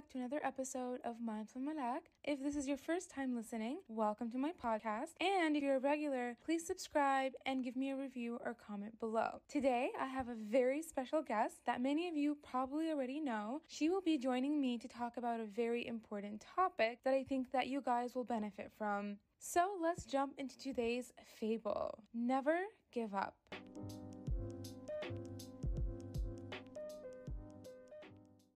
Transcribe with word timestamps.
back 0.00 0.08
to 0.08 0.18
another 0.18 0.40
episode 0.42 0.98
of 1.04 1.20
Mindful 1.20 1.60
Malak. 1.60 2.04
If 2.24 2.42
this 2.42 2.56
is 2.56 2.66
your 2.66 2.78
first 2.78 3.10
time 3.10 3.36
listening, 3.36 3.80
welcome 3.86 4.30
to 4.30 4.38
my 4.38 4.52
podcast. 4.52 5.10
And 5.20 5.54
if 5.54 5.62
you're 5.62 5.76
a 5.76 5.80
regular, 5.80 6.38
please 6.42 6.66
subscribe 6.66 7.32
and 7.44 7.62
give 7.62 7.76
me 7.76 7.90
a 7.90 7.96
review 7.96 8.38
or 8.42 8.56
comment 8.66 8.98
below. 8.98 9.42
Today, 9.46 9.90
I 10.00 10.06
have 10.06 10.28
a 10.28 10.34
very 10.34 10.80
special 10.80 11.20
guest 11.20 11.56
that 11.66 11.82
many 11.82 12.08
of 12.08 12.16
you 12.16 12.38
probably 12.42 12.88
already 12.88 13.20
know. 13.20 13.60
She 13.68 13.90
will 13.90 14.00
be 14.00 14.16
joining 14.16 14.58
me 14.58 14.78
to 14.78 14.88
talk 14.88 15.18
about 15.18 15.38
a 15.38 15.44
very 15.44 15.86
important 15.86 16.42
topic 16.56 17.00
that 17.04 17.12
I 17.12 17.22
think 17.22 17.52
that 17.52 17.66
you 17.66 17.82
guys 17.82 18.14
will 18.14 18.24
benefit 18.24 18.72
from. 18.78 19.18
So 19.38 19.68
let's 19.82 20.06
jump 20.06 20.32
into 20.38 20.58
today's 20.58 21.12
fable. 21.38 22.04
Never 22.14 22.56
give 22.90 23.14
up. 23.14 23.34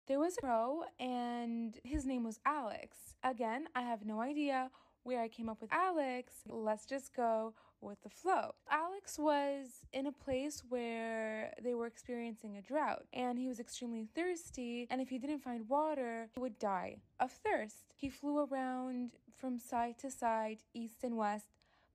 There 0.06 0.20
was 0.20 0.36
a 0.36 0.40
crow, 0.42 0.84
and 1.00 1.78
his 1.82 2.04
name 2.04 2.24
was 2.24 2.38
Alex. 2.44 3.14
Again, 3.22 3.68
I 3.74 3.82
have 3.82 4.04
no 4.04 4.20
idea 4.20 4.70
where 5.02 5.22
I 5.22 5.28
came 5.28 5.48
up 5.48 5.62
with 5.62 5.72
Alex. 5.72 6.34
Let's 6.46 6.84
just 6.84 7.14
go 7.14 7.54
with 7.80 8.02
the 8.02 8.10
flow. 8.10 8.54
Alex 8.70 9.18
was 9.18 9.80
in 9.92 10.06
a 10.06 10.12
place 10.12 10.62
where 10.68 11.54
they 11.62 11.74
were 11.74 11.86
experiencing 11.86 12.56
a 12.56 12.62
drought 12.62 13.04
and 13.12 13.38
he 13.38 13.46
was 13.46 13.60
extremely 13.60 14.08
thirsty. 14.14 14.86
And 14.90 15.00
if 15.00 15.10
he 15.10 15.18
didn't 15.18 15.40
find 15.40 15.68
water, 15.68 16.30
he 16.34 16.40
would 16.40 16.58
die 16.58 16.96
of 17.20 17.30
thirst. 17.30 17.92
He 17.94 18.08
flew 18.08 18.38
around 18.38 19.12
from 19.36 19.58
side 19.58 19.98
to 19.98 20.10
side, 20.10 20.58
east 20.72 21.04
and 21.04 21.16
west, 21.18 21.48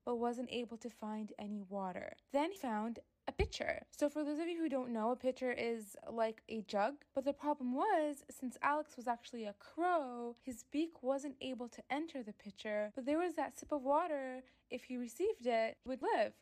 but 0.05 0.17
wasn't 0.17 0.49
able 0.51 0.77
to 0.77 0.89
find 0.89 1.33
any 1.39 1.61
water. 1.67 2.13
Then 2.31 2.51
he 2.51 2.57
found 2.57 2.99
a 3.29 3.31
pitcher. 3.31 3.83
So, 3.91 4.09
for 4.09 4.23
those 4.23 4.39
of 4.39 4.47
you 4.47 4.57
who 4.57 4.69
don't 4.69 4.91
know, 4.91 5.11
a 5.11 5.15
pitcher 5.15 5.51
is 5.51 5.95
like 6.11 6.41
a 6.49 6.61
jug. 6.61 6.95
But 7.13 7.25
the 7.25 7.33
problem 7.33 7.75
was, 7.75 8.23
since 8.29 8.57
Alex 8.61 8.97
was 8.97 9.07
actually 9.07 9.45
a 9.45 9.53
crow, 9.53 10.35
his 10.43 10.65
beak 10.71 11.01
wasn't 11.01 11.35
able 11.39 11.69
to 11.69 11.83
enter 11.91 12.23
the 12.23 12.33
pitcher. 12.33 12.91
But 12.95 13.05
there 13.05 13.19
was 13.19 13.35
that 13.35 13.57
sip 13.57 13.71
of 13.71 13.83
water, 13.83 14.41
if 14.69 14.85
he 14.85 14.97
received 14.97 15.45
it, 15.45 15.77
would 15.85 16.01
live. 16.01 16.33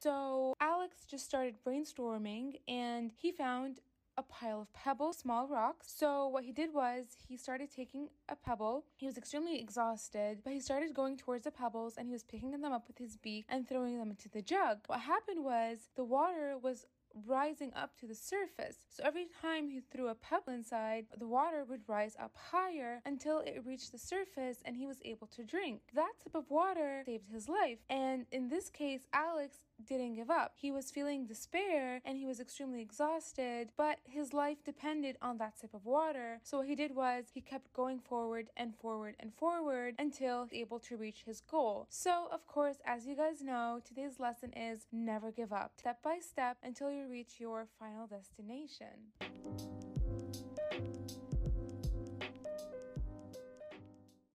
So, 0.00 0.54
Alex 0.60 0.98
just 1.10 1.24
started 1.24 1.56
brainstorming 1.66 2.60
and 2.68 3.10
he 3.20 3.32
found 3.32 3.80
a 4.18 4.22
pile 4.22 4.60
of 4.60 4.72
pebbles, 4.72 5.18
small 5.18 5.46
rocks. 5.46 5.94
So 5.96 6.26
what 6.26 6.44
he 6.44 6.50
did 6.50 6.74
was 6.74 7.16
he 7.28 7.36
started 7.36 7.70
taking 7.70 8.08
a 8.28 8.34
pebble. 8.34 8.84
He 8.96 9.06
was 9.06 9.16
extremely 9.16 9.60
exhausted, 9.60 10.40
but 10.42 10.52
he 10.52 10.60
started 10.60 10.92
going 10.92 11.16
towards 11.16 11.44
the 11.44 11.52
pebbles 11.52 11.94
and 11.96 12.08
he 12.08 12.12
was 12.12 12.24
picking 12.24 12.50
them 12.50 12.64
up 12.64 12.88
with 12.88 12.98
his 12.98 13.16
beak 13.16 13.46
and 13.48 13.66
throwing 13.68 13.96
them 13.96 14.10
into 14.10 14.28
the 14.28 14.42
jug. 14.42 14.78
What 14.88 15.00
happened 15.00 15.44
was 15.44 15.88
the 15.94 16.04
water 16.04 16.56
was 16.60 16.84
rising 17.26 17.72
up 17.74 17.96
to 17.98 18.06
the 18.06 18.14
surface. 18.14 18.76
So 18.90 19.02
every 19.04 19.28
time 19.40 19.68
he 19.68 19.80
threw 19.80 20.08
a 20.08 20.14
pebble 20.14 20.52
inside, 20.52 21.06
the 21.16 21.26
water 21.26 21.64
would 21.64 21.82
rise 21.86 22.16
up 22.20 22.34
higher 22.36 23.00
until 23.06 23.38
it 23.40 23.62
reached 23.64 23.92
the 23.92 23.98
surface 23.98 24.58
and 24.64 24.76
he 24.76 24.86
was 24.86 25.00
able 25.04 25.26
to 25.28 25.44
drink. 25.44 25.80
That 25.94 26.12
sip 26.22 26.34
of 26.34 26.50
water 26.50 27.02
saved 27.06 27.30
his 27.32 27.48
life. 27.48 27.78
And 27.88 28.26
in 28.32 28.48
this 28.48 28.68
case, 28.68 29.06
Alex 29.12 29.58
didn't 29.86 30.14
give 30.14 30.30
up. 30.30 30.52
He 30.56 30.70
was 30.70 30.90
feeling 30.90 31.26
despair 31.26 32.00
and 32.04 32.18
he 32.18 32.26
was 32.26 32.40
extremely 32.40 32.80
exhausted, 32.80 33.70
but 33.76 33.98
his 34.04 34.32
life 34.32 34.64
depended 34.64 35.16
on 35.22 35.38
that 35.38 35.58
sip 35.58 35.74
of 35.74 35.84
water. 35.84 36.40
So 36.42 36.58
what 36.58 36.66
he 36.66 36.74
did 36.74 36.94
was 36.94 37.26
he 37.32 37.40
kept 37.40 37.72
going 37.72 38.00
forward 38.00 38.48
and 38.56 38.74
forward 38.76 39.16
and 39.20 39.32
forward 39.34 39.94
until 39.98 40.48
able 40.52 40.78
to 40.80 40.96
reach 40.96 41.22
his 41.24 41.40
goal. 41.40 41.86
So, 41.90 42.28
of 42.32 42.46
course, 42.46 42.76
as 42.84 43.06
you 43.06 43.16
guys 43.16 43.42
know, 43.42 43.80
today's 43.84 44.18
lesson 44.18 44.52
is 44.52 44.86
never 44.92 45.30
give 45.30 45.52
up. 45.52 45.72
Step 45.78 46.02
by 46.02 46.18
step 46.20 46.56
until 46.62 46.90
you 46.90 47.06
reach 47.08 47.34
your 47.38 47.66
final 47.78 48.06
destination. 48.06 49.12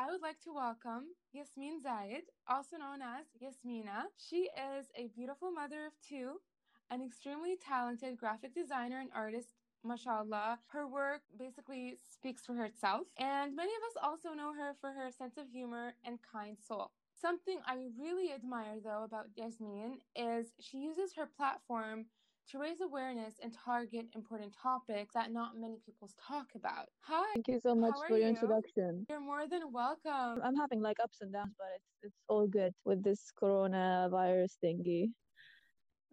I 0.01 0.07
would 0.13 0.23
like 0.23 0.41
to 0.43 0.53
welcome 0.53 1.07
Yasmin 1.33 1.81
Zayed, 1.85 2.23
also 2.47 2.77
known 2.77 3.03
as 3.03 3.27
Yasmina. 3.43 4.05
She 4.17 4.49
is 4.77 4.87
a 4.95 5.09
beautiful 5.09 5.51
mother 5.51 5.87
of 5.87 5.93
two, 6.09 6.41
an 6.89 7.03
extremely 7.03 7.57
talented 7.57 8.17
graphic 8.17 8.55
designer 8.55 9.01
and 9.01 9.11
artist 9.13 9.55
mashallah. 9.83 10.61
Her 10.69 10.87
work 10.87 11.23
basically 11.37 11.99
speaks 12.09 12.47
for 12.47 12.55
herself, 12.55 13.09
and 13.19 13.57
many 13.57 13.73
of 13.73 13.83
us 13.91 14.01
also 14.01 14.35
know 14.35 14.55
her 14.55 14.77
for 14.81 14.93
her 14.93 15.11
sense 15.11 15.37
of 15.37 15.49
humor 15.51 15.95
and 16.07 16.21
kind 16.33 16.57
soul. 16.65 16.93
Something 17.21 17.59
I 17.67 17.89
really 17.99 18.33
admire 18.33 18.79
though 18.83 19.03
about 19.03 19.27
Yasmin 19.35 19.99
is 20.15 20.53
she 20.61 20.79
uses 20.79 21.15
her 21.15 21.27
platform 21.27 22.07
to 22.51 22.59
raise 22.59 22.81
awareness 22.81 23.35
and 23.43 23.53
target 23.53 24.07
important 24.15 24.55
topics 24.61 25.15
that 25.15 25.33
not 25.33 25.59
many 25.59 25.79
people 25.85 26.09
talk 26.27 26.47
about. 26.55 26.87
Hi. 27.03 27.25
Thank 27.35 27.49
you 27.49 27.61
so 27.61 27.75
much 27.75 27.95
for 28.09 28.17
your 28.17 28.29
you? 28.29 28.35
introduction. 28.35 29.07
You're 29.09 29.21
more 29.21 29.47
than 29.49 29.73
welcome. 29.73 30.41
I'm 30.43 30.57
having 30.57 30.81
like 30.81 30.97
ups 31.03 31.19
and 31.21 31.33
downs, 31.33 31.53
but 31.59 31.69
it's 31.75 31.89
it's 32.03 32.21
all 32.29 32.47
good 32.47 32.73
with 32.85 33.03
this 33.03 33.33
coronavirus 33.41 34.53
thingy 34.65 35.11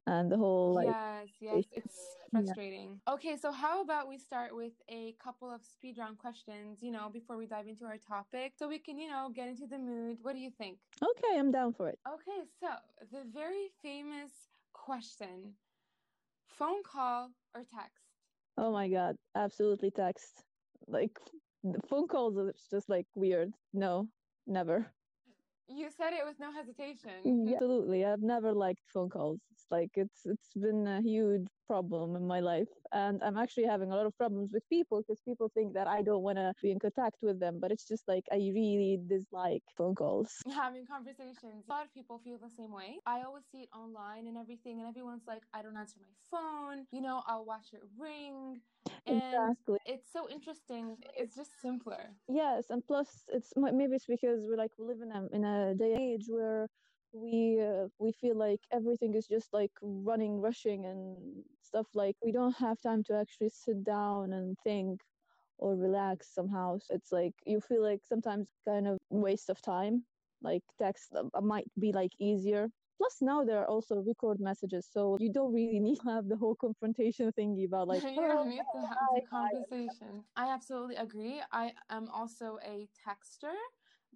and 0.07 0.31
the 0.31 0.38
whole 0.38 0.73
like 0.73 0.88
yes 0.88 1.28
yes 1.40 1.63
it's 1.72 2.16
frustrating 2.31 3.00
yeah. 3.07 3.13
okay 3.13 3.35
so 3.38 3.52
how 3.52 3.81
about 3.81 4.07
we 4.07 4.17
start 4.17 4.56
with 4.56 4.73
a 4.90 5.16
couple 5.23 5.52
of 5.52 5.62
speed 5.63 5.96
round 5.97 6.17
questions 6.17 6.79
you 6.81 6.91
know 6.91 7.09
before 7.12 7.38
we 7.38 7.46
dive 7.47 7.67
into 7.67 7.85
our 7.85 7.97
topic 7.97 8.53
so 8.56 8.67
we 8.67 8.78
can 8.78 9.00
you 9.00 9.09
know 9.09 9.31
get 9.34 9.47
into 9.47 9.66
the 9.66 9.78
mood 9.78 10.17
what 10.22 10.34
do 10.34 10.40
you 10.40 10.52
think 10.57 10.78
okay 11.02 11.40
i'm 11.40 11.52
down 11.52 11.73
for 11.73 11.90
it 11.90 11.97
okay 12.07 12.41
so 12.59 12.67
the 13.12 13.23
very 13.34 13.69
famous 13.81 14.31
question 14.73 15.53
phone 16.57 16.83
call 16.83 17.29
or 17.53 17.61
text? 17.61 18.03
Oh 18.57 18.71
my 18.71 18.88
god 18.89 19.17
absolutely 19.35 19.91
text. 19.91 20.43
Like 20.88 21.17
phone 21.89 22.07
calls 22.07 22.38
are 22.38 22.53
just 22.71 22.89
like 22.89 23.07
weird. 23.16 23.51
No 23.73 24.07
never 24.47 24.94
you 25.68 25.90
said 25.96 26.14
it 26.14 26.26
with 26.26 26.40
no 26.40 26.52
hesitation. 26.52 27.12
Mm, 27.26 27.48
yeah, 27.48 27.53
absolutely. 27.56 28.06
I've 28.06 28.22
never 28.22 28.53
liked 28.53 28.81
phone 28.94 29.09
calls. 29.09 29.40
It's 29.52 29.66
like 29.72 29.92
it's 29.96 30.26
it's 30.26 30.53
been 30.53 30.88
a 30.88 31.02
huge 31.02 31.48
problem 31.68 32.16
in 32.16 32.28
my 32.28 32.40
life, 32.40 32.70
and 32.92 33.22
I'm 33.24 33.38
actually 33.38 33.66
having 33.66 33.92
a 33.92 33.96
lot 33.96 34.06
of 34.06 34.16
problems 34.18 34.52
with 34.53 34.68
people 34.70 35.02
because 35.02 35.22
people 35.22 35.50
think 35.53 35.74
that 35.74 35.88
I 35.88 36.02
don't 36.02 36.22
want 36.24 36.38
to 36.38 36.53
be 36.62 36.72
in 36.72 36.80
contact 36.80 37.18
with 37.22 37.40
them, 37.40 37.59
but 37.59 37.72
it's 37.72 37.88
just 37.88 38.08
like 38.08 38.24
I 38.31 38.36
really 38.36 39.00
dislike 39.08 39.64
phone 39.78 39.96
calls. 39.96 40.31
Having 40.53 40.86
conversations. 40.86 41.66
A 41.68 41.72
lot 41.72 41.86
of 41.86 41.94
people 41.94 42.20
feel 42.24 42.38
the 42.38 42.52
same 42.58 42.72
way. 42.72 43.00
I 43.06 43.24
always 43.24 43.46
see 43.52 43.64
it 43.64 43.70
online 43.74 44.28
and 44.28 44.38
everything, 44.38 44.80
and 44.80 44.88
everyone's 44.88 45.26
like, 45.28 45.44
I 45.53 45.62
don't 45.64 45.78
answer 45.78 46.00
my 46.02 46.14
phone. 46.32 46.86
You 46.92 47.02
know, 47.02 47.24
I'll 47.28 47.46
watch 47.46 47.68
it 47.74 47.82
ring. 47.97 48.62
And 49.08 49.18
exactly. 49.18 49.80
It's 49.86 50.12
so 50.12 50.28
interesting. 50.30 50.97
It's 51.16 51.36
just 51.36 51.52
simpler. 51.62 52.03
Yes, 52.28 52.70
and 52.70 52.86
plus, 52.86 53.24
it's 53.32 53.53
maybe 53.56 53.96
it's 53.96 54.06
because 54.08 54.40
we're 54.47 54.58
like 54.58 54.72
we 54.78 54.86
live 54.86 55.02
in 55.02 55.12
a 55.12 55.28
in 55.36 55.44
a 55.44 55.54
day 55.63 55.79
and 55.79 55.95
age 55.95 56.25
where 56.27 56.67
we 57.11 57.59
uh, 57.61 57.88
we 57.97 58.11
feel 58.11 58.35
like 58.35 58.59
everything 58.71 59.13
is 59.13 59.27
just 59.27 59.53
like 59.53 59.71
running, 59.81 60.39
rushing, 60.41 60.85
and 60.85 61.43
stuff. 61.61 61.88
Like 61.93 62.16
we 62.23 62.31
don't 62.31 62.55
have 62.57 62.79
time 62.81 63.03
to 63.05 63.13
actually 63.16 63.49
sit 63.49 63.83
down 63.83 64.33
and 64.33 64.57
think 64.63 65.01
or 65.57 65.75
relax 65.75 66.29
somehow. 66.33 66.77
So 66.79 66.93
it's 66.95 67.11
like 67.11 67.33
you 67.45 67.59
feel 67.61 67.81
like 67.81 68.01
sometimes 68.03 68.47
kind 68.66 68.88
of 68.88 68.97
waste 69.09 69.49
of 69.49 69.61
time. 69.61 70.03
Like 70.41 70.63
text 70.77 71.13
uh, 71.16 71.41
might 71.41 71.67
be 71.79 71.91
like 71.91 72.11
easier 72.19 72.69
Plus, 72.97 73.17
now 73.22 73.43
there 73.43 73.59
are 73.59 73.67
also 73.67 73.95
record 74.01 74.39
messages, 74.39 74.87
so 74.91 75.17
you 75.19 75.31
don't 75.31 75.53
really 75.53 75.79
need 75.85 75.97
to 75.99 76.09
have 76.09 76.27
the 76.27 76.35
whole 76.37 76.55
confrontation 76.55 77.31
thingy 77.37 77.66
about 77.66 77.87
like. 77.87 78.03
you 78.16 78.27
don't 78.27 78.49
need 78.49 78.66
to 78.72 78.79
have 78.81 79.09
the 79.16 79.22
conversation. 79.29 80.23
I 80.35 80.49
absolutely 80.49 80.95
agree. 80.95 81.41
I 81.51 81.73
am 81.89 82.09
also 82.09 82.57
a 82.63 82.87
texter, 83.05 83.53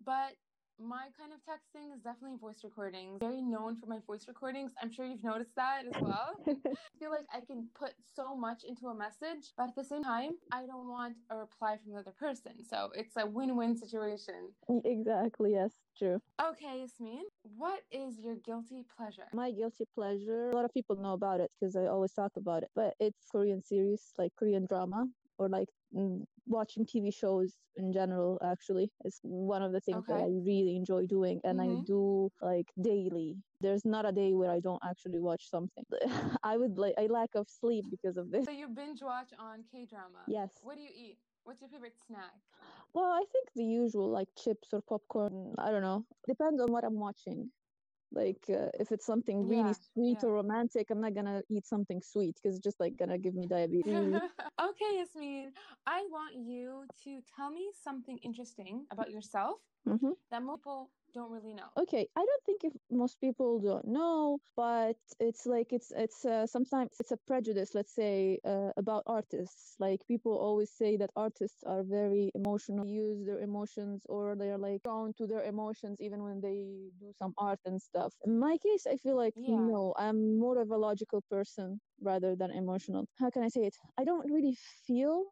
but 0.03 0.35
my 0.79 1.07
kind 1.17 1.31
of 1.33 1.39
texting 1.39 1.93
is 1.93 2.01
definitely 2.01 2.37
voice 2.39 2.63
recordings. 2.63 3.19
Very 3.19 3.41
known 3.41 3.75
for 3.75 3.85
my 3.87 3.99
voice 4.07 4.25
recordings. 4.27 4.71
I'm 4.81 4.91
sure 4.91 5.05
you've 5.05 5.23
noticed 5.23 5.55
that 5.55 5.83
as 5.85 5.93
well. 6.01 6.35
I 6.47 6.99
feel 6.99 7.11
like 7.11 7.25
I 7.33 7.41
can 7.41 7.67
put 7.77 7.93
so 8.15 8.35
much 8.35 8.63
into 8.63 8.87
a 8.87 8.95
message, 8.95 9.51
but 9.57 9.69
at 9.69 9.75
the 9.75 9.83
same 9.83 10.03
time, 10.03 10.31
I 10.51 10.65
don't 10.65 10.87
want 10.87 11.15
a 11.29 11.37
reply 11.37 11.77
from 11.77 11.93
the 11.93 11.99
other 11.99 12.13
person. 12.17 12.63
So 12.67 12.89
it's 12.95 13.17
a 13.17 13.25
win-win 13.25 13.75
situation. 13.77 14.53
Exactly. 14.85 15.51
Yes. 15.53 15.73
True. 15.97 16.21
Okay, 16.41 16.79
Yasmin, 16.79 17.25
what 17.57 17.81
is 17.91 18.19
your 18.19 18.35
guilty 18.35 18.85
pleasure? 18.95 19.27
My 19.33 19.51
guilty 19.51 19.85
pleasure, 19.93 20.49
a 20.51 20.55
lot 20.55 20.63
of 20.63 20.73
people 20.73 20.95
know 20.95 21.11
about 21.11 21.41
it 21.41 21.51
because 21.59 21.75
I 21.75 21.87
always 21.87 22.13
talk 22.13 22.31
about 22.37 22.63
it, 22.63 22.69
but 22.73 22.93
it's 22.99 23.25
Korean 23.29 23.61
series, 23.61 24.13
like 24.17 24.31
Korean 24.37 24.65
drama 24.65 25.07
or 25.39 25.49
like 25.49 25.69
mm, 25.95 26.21
watching 26.45 26.85
TV 26.85 27.13
shows 27.13 27.55
in 27.77 27.93
general 27.93 28.39
actually 28.43 28.91
is 29.05 29.19
one 29.23 29.63
of 29.63 29.71
the 29.71 29.79
things 29.79 30.03
okay. 30.09 30.13
that 30.13 30.25
I 30.25 30.27
really 30.27 30.75
enjoy 30.75 31.05
doing 31.05 31.39
and 31.43 31.59
mm-hmm. 31.59 31.79
I 31.79 31.83
do 31.87 32.29
like 32.41 32.67
daily. 32.81 33.37
There's 33.61 33.85
not 33.85 34.07
a 34.07 34.11
day 34.11 34.33
where 34.33 34.51
I 34.51 34.59
don't 34.59 34.81
actually 34.87 35.19
watch 35.19 35.49
something. 35.49 35.83
I 36.43 36.57
would 36.57 36.77
like 36.77 36.93
I 36.99 37.07
lack 37.07 37.29
of 37.35 37.47
sleep 37.49 37.85
because 37.89 38.17
of 38.17 38.29
this. 38.29 38.45
So 38.45 38.51
you 38.51 38.67
binge 38.67 39.01
watch 39.01 39.31
on 39.39 39.63
K 39.71 39.87
drama? 39.89 40.21
Yes. 40.27 40.51
What 40.61 40.75
do 40.75 40.83
you 40.83 40.89
eat? 40.93 41.17
What's 41.45 41.61
your 41.61 41.69
favorite 41.69 41.95
snack? 42.05 42.35
Well, 42.93 43.05
I 43.05 43.23
think 43.31 43.47
the 43.55 43.63
usual 43.63 44.09
like 44.11 44.27
chips 44.37 44.69
or 44.73 44.81
popcorn. 44.81 45.55
I 45.57 45.71
don't 45.71 45.81
know. 45.81 46.05
Depends 46.27 46.61
on 46.61 46.71
what 46.71 46.83
I'm 46.83 46.99
watching. 46.99 47.49
Like 48.11 48.43
uh, 48.49 48.69
if 48.79 48.91
it's 48.91 49.05
something 49.05 49.47
really 49.47 49.73
Yeah, 49.73 49.73
sweet 49.73 50.19
yeah. 50.19 50.23
or 50.23 50.33
romantic, 50.33 50.89
I'm 50.89 51.01
not 51.01 51.13
gonna 51.15 51.41
eat 51.49 51.65
something 51.65 52.01
sweet 52.01 52.35
because 52.35 52.55
it's 52.55 52.63
just 52.63 52.79
like 52.79 52.97
gonna 52.97 53.17
give 53.17 53.35
me 53.35 53.47
diabetes. 53.47 54.21
okay, 54.61 54.91
Yasmin, 54.97 55.53
I 55.85 56.05
want 56.09 56.35
you 56.35 56.85
to 57.03 57.21
tell 57.35 57.49
me 57.51 57.71
something 57.73 58.17
interesting 58.23 58.85
about 58.91 59.09
yourself 59.11 59.59
hmm 59.85 60.13
that 60.31 60.43
most 60.43 60.59
people 60.59 60.91
don't 61.13 61.31
really 61.31 61.53
know. 61.53 61.69
Okay, 61.77 62.07
I 62.15 62.25
don't 62.25 62.43
think 62.45 62.63
if 62.63 62.73
most 62.91 63.19
people 63.21 63.59
don't 63.59 63.87
know, 63.87 64.39
but 64.55 64.97
it's 65.19 65.45
like 65.45 65.71
it's 65.71 65.91
it's 65.95 66.25
uh, 66.25 66.45
sometimes 66.45 66.91
it's 66.99 67.11
a 67.11 67.17
prejudice, 67.17 67.73
let's 67.73 67.93
say, 67.95 68.39
uh, 68.45 68.71
about 68.77 69.03
artists. 69.07 69.75
Like 69.79 70.01
people 70.07 70.37
always 70.37 70.71
say 70.71 70.97
that 70.97 71.09
artists 71.15 71.63
are 71.63 71.83
very 71.83 72.31
emotional, 72.35 72.85
use 72.87 73.25
their 73.25 73.39
emotions, 73.39 74.03
or 74.09 74.35
they're 74.35 74.57
like 74.57 74.83
drawn 74.83 75.13
to 75.17 75.27
their 75.27 75.43
emotions 75.43 76.01
even 76.01 76.23
when 76.23 76.41
they 76.41 76.89
do 76.99 77.11
some 77.17 77.33
art 77.37 77.59
and 77.65 77.81
stuff. 77.81 78.13
In 78.25 78.39
my 78.39 78.57
case, 78.57 78.85
I 78.87 78.97
feel 78.97 79.15
like 79.17 79.35
Yeah. 79.35 79.69
no, 79.71 79.93
I'm 79.97 80.37
more 80.39 80.59
of 80.61 80.69
a 80.71 80.77
logical 80.77 81.21
person 81.29 81.79
rather 82.01 82.35
than 82.35 82.51
emotional. 82.51 83.05
How 83.19 83.29
can 83.29 83.43
I 83.43 83.49
say 83.49 83.61
it? 83.61 83.75
I 83.97 84.03
don't 84.03 84.29
really 84.31 84.55
feel. 84.87 85.25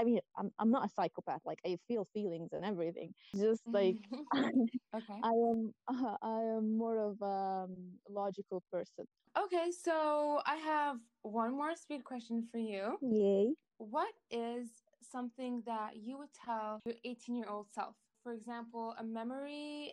I 0.00 0.04
mean, 0.04 0.20
I'm 0.38 0.50
I'm 0.58 0.70
not 0.70 0.86
a 0.86 0.88
psychopath. 0.88 1.42
Like 1.44 1.58
I 1.66 1.76
feel 1.86 2.08
feelings 2.14 2.50
and 2.52 2.64
everything. 2.64 3.12
Just 3.36 3.60
like 3.66 3.96
okay. 4.34 5.18
I 5.22 5.32
am 5.50 5.74
uh, 5.88 6.16
I 6.22 6.40
am 6.56 6.76
more 6.76 6.98
of 7.10 7.16
a 7.20 7.64
um, 7.64 7.76
logical 8.08 8.62
person. 8.72 9.04
Okay, 9.38 9.70
so 9.70 10.40
I 10.46 10.56
have 10.56 10.96
one 11.22 11.52
more 11.52 11.76
speed 11.76 12.04
question 12.04 12.48
for 12.50 12.58
you. 12.58 12.96
Yay. 13.02 13.54
What 13.78 14.12
is 14.30 14.68
something 15.02 15.62
that 15.66 15.96
you 15.96 16.18
would 16.18 16.32
tell 16.44 16.80
your 16.84 16.96
18 17.04 17.36
year 17.36 17.48
old 17.48 17.66
self? 17.70 17.94
For 18.22 18.32
example, 18.32 18.94
a 18.98 19.04
memory 19.04 19.92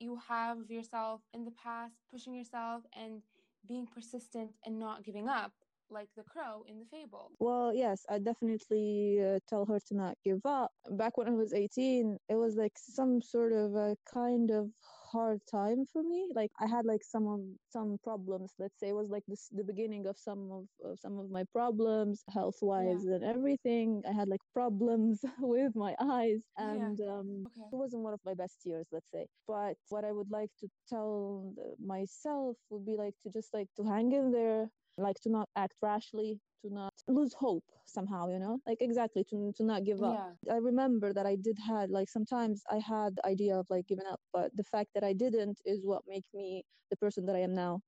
you 0.00 0.18
have 0.28 0.58
of 0.58 0.70
yourself 0.70 1.20
in 1.32 1.44
the 1.44 1.52
past, 1.52 1.94
pushing 2.10 2.34
yourself 2.34 2.82
and 2.98 3.22
being 3.66 3.86
persistent 3.86 4.50
and 4.66 4.78
not 4.78 5.04
giving 5.04 5.28
up, 5.28 5.52
like 5.90 6.08
the 6.16 6.22
crow 6.22 6.64
in 6.68 6.78
the 6.80 6.86
fable. 6.86 7.30
Well, 7.38 7.74
yes, 7.74 8.04
I 8.08 8.18
definitely 8.18 9.18
uh, 9.22 9.38
tell 9.48 9.66
her 9.66 9.78
to 9.88 9.94
not 9.94 10.16
give 10.24 10.40
up. 10.44 10.72
Back 10.90 11.16
when 11.16 11.28
I 11.28 11.32
was 11.32 11.52
18, 11.52 12.18
it 12.28 12.36
was 12.36 12.56
like 12.56 12.72
some 12.76 13.20
sort 13.20 13.52
of 13.52 13.74
a 13.74 13.96
kind 14.12 14.50
of 14.50 14.70
hard 15.12 15.40
time 15.50 15.84
for 15.92 16.02
me. 16.02 16.28
Like 16.34 16.50
I 16.60 16.66
had 16.66 16.84
like 16.86 17.02
some 17.02 17.26
of 17.28 17.40
some 17.70 17.98
problems. 18.02 18.52
Let's 18.58 18.78
say 18.80 18.88
it 18.88 18.94
was 18.94 19.08
like 19.10 19.24
this 19.28 19.48
the 19.50 19.64
beginning 19.64 20.06
of 20.06 20.16
some 20.18 20.50
of, 20.50 20.64
of 20.84 20.98
some 20.98 21.18
of 21.18 21.30
my 21.30 21.44
problems, 21.52 22.22
health 22.28 22.58
wise 22.62 23.04
and 23.04 23.24
everything. 23.24 24.02
I 24.08 24.12
had 24.12 24.28
like 24.28 24.40
problems 24.52 25.24
with 25.38 25.74
my 25.74 25.94
eyes, 26.00 26.42
Yeah. 26.58 26.64
and 26.66 27.00
um, 27.00 27.44
Okay. 27.46 27.68
it 27.72 27.76
wasn't 27.76 28.02
one 28.02 28.14
of 28.14 28.20
my 28.24 28.34
best 28.34 28.58
years, 28.64 28.86
let's 28.92 29.10
say. 29.10 29.26
But 29.46 29.76
what 29.88 30.04
I 30.04 30.12
would 30.12 30.30
like 30.30 30.50
to 30.60 30.68
tell 30.88 31.54
myself 31.78 32.56
would 32.70 32.84
be 32.86 32.96
like 32.96 33.14
to 33.22 33.30
just 33.30 33.52
like 33.54 33.68
to 33.76 33.84
hang 33.84 34.12
in 34.12 34.32
there, 34.32 34.70
like 34.96 35.20
to 35.20 35.30
not 35.30 35.48
act 35.56 35.74
rashly, 35.82 36.40
to 36.62 36.72
not 36.72 36.92
lose 37.08 37.34
hope 37.34 37.64
somehow, 37.84 38.28
you 38.28 38.38
know? 38.38 38.58
Like 38.66 38.78
exactly 38.80 39.24
to 39.30 39.52
to 39.56 39.64
not 39.64 39.84
give 39.84 40.02
up. 40.02 40.34
Yeah. 40.46 40.54
I 40.54 40.58
remember 40.58 41.12
that 41.12 41.26
I 41.26 41.36
did 41.36 41.58
had 41.58 41.90
like 41.90 42.08
sometimes 42.08 42.62
I 42.70 42.78
had 42.78 43.16
the 43.16 43.26
idea 43.26 43.58
of 43.58 43.66
like 43.70 43.86
giving 43.86 44.06
up, 44.10 44.20
but 44.32 44.54
the 44.56 44.64
fact 44.64 44.90
that 44.94 45.04
I 45.04 45.12
didn't 45.12 45.60
is 45.64 45.84
what 45.84 46.02
made 46.06 46.24
me 46.32 46.64
the 46.90 46.96
person 46.96 47.26
that 47.26 47.36
I 47.36 47.40
am 47.40 47.54
now. 47.54 47.80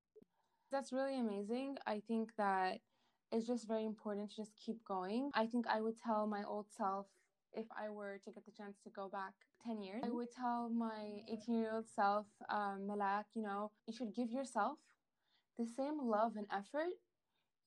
That's 0.73 0.93
really 0.93 1.19
amazing. 1.19 1.79
I 1.87 2.03
think 2.08 2.32
that 2.37 2.79
it's 3.32 3.47
just 3.47 3.69
very 3.69 3.85
important 3.85 4.31
to 4.31 4.37
just 4.37 4.53
keep 4.56 4.85
going. 4.85 5.31
I 5.35 5.47
think 5.47 5.67
I 5.67 5.81
would 5.81 5.99
tell 5.99 6.26
my 6.26 6.43
old 6.44 6.67
self 6.70 7.06
if 7.53 7.67
I 7.76 7.88
were 7.88 8.19
to 8.25 8.31
get 8.31 8.44
the 8.44 8.53
chance 8.53 8.76
to 8.85 8.91
go 8.91 9.08
back 9.08 9.32
10 9.64 9.81
years, 9.82 10.03
I 10.05 10.11
would 10.11 10.31
tell 10.31 10.69
my 10.69 11.23
18 11.29 11.58
year 11.58 11.73
old 11.73 11.88
self, 11.88 12.26
um, 12.50 12.87
Malak, 12.87 13.26
you 13.35 13.43
know, 13.43 13.70
you 13.87 13.94
should 13.94 14.14
give 14.14 14.31
yourself 14.31 14.79
the 15.58 15.67
same 15.67 15.99
love 16.03 16.37
and 16.37 16.47
effort 16.53 16.93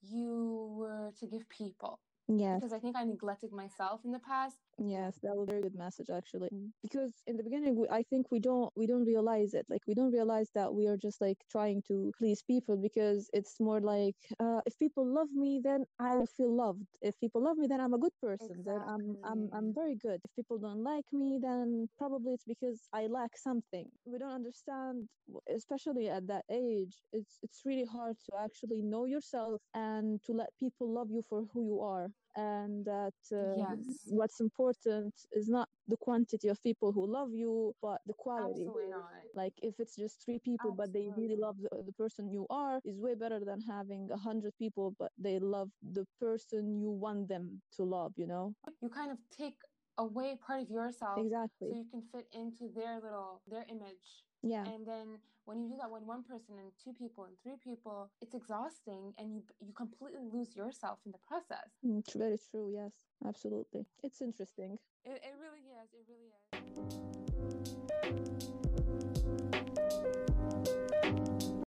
you 0.02 0.76
were 0.78 1.12
to 1.20 1.28
give 1.28 1.48
people. 1.50 2.00
Yes. 2.28 2.60
Because 2.60 2.74
I 2.74 2.80
think 2.80 2.96
I 2.96 3.04
neglected 3.04 3.52
myself 3.52 4.02
in 4.06 4.12
the 4.12 4.20
past. 4.20 4.58
Yes, 4.82 5.20
that 5.24 5.36
was 5.36 5.50
a 5.50 5.52
very 5.52 5.62
good 5.64 5.76
message 5.76 6.10
actually. 6.10 6.50
Because 6.82 7.22
in 7.28 7.36
the 7.38 7.44
beginning, 7.44 7.76
we, 7.76 7.88
I 7.90 8.04
think 8.04 8.32
we 8.32 8.40
don't 8.40 8.72
we 8.76 8.88
don't 8.88 9.06
realize 9.06 9.54
it. 9.54 9.66
Like 9.70 9.82
we 9.88 9.94
don't 9.94 10.12
realize 10.14 10.52
that 10.56 10.74
we 10.74 10.88
are 10.88 10.98
just 10.98 11.22
like 11.22 11.38
trying 11.52 11.82
to 11.90 12.14
please 12.18 12.42
people 12.42 12.78
because 12.78 13.30
it's 13.34 13.60
more 13.60 13.82
like 13.82 14.16
uh, 14.40 14.62
if 14.66 14.80
people 14.80 15.06
love 15.06 15.32
me, 15.34 15.60
then 15.64 15.86
I 16.00 16.26
feel 16.38 16.56
loved. 16.56 16.86
If 17.02 17.20
people 17.20 17.44
love 17.44 17.58
me, 17.58 17.68
then 17.68 17.82
I'm 17.82 17.94
a 17.94 18.00
good 18.00 18.14
person. 18.22 18.64
Then 18.66 18.82
I'm 18.88 19.18
I'm 19.24 19.50
I'm 19.54 19.74
very 19.74 19.96
good. 19.96 20.22
If 20.24 20.34
people 20.36 20.58
don't 20.58 20.84
like 20.84 21.06
me, 21.12 21.40
then 21.42 21.90
probably 21.98 22.34
it's 22.34 22.46
because 22.46 22.88
I 22.94 23.08
lack 23.08 23.38
something. 23.38 23.90
We 24.06 24.18
don't 24.18 24.32
understand, 24.34 25.10
especially 25.54 26.10
at 26.10 26.28
that 26.28 26.46
age. 26.50 27.02
It's 27.12 27.38
it's 27.44 27.64
really 27.66 27.86
hard 27.86 28.16
to 28.30 28.38
actually 28.40 28.82
know 28.82 29.06
yourself 29.06 29.62
and 29.74 30.22
to 30.24 30.32
let 30.34 30.50
people 30.60 30.90
love 30.94 31.10
you 31.12 31.22
for 31.28 31.44
who 31.54 31.64
you 31.66 31.82
are 31.82 32.08
and 32.36 32.86
that 32.86 33.14
uh, 33.34 33.56
Yes. 33.58 34.06
what's 34.08 34.40
important 34.40 35.14
is 35.32 35.48
not 35.50 35.68
the 35.88 35.98
quantity 35.98 36.48
of 36.48 36.62
people 36.64 36.92
who 36.92 37.06
love 37.06 37.34
you 37.34 37.74
but 37.82 38.00
the 38.06 38.14
quality. 38.14 38.62
Absolutely 38.62 38.90
not. 38.90 39.12
like 39.36 39.54
if 39.62 39.80
it's 39.80 39.96
just 39.96 40.24
three 40.24 40.40
people 40.40 40.72
but 40.72 40.92
they 40.94 41.10
really 41.16 41.36
love 41.36 41.58
the, 41.62 41.70
the 41.86 41.94
person 41.94 42.30
you 42.30 42.46
are 42.50 42.80
is 42.86 43.00
way 43.00 43.14
better 43.16 43.40
than 43.44 43.62
having 43.62 44.10
a 44.12 44.18
hundred 44.18 44.54
people 44.58 44.96
but 44.98 45.12
they 45.18 45.40
love 45.40 45.70
the 45.82 46.06
person 46.20 46.80
you 46.80 46.90
want 46.90 47.28
them 47.28 47.62
to 47.76 47.84
love 47.84 48.14
you 48.18 48.28
know? 48.28 48.54
You 48.82 48.90
kind 48.90 49.12
of 49.12 49.18
take 49.30 49.58
away 49.98 50.36
part 50.36 50.62
of 50.64 50.70
yourself 50.70 51.20
exactly. 51.20 51.70
so 51.70 51.76
you 51.76 51.86
can 51.92 52.02
fit 52.02 52.28
into 52.32 52.70
their 52.70 53.00
little 53.00 53.42
their 53.48 53.66
image 53.70 54.29
yeah. 54.44 54.66
And 54.66 54.86
then 54.86 55.20
when 55.46 55.62
you 55.62 55.70
do 55.70 55.78
that 55.82 55.90
with 55.90 56.04
one 56.04 56.24
person 56.24 56.56
and 56.60 56.72
two 56.84 56.94
people 56.94 57.26
and 57.26 57.34
three 57.42 57.58
people 57.64 58.12
it's 58.22 58.36
exhausting 58.36 59.14
and 59.18 59.34
you 59.34 59.42
you 59.60 59.74
completely 59.74 60.22
lose 60.32 60.56
yourself 60.56 61.00
in 61.06 61.12
the 61.12 61.18
process. 61.28 61.70
It's 61.84 62.12
tr- 62.12 62.20
very 62.20 62.38
true 62.52 62.70
yes 62.74 62.92
absolutely. 63.26 63.86
It's 64.04 64.22
interesting. 64.22 64.78
It, 65.06 65.22
it 65.24 65.36
really 65.40 65.64
is 65.82 65.90
it 65.94 66.06
really 66.08 66.30
is. 66.30 66.40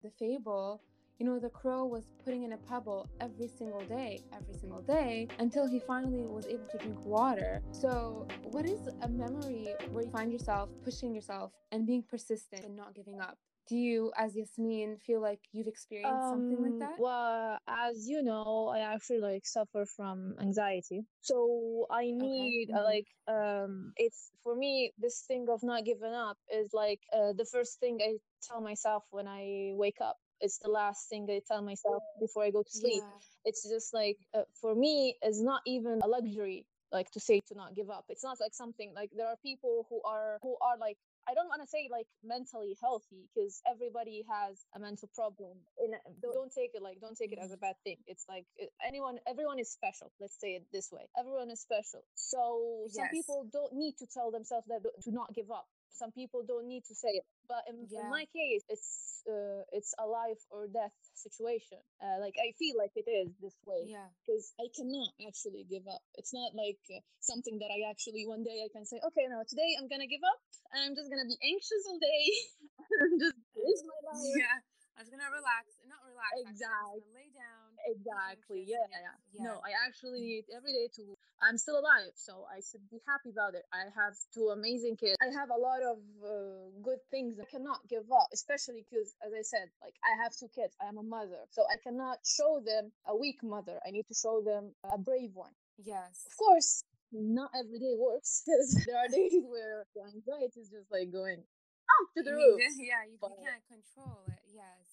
The 0.02 0.10
fable 0.18 0.82
you 1.20 1.26
know 1.26 1.38
the 1.38 1.50
crow 1.50 1.84
was 1.84 2.04
putting 2.24 2.44
in 2.44 2.52
a 2.52 2.56
pebble 2.56 3.06
every 3.20 3.46
single 3.46 3.84
day 3.84 4.20
every 4.32 4.54
single 4.54 4.80
day 4.82 5.28
until 5.38 5.66
he 5.66 5.78
finally 5.78 6.24
was 6.26 6.46
able 6.46 6.66
to 6.66 6.78
drink 6.78 7.04
water 7.04 7.60
so 7.72 8.26
what 8.44 8.64
is 8.64 8.80
a 9.02 9.08
memory 9.08 9.68
where 9.92 10.04
you 10.04 10.10
find 10.10 10.32
yourself 10.32 10.70
pushing 10.82 11.14
yourself 11.14 11.52
and 11.72 11.86
being 11.86 12.02
persistent 12.02 12.64
and 12.64 12.74
not 12.74 12.94
giving 12.94 13.20
up 13.20 13.36
do 13.68 13.76
you 13.76 14.10
as 14.16 14.34
yasmin 14.34 14.96
feel 14.96 15.20
like 15.20 15.40
you've 15.52 15.68
experienced 15.68 16.28
something 16.30 16.56
like 16.62 16.72
Um, 16.72 16.78
that 16.80 16.98
well, 16.98 17.58
as 17.68 18.08
you 18.08 18.22
know, 18.22 18.68
I 18.74 18.80
actually 18.80 19.20
like 19.20 19.46
suffer 19.46 19.84
from 19.86 20.34
anxiety. 20.40 21.04
So 21.20 21.86
I 21.90 22.04
okay 22.04 22.16
need 22.16 22.70
uh, 22.74 22.80
Mhm. 22.80 22.84
like 22.92 23.08
um 23.28 23.92
it's 23.96 24.32
for 24.42 24.56
me 24.56 24.92
this 24.98 25.20
thing 25.28 25.46
of 25.48 25.62
not 25.62 25.84
giving 25.84 26.14
up 26.14 26.36
is 26.50 26.72
like 26.72 27.00
uh, 27.12 27.32
the 27.40 27.44
first 27.44 27.78
thing 27.78 28.00
I 28.02 28.16
tell 28.42 28.60
myself 28.60 29.04
when 29.10 29.28
I 29.28 29.72
wake 29.76 30.00
up. 30.00 30.16
It's 30.40 30.58
the 30.58 30.70
last 30.70 31.08
thing 31.08 31.26
I 31.30 31.40
tell 31.46 31.62
myself 31.62 32.02
before 32.20 32.44
I 32.44 32.50
go 32.50 32.62
to 32.62 32.70
sleep. 32.70 33.02
yeah 33.02 33.18
It's 33.44 33.68
just 33.68 33.94
like 33.94 34.18
uh, 34.34 34.42
for 34.60 34.74
me 34.74 35.16
it's 35.22 35.40
not 35.42 35.62
even 35.66 36.00
a 36.02 36.08
luxury 36.08 36.66
like 36.92 37.10
to 37.12 37.20
say 37.20 37.40
to 37.48 37.54
not 37.54 37.74
give 37.76 37.90
up. 37.90 38.04
It's 38.08 38.24
not 38.24 38.38
like 38.40 38.54
something 38.54 38.92
like 38.94 39.10
there 39.16 39.28
are 39.28 39.36
people 39.42 39.86
who 39.88 40.00
are 40.04 40.38
who 40.42 40.56
are 40.62 40.76
like 40.78 40.96
I 41.28 41.34
don't 41.34 41.48
want 41.48 41.62
to 41.62 41.68
say 41.68 41.88
like 41.90 42.06
mentally 42.24 42.76
healthy 42.80 43.28
because 43.34 43.62
everybody 43.70 44.24
has 44.28 44.64
a 44.74 44.80
mental 44.80 45.08
problem. 45.14 45.58
In 45.78 45.92
don't 46.22 46.34
don't 46.34 46.52
take 46.52 46.72
it 46.74 46.82
like 46.82 47.00
don't 47.00 47.16
take 47.16 47.32
it 47.32 47.38
as 47.40 47.52
a 47.52 47.56
bad 47.56 47.76
thing. 47.84 47.96
It's 48.06 48.24
like 48.28 48.46
uh, 48.62 48.66
anyone, 48.86 49.18
everyone 49.28 49.58
is 49.58 49.70
special. 49.70 50.10
Let's 50.20 50.38
say 50.40 50.54
it 50.56 50.64
this 50.72 50.90
way. 50.92 51.06
Everyone 51.18 51.50
is 51.50 51.60
special. 51.60 52.02
So 52.14 52.86
some 52.88 53.04
Yes. 53.04 53.12
people 53.12 53.46
don't 53.52 53.74
need 53.74 53.94
to 53.98 54.06
tell 54.06 54.30
themselves 54.30 54.66
that 54.68 54.82
to 55.04 55.10
not 55.12 55.32
give 55.34 55.50
up. 55.50 55.66
Some 55.90 56.12
people 56.12 56.42
don't 56.46 56.66
need 56.66 56.84
to 56.88 56.94
say 56.94 57.20
it. 57.20 57.26
But 57.48 57.66
in, 57.68 57.86
in 57.90 58.06
my 58.08 58.24
case, 58.30 58.62
it's 58.68 59.22
uh, 59.28 59.62
it's 59.72 59.92
a 60.00 60.06
life 60.06 60.40
or 60.50 60.66
death 60.70 60.94
situation. 61.14 61.78
Uh, 62.00 62.16
like 62.22 62.34
I 62.40 62.54
feel 62.56 62.78
like 62.78 62.94
it 62.96 63.04
is 63.10 63.28
this 63.42 63.58
way 63.68 63.84
yeah 63.90 64.08
because 64.24 64.54
I 64.56 64.70
cannot 64.72 65.12
actually 65.26 65.66
give 65.68 65.84
up. 65.90 66.00
It's 66.16 66.32
not 66.32 66.54
like 66.56 66.80
uh, 66.88 67.02
something 67.20 67.58
that 67.60 67.68
I 67.68 67.90
actually 67.90 68.24
one 68.24 68.42
day 68.46 68.62
I 68.64 68.70
can 68.72 68.86
say, 68.86 68.96
okay, 69.02 69.26
now 69.28 69.42
today 69.44 69.76
I'm 69.76 69.88
gonna 69.92 70.08
give 70.08 70.24
up 70.24 70.40
and 70.72 70.80
I'm 70.88 70.94
just 70.96 71.10
gonna 71.12 71.28
be 71.28 71.36
anxious 71.42 71.82
all 71.90 71.98
day 72.00 72.22
and 73.04 73.20
just 73.20 73.36
my 73.84 74.00
life. 74.08 74.36
yeah 74.40 74.58
i 74.96 75.02
was 75.02 75.08
gonna 75.12 75.30
relax 75.32 75.64
not 75.88 76.00
relax 76.04 76.30
actually, 76.32 76.48
I'm 76.48 76.54
just 76.54 76.64
Exact- 76.64 77.04
gonna 77.04 77.16
lay 77.16 77.30
down 77.32 77.59
Exactly. 77.86 78.64
Yeah, 78.66 78.84
yeah. 78.90 79.16
yeah. 79.32 79.44
No, 79.44 79.60
I 79.64 79.72
actually 79.86 80.20
need 80.20 80.44
every 80.54 80.72
day 80.72 80.88
to. 80.96 81.16
I'm 81.42 81.56
still 81.56 81.78
alive, 81.78 82.12
so 82.16 82.44
I 82.50 82.60
should 82.60 82.84
be 82.90 83.00
happy 83.08 83.30
about 83.30 83.54
it. 83.54 83.64
I 83.72 83.88
have 83.96 84.12
two 84.34 84.52
amazing 84.52 84.96
kids. 84.96 85.16
I 85.20 85.32
have 85.32 85.48
a 85.48 85.56
lot 85.56 85.80
of 85.80 85.98
uh, 86.20 86.68
good 86.82 87.00
things. 87.10 87.40
I 87.40 87.48
cannot 87.48 87.80
give 87.88 88.04
up, 88.12 88.28
especially 88.32 88.84
because, 88.84 89.14
as 89.24 89.32
I 89.32 89.42
said, 89.42 89.72
like 89.80 89.94
I 90.04 90.22
have 90.22 90.36
two 90.36 90.48
kids. 90.52 90.76
I 90.82 90.88
am 90.88 90.98
a 90.98 91.02
mother, 91.02 91.40
so 91.50 91.64
I 91.70 91.76
cannot 91.82 92.18
show 92.24 92.60
them 92.64 92.92
a 93.06 93.16
weak 93.16 93.42
mother. 93.42 93.80
I 93.86 93.90
need 93.90 94.06
to 94.08 94.14
show 94.14 94.42
them 94.44 94.74
a 94.84 94.98
brave 94.98 95.32
one. 95.34 95.54
yes 95.78 96.28
Of 96.28 96.36
course, 96.36 96.84
not 97.12 97.50
every 97.56 97.78
day 97.78 97.94
works 97.96 98.42
because 98.44 98.74
there 98.86 98.98
are 98.98 99.08
days 99.08 99.34
where 99.48 99.86
the 99.94 100.02
anxiety 100.04 100.60
is 100.60 100.68
just 100.68 100.92
like 100.92 101.10
going 101.12 101.40
up 101.40 102.06
to 102.16 102.22
the 102.22 102.32
roof. 102.32 102.60
yeah, 102.78 103.02
you, 103.08 103.16
you 103.16 103.36
can't 103.40 103.64
control 103.66 104.20
it. 104.28 104.42
Yes. 104.52 104.89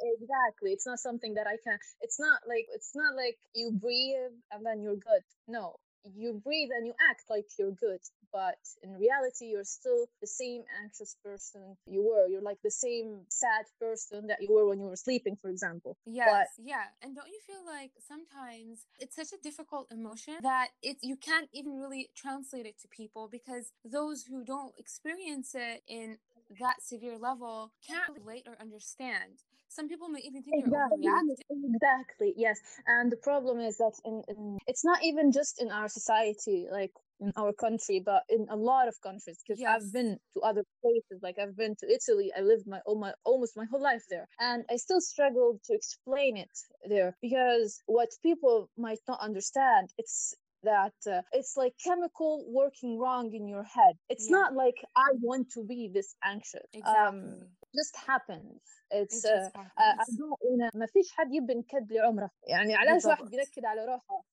Exactly. 0.00 0.72
It's 0.72 0.86
not 0.86 0.98
something 0.98 1.34
that 1.34 1.46
I 1.46 1.56
can. 1.62 1.78
It's 2.00 2.18
not 2.18 2.40
like 2.48 2.66
it's 2.74 2.92
not 2.94 3.14
like 3.16 3.38
you 3.54 3.70
breathe 3.72 4.34
and 4.52 4.64
then 4.64 4.82
you're 4.82 4.96
good. 4.96 5.22
No, 5.48 5.76
you 6.12 6.40
breathe 6.44 6.68
and 6.76 6.86
you 6.86 6.94
act 7.10 7.24
like 7.30 7.46
you're 7.58 7.72
good 7.72 8.00
but 8.32 8.58
in 8.82 8.92
reality 8.94 9.46
you're 9.46 9.64
still 9.64 10.06
the 10.20 10.26
same 10.26 10.62
anxious 10.82 11.16
person 11.24 11.76
you 11.86 12.02
were 12.02 12.26
you're 12.26 12.42
like 12.42 12.58
the 12.62 12.70
same 12.70 13.20
sad 13.28 13.64
person 13.80 14.26
that 14.26 14.38
you 14.40 14.52
were 14.52 14.68
when 14.68 14.78
you 14.78 14.86
were 14.86 14.96
sleeping 14.96 15.36
for 15.40 15.48
example 15.48 15.96
yes 16.04 16.28
but, 16.30 16.64
yeah 16.64 16.84
and 17.02 17.14
don't 17.14 17.28
you 17.28 17.40
feel 17.46 17.64
like 17.64 17.92
sometimes 18.06 18.86
it's 18.98 19.16
such 19.16 19.32
a 19.32 19.42
difficult 19.42 19.86
emotion 19.90 20.34
that 20.42 20.68
it 20.82 20.96
you 21.00 21.16
can't 21.16 21.48
even 21.52 21.78
really 21.78 22.10
translate 22.14 22.66
it 22.66 22.78
to 22.78 22.88
people 22.88 23.28
because 23.30 23.72
those 23.84 24.24
who 24.24 24.44
don't 24.44 24.74
experience 24.78 25.54
it 25.54 25.82
in 25.88 26.18
that 26.60 26.82
severe 26.82 27.16
level 27.16 27.72
can't 27.86 28.18
relate 28.18 28.46
or 28.46 28.56
understand 28.60 29.40
some 29.74 29.88
people 29.88 30.08
may 30.08 30.20
even 30.20 30.42
think 30.42 30.64
exactly. 30.64 30.98
you're 31.02 31.14
overreacting. 31.14 31.74
Exactly. 31.74 32.34
Yes. 32.36 32.60
And 32.86 33.10
the 33.10 33.16
problem 33.16 33.58
is 33.60 33.76
that 33.78 33.92
in, 34.04 34.22
in, 34.28 34.58
it's 34.66 34.84
not 34.84 35.02
even 35.02 35.32
just 35.32 35.60
in 35.60 35.70
our 35.70 35.88
society, 35.88 36.66
like 36.70 36.92
in 37.20 37.32
our 37.36 37.52
country, 37.52 38.02
but 38.04 38.22
in 38.28 38.46
a 38.50 38.56
lot 38.56 38.88
of 38.88 38.94
countries. 39.02 39.38
Because 39.46 39.60
yes. 39.60 39.70
I've 39.70 39.92
been 39.92 40.18
to 40.34 40.40
other 40.40 40.64
places, 40.82 41.22
like 41.22 41.38
I've 41.38 41.56
been 41.56 41.74
to 41.80 41.86
Italy. 41.92 42.32
I 42.36 42.40
lived 42.40 42.66
my 42.66 42.80
all 42.86 42.98
my 42.98 43.12
almost 43.24 43.56
my 43.56 43.64
whole 43.70 43.82
life 43.82 44.04
there, 44.08 44.28
and 44.40 44.64
I 44.70 44.76
still 44.76 45.00
struggle 45.00 45.60
to 45.66 45.74
explain 45.74 46.36
it 46.36 46.54
there 46.88 47.16
because 47.20 47.82
what 47.86 48.10
people 48.22 48.70
might 48.76 49.00
not 49.08 49.20
understand, 49.20 49.90
it's 49.98 50.34
that 50.63 50.93
uh, 51.09 51.21
it's 51.31 51.55
like 51.55 51.73
chemical 51.83 52.45
working 52.49 52.99
wrong 52.99 53.33
in 53.33 53.47
your 53.47 53.63
head. 53.63 53.95
It's 54.09 54.27
yeah. 54.29 54.37
not 54.37 54.55
like 54.55 54.75
I 54.95 55.09
want 55.21 55.51
to 55.51 55.63
be 55.63 55.89
this 55.93 56.15
anxious. 56.23 56.67
Um, 56.75 56.83
exactly. 56.83 57.07
Um, 57.07 57.47
just 57.75 57.95
happens 57.95 58.61
اتس 58.91 59.25
انا 59.25 60.71
ما 60.75 60.85
فيش 60.85 61.11
حد 61.11 61.33
يبي 61.33 61.53
نكد 61.53 61.91
لعمره 61.91 62.31
يعني 62.47 62.75
علاش 62.75 63.05
واحد 63.05 63.33
ينكد 63.33 63.65
على 63.65 63.85
روحه 63.85 64.23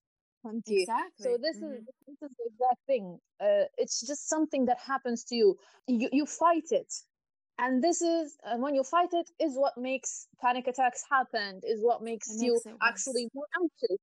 فهمتي 0.44 0.84
exactly. 0.84 1.24
so 1.24 1.36
this 1.36 1.56
mm-hmm. 1.56 1.74
is 1.74 1.84
this 2.06 2.22
is 2.22 2.30
the 2.38 2.44
exact 2.50 2.80
thing 2.86 3.18
uh, 3.40 3.64
it's 3.82 4.00
just 4.10 4.28
something 4.28 4.64
that 4.66 4.78
happens 4.78 5.24
to 5.24 5.34
you 5.34 5.48
you, 5.88 6.08
you 6.12 6.26
fight 6.26 6.68
it 6.80 6.92
and 7.62 7.82
this 7.86 8.00
is 8.02 8.26
and 8.48 8.62
when 8.64 8.74
you 8.78 8.84
fight 8.94 9.12
it 9.22 9.28
is 9.46 9.52
what 9.64 9.74
makes 9.90 10.10
panic 10.44 10.66
attacks 10.72 11.02
happen 11.14 11.50
is 11.72 11.78
what 11.88 11.98
makes 12.10 12.26
it 12.30 12.44
you 12.46 12.52
makes 12.54 12.88
actually 12.90 13.24
more 13.34 13.48
anxious 13.60 14.00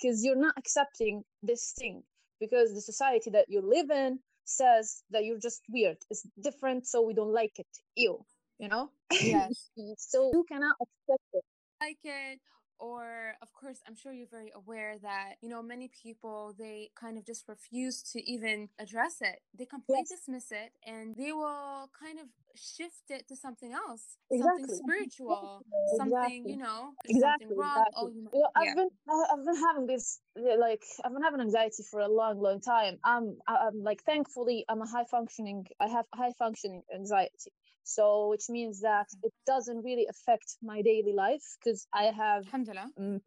because 0.00 0.24
you're 0.24 0.36
not 0.36 0.54
accepting 0.56 1.22
this 1.42 1.72
thing 1.78 2.02
because 2.40 2.74
the 2.74 2.80
society 2.80 3.30
that 3.30 3.46
you 3.48 3.60
live 3.60 3.90
in 3.90 4.18
says 4.44 5.02
that 5.10 5.24
you're 5.24 5.38
just 5.38 5.62
weird. 5.68 5.96
It's 6.10 6.26
different 6.42 6.86
so 6.86 7.02
we 7.02 7.14
don't 7.14 7.32
like 7.32 7.58
it. 7.58 7.66
Ew 7.96 8.24
you 8.60 8.68
know? 8.68 8.90
Yes. 9.10 9.70
So 9.96 10.30
you 10.32 10.44
cannot 10.44 10.76
accept 10.80 11.24
it. 11.32 11.44
Like 11.80 11.98
it 12.04 12.38
or 12.78 13.34
of 13.42 13.52
course 13.52 13.80
i'm 13.86 13.94
sure 13.94 14.10
you're 14.10 14.26
very 14.30 14.50
aware 14.54 14.96
that 15.02 15.34
you 15.42 15.50
know 15.50 15.62
many 15.62 15.90
people 16.02 16.54
they 16.58 16.88
kind 16.98 17.18
of 17.18 17.26
just 17.26 17.44
refuse 17.46 18.02
to 18.02 18.18
even 18.30 18.68
address 18.78 19.16
it. 19.20 19.40
They 19.58 19.66
completely 19.66 20.06
yes. 20.10 20.20
dismiss 20.20 20.52
it 20.52 20.72
and 20.86 21.14
they 21.16 21.32
will 21.32 21.90
kind 21.98 22.18
of 22.18 22.26
shift 22.56 23.10
it 23.10 23.26
to 23.28 23.36
something 23.36 23.72
else 23.72 24.16
exactly. 24.30 24.62
something 24.62 24.76
spiritual 24.76 25.62
exactly. 25.92 25.98
something 25.98 26.48
you 26.48 26.56
know 26.56 26.90
exactly. 27.08 27.46
something 27.46 27.58
wrong 27.58 27.84
exactly. 27.86 27.94
oh 27.96 28.08
you 28.08 28.28
yeah. 28.34 28.60
i've 28.60 28.76
been 28.76 28.88
i've 29.32 29.44
been 29.44 29.56
having 29.56 29.86
this 29.86 30.20
like 30.58 30.82
i've 31.04 31.12
been 31.12 31.22
having 31.22 31.40
anxiety 31.40 31.82
for 31.90 32.00
a 32.00 32.08
long 32.08 32.40
long 32.40 32.60
time 32.60 32.98
i'm 33.04 33.36
i'm 33.48 33.82
like 33.82 34.02
thankfully 34.04 34.64
i'm 34.68 34.82
a 34.82 34.86
high 34.86 35.04
functioning 35.10 35.66
i 35.80 35.86
have 35.86 36.04
high 36.14 36.32
functioning 36.38 36.82
anxiety 36.94 37.52
so 37.84 38.28
which 38.28 38.48
means 38.48 38.80
that 38.80 39.06
it 39.22 39.32
doesn't 39.46 39.82
really 39.82 40.06
affect 40.08 40.56
my 40.62 40.82
daily 40.82 41.12
life 41.12 41.42
because 41.58 41.86
i 41.92 42.04
have 42.04 42.44
um, 42.52 42.64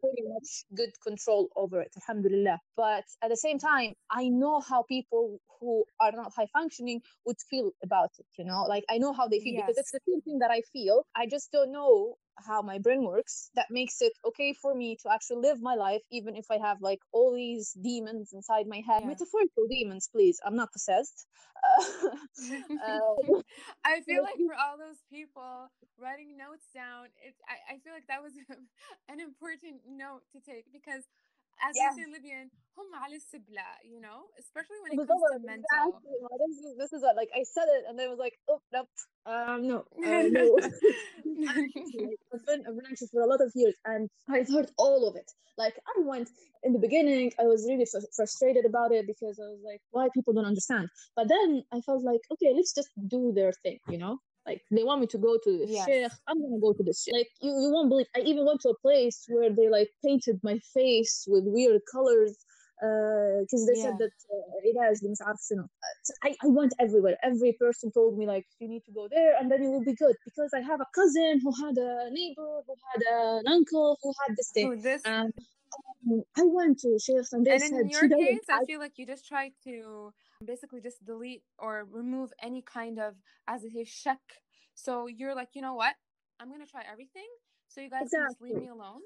pretty 0.00 0.22
much 0.34 0.64
good 0.74 0.90
control 1.06 1.48
over 1.56 1.80
it 1.80 1.92
alhamdulillah 1.96 2.58
but 2.76 3.04
at 3.22 3.30
the 3.30 3.36
same 3.36 3.58
time 3.58 3.92
i 4.10 4.28
know 4.28 4.60
how 4.60 4.82
people 4.82 5.40
who 5.60 5.84
are 6.00 6.12
not 6.12 6.32
high 6.34 6.48
functioning 6.52 7.00
would 7.26 7.36
feel 7.50 7.70
about 7.82 8.10
it 8.18 8.26
you 8.38 8.44
know 8.44 8.64
like 8.68 8.84
i 8.90 8.98
know 8.98 9.12
how 9.14 9.28
they 9.28 9.40
feel 9.40 9.54
yes. 9.54 9.64
because 9.66 9.78
it's 9.78 9.92
the 9.92 10.00
same 10.08 10.20
thing 10.22 10.38
that 10.40 10.50
i 10.50 10.60
feel. 10.72 11.06
I 11.14 11.26
just 11.26 11.50
don't 11.52 11.72
know 11.72 12.16
how 12.46 12.62
my 12.62 12.78
brain 12.78 13.04
works. 13.04 13.50
That 13.54 13.66
makes 13.70 14.02
it 14.02 14.12
okay 14.26 14.52
for 14.60 14.74
me 14.74 14.96
to 15.02 15.12
actually 15.12 15.42
live 15.48 15.62
my 15.62 15.74
life 15.74 16.02
even 16.10 16.36
if 16.36 16.46
i 16.50 16.58
have 16.58 16.78
like 16.80 17.00
all 17.12 17.34
these 17.34 17.72
demons 17.80 18.32
inside 18.32 18.66
my 18.66 18.82
head. 18.86 19.02
Yeah. 19.02 19.08
metaphorical 19.08 19.66
demons 19.70 20.08
please. 20.12 20.40
I'm 20.44 20.56
not 20.56 20.72
possessed. 20.72 21.26
Uh, 21.64 22.08
uh, 22.92 23.40
i 23.84 24.00
feel 24.02 24.22
like 24.22 24.36
for 24.46 24.54
all 24.54 24.76
those 24.76 25.00
people 25.08 25.70
writing 25.98 26.36
notes 26.36 26.66
down 26.74 27.06
it 27.24 27.34
I, 27.48 27.74
I 27.74 27.78
feel 27.78 27.94
like 27.94 28.06
that 28.08 28.22
was 28.22 28.32
an 29.12 29.20
important 29.20 29.80
note 29.88 30.22
to 30.32 30.40
take 30.40 30.66
because 30.72 31.04
as 31.62 31.72
yes. 31.74 31.94
you 31.96 32.04
say, 32.04 32.12
Libyan, 32.12 32.50
hum 32.76 32.86
sibla, 33.18 33.68
you 33.84 34.00
know, 34.00 34.26
especially 34.38 34.76
when 34.82 34.92
it 34.92 34.96
comes 34.96 35.08
to 35.08 35.36
exactly. 35.36 35.46
mental. 35.46 36.00
This 36.48 36.58
is, 36.58 36.76
this 36.78 36.92
is 36.92 37.02
what, 37.02 37.16
like, 37.16 37.30
I 37.34 37.42
said 37.44 37.66
it 37.68 37.84
and 37.88 37.98
then 37.98 38.10
was 38.10 38.18
like, 38.18 38.34
oh, 38.48 38.60
nope, 38.72 38.88
um, 39.26 39.68
no, 39.68 39.84
no. 39.98 40.58
I've, 41.48 42.46
been, 42.46 42.64
I've 42.66 42.76
been 42.76 42.86
anxious 42.88 43.10
for 43.10 43.22
a 43.22 43.26
lot 43.26 43.40
of 43.40 43.52
years 43.54 43.74
and 43.84 44.08
I've 44.28 44.48
heard 44.48 44.70
all 44.78 45.08
of 45.08 45.16
it. 45.16 45.30
Like, 45.56 45.74
I 45.86 46.00
went 46.02 46.30
in 46.64 46.72
the 46.72 46.78
beginning, 46.78 47.32
I 47.38 47.44
was 47.44 47.66
really 47.68 47.86
fr- 47.86 48.10
frustrated 48.14 48.64
about 48.64 48.92
it 48.92 49.06
because 49.06 49.38
I 49.38 49.48
was 49.48 49.60
like, 49.64 49.80
why 49.90 50.08
people 50.12 50.32
don't 50.32 50.46
understand. 50.46 50.88
But 51.14 51.28
then 51.28 51.62
I 51.72 51.80
felt 51.80 52.02
like, 52.02 52.20
okay, 52.32 52.52
let's 52.54 52.74
just 52.74 52.90
do 53.08 53.32
their 53.32 53.52
thing, 53.52 53.78
you 53.88 53.98
know? 53.98 54.18
Like 54.46 54.62
they 54.70 54.84
want 54.84 55.00
me 55.00 55.06
to 55.08 55.18
go 55.18 55.38
to 55.42 55.58
the 55.58 55.66
yes. 55.66 55.86
sheikh. 55.86 56.12
I'm 56.28 56.40
gonna 56.40 56.60
go 56.60 56.72
to 56.72 56.82
the 56.82 56.92
Sheikh. 56.92 57.14
Like 57.14 57.28
you, 57.40 57.50
you 57.50 57.70
won't 57.72 57.88
believe. 57.88 58.06
I 58.16 58.20
even 58.20 58.44
went 58.44 58.60
to 58.62 58.70
a 58.70 58.78
place 58.78 59.24
where 59.28 59.50
they 59.50 59.68
like 59.68 59.88
painted 60.04 60.40
my 60.42 60.58
face 60.74 61.24
with 61.26 61.44
weird 61.46 61.80
colors 61.90 62.36
because 62.80 63.62
uh, 63.62 63.72
they 63.72 63.78
yeah. 63.78 63.84
said 63.84 63.98
that 63.98 64.12
uh, 64.30 64.58
it 64.64 64.76
has. 64.82 65.02
I, 66.22 66.34
I 66.42 66.48
went 66.48 66.74
everywhere. 66.78 67.16
Every 67.22 67.56
person 67.58 67.90
told 67.92 68.18
me 68.18 68.26
like 68.26 68.46
you 68.58 68.68
need 68.68 68.84
to 68.84 68.92
go 68.92 69.08
there 69.08 69.36
and 69.40 69.50
then 69.50 69.62
it 69.62 69.68
will 69.68 69.84
be 69.84 69.94
good 69.94 70.16
because 70.24 70.50
I 70.54 70.60
have 70.60 70.80
a 70.80 70.86
cousin 70.94 71.40
who 71.42 71.52
had 71.64 71.78
a 71.78 72.10
neighbor 72.10 72.60
who 72.66 72.74
had 72.92 73.02
an 73.12 73.46
uncle 73.46 73.98
who 74.02 74.12
had 74.26 74.36
this 74.36 74.50
thing. 74.52 74.72
Oh, 74.72 74.76
this? 74.76 75.02
And 75.04 75.32
um, 76.10 76.22
I 76.36 76.42
went 76.44 76.80
to 76.80 76.98
sheikhs 76.98 77.32
and 77.32 77.46
they 77.46 77.52
and 77.52 77.62
said. 77.62 77.72
in 77.72 77.88
your 77.88 78.08
case, 78.08 78.44
I 78.50 78.64
feel 78.66 78.80
like 78.80 78.98
you 78.98 79.06
just 79.06 79.26
try 79.26 79.52
to 79.64 80.12
basically 80.44 80.80
just 80.80 81.04
delete 81.04 81.42
or 81.58 81.86
remove 81.90 82.32
any 82.42 82.62
kind 82.62 82.98
of 82.98 83.14
as 83.48 83.64
a 83.64 83.84
shak. 83.84 84.20
So 84.74 85.06
you're 85.06 85.34
like, 85.34 85.50
you 85.54 85.62
know 85.62 85.74
what? 85.74 85.94
I'm 86.40 86.50
gonna 86.50 86.66
try 86.66 86.82
everything. 86.90 87.28
So 87.68 87.80
you 87.80 87.90
guys 87.90 88.02
exactly. 88.02 88.18
can 88.18 88.28
just 88.30 88.42
leave 88.42 88.56
me 88.56 88.68
alone 88.68 89.00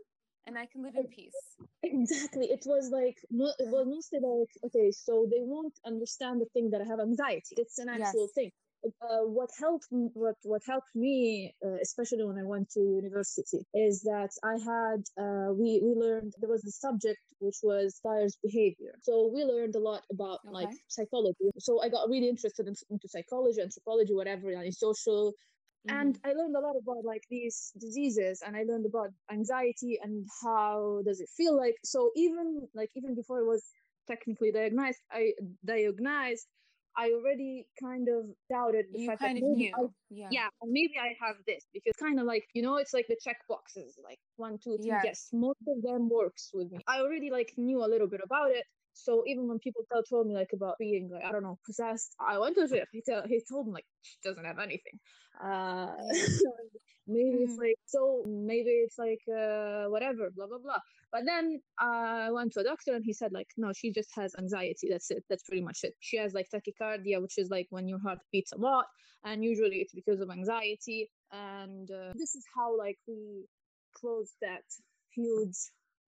and 0.47 0.59
I 0.59 0.67
can 0.67 0.83
live 0.83 0.95
in 0.97 1.07
peace. 1.07 1.57
Exactly. 1.83 2.47
It 2.47 2.65
was 2.67 2.91
like 2.91 3.19
it 3.31 3.69
was 3.71 3.87
mostly 3.87 4.19
like 4.21 4.51
okay, 4.67 4.91
so 4.91 5.27
they 5.31 5.41
won't 5.41 5.79
understand 5.87 6.41
the 6.41 6.47
thing 6.53 6.71
that 6.71 6.81
I 6.81 6.85
have 6.85 7.01
anxiety. 7.01 7.55
It's 7.57 7.79
an 7.79 7.89
actual 7.89 8.25
yes. 8.25 8.33
thing 8.35 8.51
uh, 8.85 9.25
what 9.25 9.51
helped 9.59 9.87
what 9.91 10.37
what 10.43 10.63
helped 10.67 10.95
me, 10.95 11.55
uh, 11.65 11.79
especially 11.83 12.25
when 12.25 12.39
I 12.39 12.45
went 12.45 12.71
to 12.71 12.81
university, 12.81 13.67
is 13.75 14.03
that 14.03 14.31
I 14.45 14.55
had 14.73 15.01
uh, 15.21 15.53
we 15.53 15.81
we 15.83 15.95
learned 15.95 16.33
there 16.41 16.51
was 16.51 16.65
a 16.65 16.71
subject 16.71 17.21
which 17.41 17.59
was 17.63 18.01
buyer's 18.05 18.37
behavior. 18.43 18.95
So 19.03 19.31
we 19.33 19.45
learned 19.45 19.75
a 19.77 19.81
lot 19.81 20.03
about 20.13 20.41
okay. 20.45 20.53
like 20.53 20.69
psychology. 20.89 21.51
So 21.59 21.83
I 21.83 21.89
got 21.89 22.09
really 22.09 22.29
interested 22.29 22.67
in, 22.67 22.75
into 22.91 23.09
psychology, 23.09 23.61
anthropology, 23.61 24.15
whatever, 24.15 24.51
and 24.51 24.75
social. 24.75 25.33
Mm-hmm. 25.89 25.97
And 25.97 26.19
I 26.25 26.33
learned 26.33 26.57
a 26.57 26.61
lot 26.61 26.77
about 26.83 27.05
like 27.05 27.23
these 27.31 27.73
diseases, 27.79 28.43
and 28.45 28.57
I 28.57 28.63
learned 28.63 28.87
about 28.87 29.11
anxiety 29.31 29.99
and 30.03 30.27
how 30.43 31.01
does 31.05 31.21
it 31.21 31.29
feel 31.37 31.57
like. 31.57 31.75
So 31.85 32.11
even 32.17 32.69
like 32.75 32.91
even 32.97 33.15
before 33.15 33.41
I 33.41 33.45
was 33.45 33.65
technically 34.07 34.53
diagnosed, 34.53 35.03
I 35.13 35.33
diagnosed 35.65 36.47
I 36.99 37.13
already 37.13 37.67
kind 37.81 38.09
of 38.09 38.25
doubted 38.51 38.87
the 38.93 39.01
you 39.01 39.07
fact 39.07 39.21
kind 39.21 39.37
that 39.37 39.45
of 39.45 39.57
knew. 39.57 39.73
I, 39.79 39.87
yeah. 40.11 40.29
yeah, 40.33 40.49
maybe 40.65 40.95
I 41.01 41.15
have 41.25 41.37
this 41.47 41.65
because 41.73 41.95
kind 42.01 42.19
of 42.19 42.27
like 42.27 42.45
you 42.55 42.63
know, 42.63 42.77
it's 42.77 42.93
like 42.93 43.07
the 43.09 43.17
check 43.23 43.37
boxes, 43.49 43.97
like 44.03 44.19
one, 44.37 44.59
two, 44.63 44.77
three. 44.79 44.89
Yes. 44.89 45.03
yes, 45.05 45.29
most 45.33 45.61
of 45.69 45.81
them 45.83 46.09
works 46.11 46.51
with 46.53 46.73
me. 46.73 46.81
I 46.89 46.99
already 47.01 47.31
like 47.31 47.53
knew 47.57 47.85
a 47.85 47.89
little 47.89 48.09
bit 48.09 48.21
about 48.25 48.51
it, 48.51 48.65
so 48.99 49.23
even 49.27 49.49
when 49.49 49.59
people 49.61 49.83
tell, 49.93 50.03
told 50.03 50.27
me 50.27 50.35
like 50.35 50.51
about 50.53 50.75
being 50.79 51.09
like 51.13 51.25
I 51.25 51.31
don't 51.31 51.45
know 51.45 51.59
possessed, 51.65 52.15
I 52.21 52.39
went 52.39 52.57
to 52.57 52.67
him. 52.67 52.87
He, 52.93 53.03
tell, 53.09 53.23
he 53.27 53.41
told 53.49 53.67
me 53.67 53.75
like 53.75 53.87
she 54.03 54.17
doesn't 54.25 54.45
have 54.45 54.59
anything. 54.59 54.99
Uh, 55.43 55.95
maybe 57.07 57.31
mm-hmm. 57.31 57.45
it's 57.45 57.59
like 57.59 57.79
so 57.87 58.25
maybe 58.27 58.71
it's 58.71 58.99
like 58.99 59.23
uh, 59.31 59.85
whatever 59.87 60.31
blah 60.35 60.47
blah 60.47 60.59
blah. 60.59 60.81
But 61.13 61.23
then 61.25 61.61
I 61.79 62.31
went 62.31 62.53
to 62.53 62.61
a 62.61 62.65
doctor 62.65 62.95
and 62.95 63.05
he 63.05 63.13
said 63.13 63.33
like 63.33 63.49
no 63.57 63.73
she 63.73 63.91
just 63.93 64.11
has 64.15 64.35
anxiety. 64.39 64.89
That's 64.91 65.11
it. 65.11 65.25
That's 65.29 65.43
pretty 65.43 65.63
much 65.63 65.81
it. 65.83 65.95
She 66.01 66.17
has 66.19 66.35
like 66.35 66.49
tachycardia, 66.55 67.21
which 67.23 67.39
is 67.39 67.49
like 67.51 67.67
when 67.71 67.89
your 67.89 68.01
heart 68.01 68.19
beats 68.33 68.53
a 68.53 68.59
lot, 68.59 68.87
and 69.25 69.43
usually 69.43 69.77
it's 69.77 69.95
because 69.95 70.21
of 70.21 70.31
anxiety. 70.31 71.11
And 71.33 71.91
uh, 71.91 72.13
this 72.15 72.35
is 72.35 72.45
how 72.55 72.77
like 72.77 72.99
we 73.07 73.47
closed 73.97 74.35
that 74.43 74.65
huge 75.15 75.57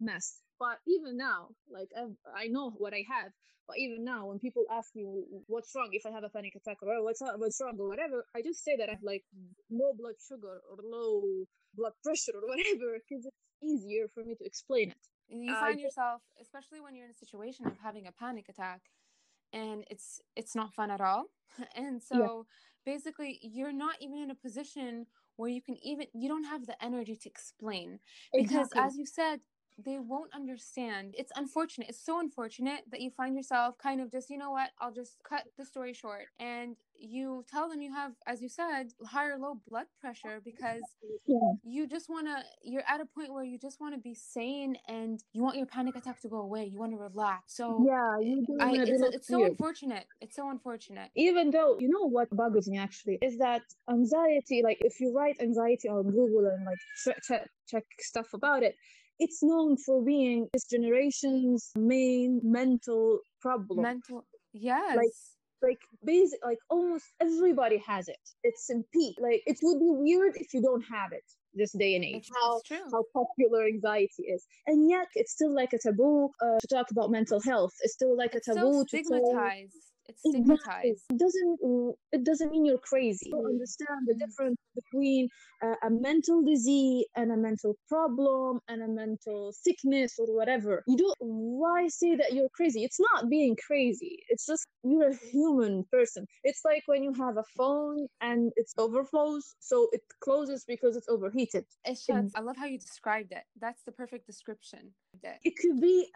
mess 0.00 0.38
but 0.60 0.78
even 0.86 1.16
now 1.16 1.48
like 1.72 1.88
I've, 1.98 2.14
i 2.36 2.46
know 2.46 2.70
what 2.76 2.94
i 2.94 3.02
have 3.08 3.32
but 3.66 3.78
even 3.78 4.04
now 4.04 4.26
when 4.26 4.38
people 4.38 4.64
ask 4.70 4.94
me 4.94 5.04
what's 5.48 5.72
wrong 5.74 5.88
if 5.92 6.06
i 6.06 6.10
have 6.10 6.22
a 6.22 6.28
panic 6.28 6.54
attack 6.54 6.76
or 6.82 6.92
oh, 6.92 7.02
what's 7.02 7.22
what's 7.36 7.60
wrong 7.60 7.76
or 7.80 7.88
whatever 7.88 8.26
i 8.36 8.42
just 8.42 8.62
say 8.62 8.76
that 8.76 8.88
i 8.88 8.92
have 8.92 9.02
like 9.02 9.24
low 9.70 9.92
blood 9.98 10.14
sugar 10.28 10.60
or 10.70 10.76
low 10.84 11.22
blood 11.74 11.92
pressure 12.04 12.36
or 12.36 12.48
whatever 12.52 12.98
because 13.08 13.24
it's 13.26 13.36
easier 13.62 14.06
for 14.14 14.22
me 14.22 14.34
to 14.34 14.44
explain 14.44 14.90
it 14.90 15.06
you 15.28 15.54
find 15.54 15.78
uh, 15.78 15.82
yourself 15.82 16.22
especially 16.40 16.80
when 16.80 16.94
you're 16.94 17.06
in 17.06 17.12
a 17.12 17.14
situation 17.26 17.66
of 17.66 17.72
having 17.82 18.06
a 18.06 18.12
panic 18.12 18.48
attack 18.48 18.82
and 19.52 19.84
it's 19.90 20.20
it's 20.36 20.54
not 20.54 20.74
fun 20.74 20.90
at 20.90 21.00
all 21.00 21.26
and 21.76 22.02
so 22.02 22.46
yeah. 22.86 22.92
basically 22.92 23.38
you're 23.42 23.72
not 23.72 23.96
even 24.00 24.18
in 24.18 24.30
a 24.30 24.34
position 24.34 25.06
where 25.36 25.48
you 25.48 25.62
can 25.62 25.76
even 25.82 26.06
you 26.12 26.28
don't 26.28 26.44
have 26.44 26.66
the 26.66 26.84
energy 26.84 27.16
to 27.16 27.28
explain 27.28 27.98
because 28.32 28.50
exactly. 28.50 28.80
as 28.80 28.96
you 28.96 29.06
said 29.06 29.40
they 29.84 29.98
won't 29.98 30.34
understand. 30.34 31.14
It's 31.16 31.32
unfortunate. 31.36 31.88
It's 31.88 32.04
so 32.04 32.20
unfortunate 32.20 32.80
that 32.90 33.00
you 33.00 33.10
find 33.10 33.36
yourself 33.36 33.76
kind 33.78 34.00
of 34.00 34.10
just, 34.10 34.30
you 34.30 34.38
know 34.38 34.50
what, 34.50 34.70
I'll 34.80 34.92
just 34.92 35.16
cut 35.22 35.44
the 35.58 35.64
story 35.64 35.92
short. 35.92 36.26
And 36.38 36.76
you 37.02 37.44
tell 37.50 37.68
them 37.68 37.80
you 37.80 37.92
have, 37.92 38.12
as 38.26 38.42
you 38.42 38.48
said, 38.48 38.92
high 39.06 39.26
or 39.26 39.38
low 39.38 39.58
blood 39.68 39.86
pressure 40.00 40.40
because 40.44 40.82
yeah. 41.26 41.38
you 41.64 41.86
just 41.86 42.10
want 42.10 42.26
to, 42.26 42.42
you're 42.62 42.84
at 42.86 43.00
a 43.00 43.06
point 43.06 43.32
where 43.32 43.44
you 43.44 43.58
just 43.58 43.80
want 43.80 43.94
to 43.94 44.00
be 44.00 44.14
sane 44.14 44.76
and 44.86 45.22
you 45.32 45.42
want 45.42 45.56
your 45.56 45.66
panic 45.66 45.96
attack 45.96 46.20
to 46.20 46.28
go 46.28 46.40
away. 46.40 46.66
You 46.66 46.78
want 46.78 46.92
to 46.92 46.98
relax. 46.98 47.54
So, 47.54 47.84
yeah, 47.86 48.18
you 48.20 48.44
do 48.46 48.58
I, 48.60 48.72
it's, 48.72 49.02
it's 49.16 49.28
so 49.28 49.44
unfortunate. 49.44 50.04
It's 50.20 50.36
so 50.36 50.50
unfortunate. 50.50 51.10
Even 51.16 51.50
though, 51.50 51.78
you 51.78 51.88
know 51.88 52.06
what 52.08 52.28
bugs 52.36 52.68
me 52.68 52.78
actually 52.78 53.18
is 53.22 53.38
that 53.38 53.62
anxiety, 53.88 54.62
like 54.62 54.78
if 54.80 55.00
you 55.00 55.14
write 55.16 55.36
anxiety 55.40 55.88
on 55.88 56.04
Google 56.04 56.46
and 56.46 56.66
like 56.66 56.78
check, 57.26 57.48
check 57.66 57.84
stuff 57.98 58.34
about 58.34 58.62
it, 58.62 58.74
it's 59.20 59.42
known 59.42 59.76
for 59.76 60.02
being 60.02 60.48
this 60.52 60.64
generation's 60.64 61.70
main 61.76 62.40
mental 62.42 63.20
problem. 63.40 63.82
Mental, 63.82 64.24
yes. 64.52 64.96
Like, 64.96 65.12
like 65.62 65.78
basic, 66.04 66.40
like 66.44 66.58
almost 66.70 67.04
everybody 67.20 67.76
has 67.86 68.08
it. 68.08 68.16
It's 68.42 68.70
in 68.70 68.82
peak. 68.94 69.16
Like 69.20 69.42
it 69.46 69.58
would 69.62 69.78
be 69.78 69.90
weird 69.90 70.32
if 70.36 70.54
you 70.54 70.62
don't 70.62 70.82
have 70.90 71.12
it 71.12 71.24
this 71.52 71.72
day 71.72 71.96
and 71.96 72.04
age. 72.04 72.28
It's, 72.28 72.30
how 72.34 72.58
it's 72.58 72.92
how 72.92 73.04
popular 73.12 73.66
anxiety 73.66 74.24
is, 74.34 74.46
and 74.66 74.88
yet 74.88 75.06
it's 75.14 75.32
still 75.32 75.54
like 75.54 75.74
a 75.74 75.78
taboo 75.78 76.30
uh, 76.42 76.58
to 76.60 76.66
talk 76.66 76.90
about 76.90 77.10
mental 77.10 77.40
health. 77.42 77.72
It's 77.82 77.92
still 77.92 78.16
like 78.16 78.34
it's 78.34 78.48
a 78.48 78.54
taboo 78.54 78.72
so 78.72 78.84
stigmatized. 78.86 79.76
It's 80.10 80.20
stigmatized. 80.28 81.04
It 81.10 81.18
doesn't 81.18 81.58
it 82.12 82.24
doesn't 82.24 82.50
mean 82.50 82.64
you're 82.64 82.78
crazy. 82.78 83.30
You 83.30 83.46
understand 83.46 84.00
the 84.06 84.14
difference 84.14 84.58
between 84.74 85.28
uh, 85.62 85.74
a 85.82 85.90
mental 85.90 86.42
disease 86.42 87.06
and 87.16 87.32
a 87.32 87.36
mental 87.36 87.76
problem 87.88 88.60
and 88.68 88.82
a 88.82 88.88
mental 88.88 89.52
sickness 89.52 90.18
or 90.18 90.34
whatever. 90.34 90.82
You 90.86 90.96
don't 90.96 91.16
why 91.20 91.88
say 91.88 92.16
that 92.16 92.32
you're 92.32 92.48
crazy? 92.48 92.84
It's 92.84 93.00
not 93.00 93.28
being 93.28 93.56
crazy. 93.66 94.18
It's 94.28 94.46
just 94.46 94.66
you're 94.82 95.10
a 95.10 95.16
human 95.16 95.84
person. 95.92 96.26
It's 96.44 96.62
like 96.64 96.82
when 96.86 97.02
you 97.02 97.12
have 97.14 97.36
a 97.36 97.44
phone 97.56 98.06
and 98.20 98.52
it 98.56 98.66
overflows, 98.78 99.54
so 99.60 99.88
it 99.92 100.02
closes 100.20 100.64
because 100.66 100.96
it's 100.96 101.08
overheated. 101.08 101.64
I 102.34 102.40
love 102.40 102.56
how 102.56 102.66
you 102.66 102.78
described 102.78 103.32
it. 103.32 103.44
That's 103.60 103.82
the 103.84 103.92
perfect 103.92 104.26
description. 104.26 104.92
It 105.44 105.54
could 105.60 105.80
be 105.80 106.06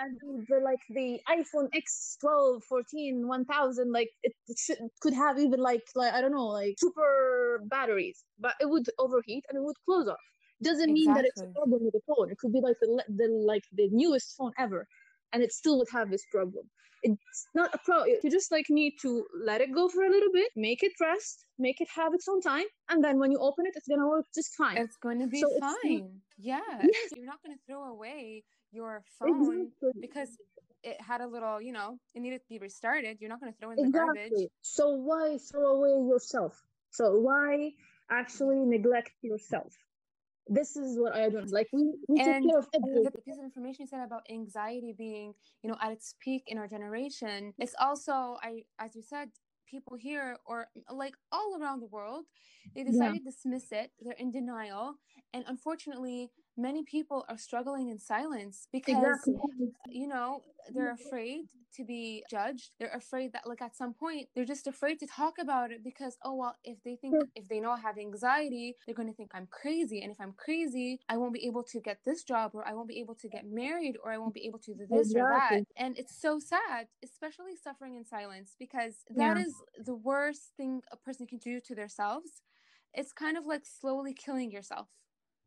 the, 0.48 0.60
like 0.62 0.80
the 0.90 1.20
iPhone 1.28 1.68
X12, 1.74 2.62
14, 2.64 3.26
1000. 3.26 3.83
Like 3.92 4.10
it, 4.22 4.32
should, 4.58 4.78
could 5.00 5.14
have 5.14 5.38
even 5.38 5.60
like 5.60 5.82
like 5.94 6.12
I 6.12 6.20
don't 6.20 6.32
know 6.32 6.46
like 6.46 6.74
super 6.78 7.60
batteries, 7.64 8.24
but 8.38 8.54
it 8.60 8.68
would 8.68 8.86
overheat 8.98 9.44
and 9.48 9.58
it 9.58 9.62
would 9.62 9.76
close 9.84 10.08
off. 10.08 10.16
Doesn't 10.62 10.92
mean 10.92 11.12
that 11.12 11.24
it's 11.24 11.40
a 11.42 11.46
problem 11.46 11.84
with 11.84 11.92
the 11.92 12.00
phone. 12.06 12.30
It 12.30 12.38
could 12.38 12.52
be 12.52 12.60
like 12.60 12.76
the, 12.80 13.02
the 13.08 13.28
like 13.46 13.64
the 13.72 13.88
newest 13.90 14.36
phone 14.36 14.52
ever, 14.58 14.86
and 15.32 15.42
it 15.42 15.52
still 15.52 15.78
would 15.78 15.88
have 15.92 16.10
this 16.10 16.24
problem. 16.30 16.64
It's 17.02 17.48
not 17.54 17.74
a 17.74 17.78
problem. 17.84 18.16
You 18.22 18.30
just 18.30 18.50
like 18.50 18.66
need 18.70 18.94
to 19.02 19.26
let 19.44 19.60
it 19.60 19.74
go 19.74 19.88
for 19.88 20.04
a 20.04 20.10
little 20.10 20.32
bit, 20.32 20.50
make 20.56 20.82
it 20.82 20.92
rest, 21.00 21.44
make 21.58 21.82
it 21.82 21.88
have 21.94 22.14
its 22.14 22.26
own 22.28 22.40
time, 22.40 22.64
and 22.88 23.04
then 23.04 23.18
when 23.18 23.30
you 23.30 23.38
open 23.38 23.66
it, 23.66 23.74
it's 23.76 23.88
gonna 23.88 24.08
work 24.08 24.24
just 24.34 24.54
fine. 24.54 24.78
It's 24.78 24.96
going 24.96 25.20
to 25.20 25.26
be 25.26 25.40
so 25.40 25.50
fine. 25.60 26.20
Yeah. 26.38 26.60
Yes. 26.82 27.12
You're 27.16 27.26
not 27.26 27.42
going 27.44 27.56
to 27.56 27.62
throw 27.66 27.90
away 27.90 28.44
your 28.72 29.02
phone 29.18 29.68
exactly. 29.82 30.00
because 30.00 30.36
it 30.84 31.00
had 31.00 31.20
a 31.20 31.26
little, 31.26 31.60
you 31.60 31.72
know, 31.72 31.98
it 32.14 32.20
needed 32.20 32.40
to 32.42 32.48
be 32.48 32.58
restarted. 32.58 33.18
You're 33.20 33.30
not 33.30 33.40
going 33.40 33.52
to 33.52 33.58
throw 33.58 33.70
in 33.70 33.76
the 33.76 33.84
exactly. 33.84 34.20
garbage. 34.20 34.48
So 34.62 34.88
why 34.90 35.38
throw 35.38 35.76
away 35.76 36.06
yourself? 36.08 36.62
So 36.90 37.18
why 37.18 37.72
actually 38.10 38.60
neglect 38.64 39.12
yourself? 39.22 39.72
This 40.46 40.76
is 40.76 40.98
what 40.98 41.16
I 41.16 41.30
don't 41.30 41.50
like. 41.50 41.68
We, 41.72 41.94
we 42.06 42.20
and 42.20 42.44
take 42.44 42.50
care 42.50 42.58
of 42.58 42.68
everything. 42.74 43.04
The 43.04 43.18
piece 43.22 43.38
of 43.38 43.44
information 43.44 43.78
you 43.80 43.86
said 43.86 44.04
about 44.04 44.26
anxiety 44.30 44.94
being, 44.96 45.32
you 45.62 45.70
know, 45.70 45.76
at 45.80 45.90
its 45.90 46.14
peak 46.20 46.44
in 46.48 46.58
our 46.58 46.68
generation. 46.68 47.54
It's 47.58 47.74
also, 47.80 48.36
I, 48.42 48.64
as 48.78 48.94
you 48.94 49.02
said, 49.02 49.30
people 49.66 49.96
here 49.96 50.36
or 50.44 50.68
like 50.90 51.14
all 51.32 51.56
around 51.58 51.80
the 51.80 51.86
world, 51.86 52.26
they 52.74 52.84
decided 52.84 53.14
yeah. 53.14 53.18
to 53.20 53.24
dismiss 53.24 53.72
it. 53.72 53.90
They're 54.00 54.14
in 54.18 54.30
denial, 54.30 54.96
and 55.32 55.44
unfortunately, 55.48 56.30
many 56.56 56.82
people 56.82 57.24
are 57.28 57.38
struggling 57.38 57.88
in 57.88 57.98
silence 57.98 58.68
because 58.72 58.96
exactly. 58.96 59.34
you 59.88 60.06
know 60.06 60.42
they're 60.72 60.92
afraid 60.92 61.46
to 61.76 61.84
be 61.84 62.22
judged. 62.30 62.70
They're 62.78 62.94
afraid 62.94 63.32
that 63.32 63.46
like 63.46 63.60
at 63.60 63.76
some 63.76 63.94
point 63.94 64.28
they're 64.34 64.44
just 64.44 64.66
afraid 64.66 64.98
to 65.00 65.06
talk 65.06 65.34
about 65.40 65.72
it 65.72 65.82
because 65.82 66.16
oh 66.24 66.34
well 66.34 66.56
if 66.64 66.82
they 66.84 66.96
think 66.96 67.14
if 67.34 67.48
they 67.48 67.60
know 67.60 67.72
I 67.72 67.80
have 67.80 67.98
anxiety 67.98 68.74
they're 68.86 68.94
going 68.94 69.08
to 69.08 69.14
think 69.14 69.30
I'm 69.34 69.48
crazy. 69.50 70.02
And 70.02 70.12
if 70.12 70.20
I'm 70.20 70.32
crazy 70.32 71.00
I 71.08 71.16
won't 71.16 71.34
be 71.34 71.46
able 71.46 71.64
to 71.64 71.80
get 71.80 71.98
this 72.04 72.22
job 72.22 72.52
or 72.54 72.66
I 72.66 72.72
won't 72.72 72.88
be 72.88 73.00
able 73.00 73.14
to 73.16 73.28
get 73.28 73.44
married 73.46 73.96
or 74.02 74.12
I 74.12 74.18
won't 74.18 74.34
be 74.34 74.46
able 74.46 74.60
to 74.60 74.74
do 74.74 74.86
this 74.88 75.10
exactly. 75.10 75.20
or 75.20 75.60
that. 75.60 75.64
And 75.76 75.98
it's 75.98 76.20
so 76.20 76.38
sad 76.38 76.86
especially 77.02 77.56
suffering 77.62 77.96
in 77.96 78.04
silence 78.04 78.54
because 78.58 78.94
that 79.16 79.36
yeah. 79.36 79.44
is 79.44 79.54
the 79.84 79.94
worst 79.96 80.52
thing 80.56 80.82
a 80.92 80.96
person 80.96 81.26
can 81.26 81.38
do 81.38 81.60
to 81.66 81.74
themselves. 81.74 82.42
It's 82.94 83.12
kind 83.12 83.36
of 83.36 83.44
like 83.44 83.62
slowly 83.66 84.14
killing 84.14 84.52
yourself 84.52 84.86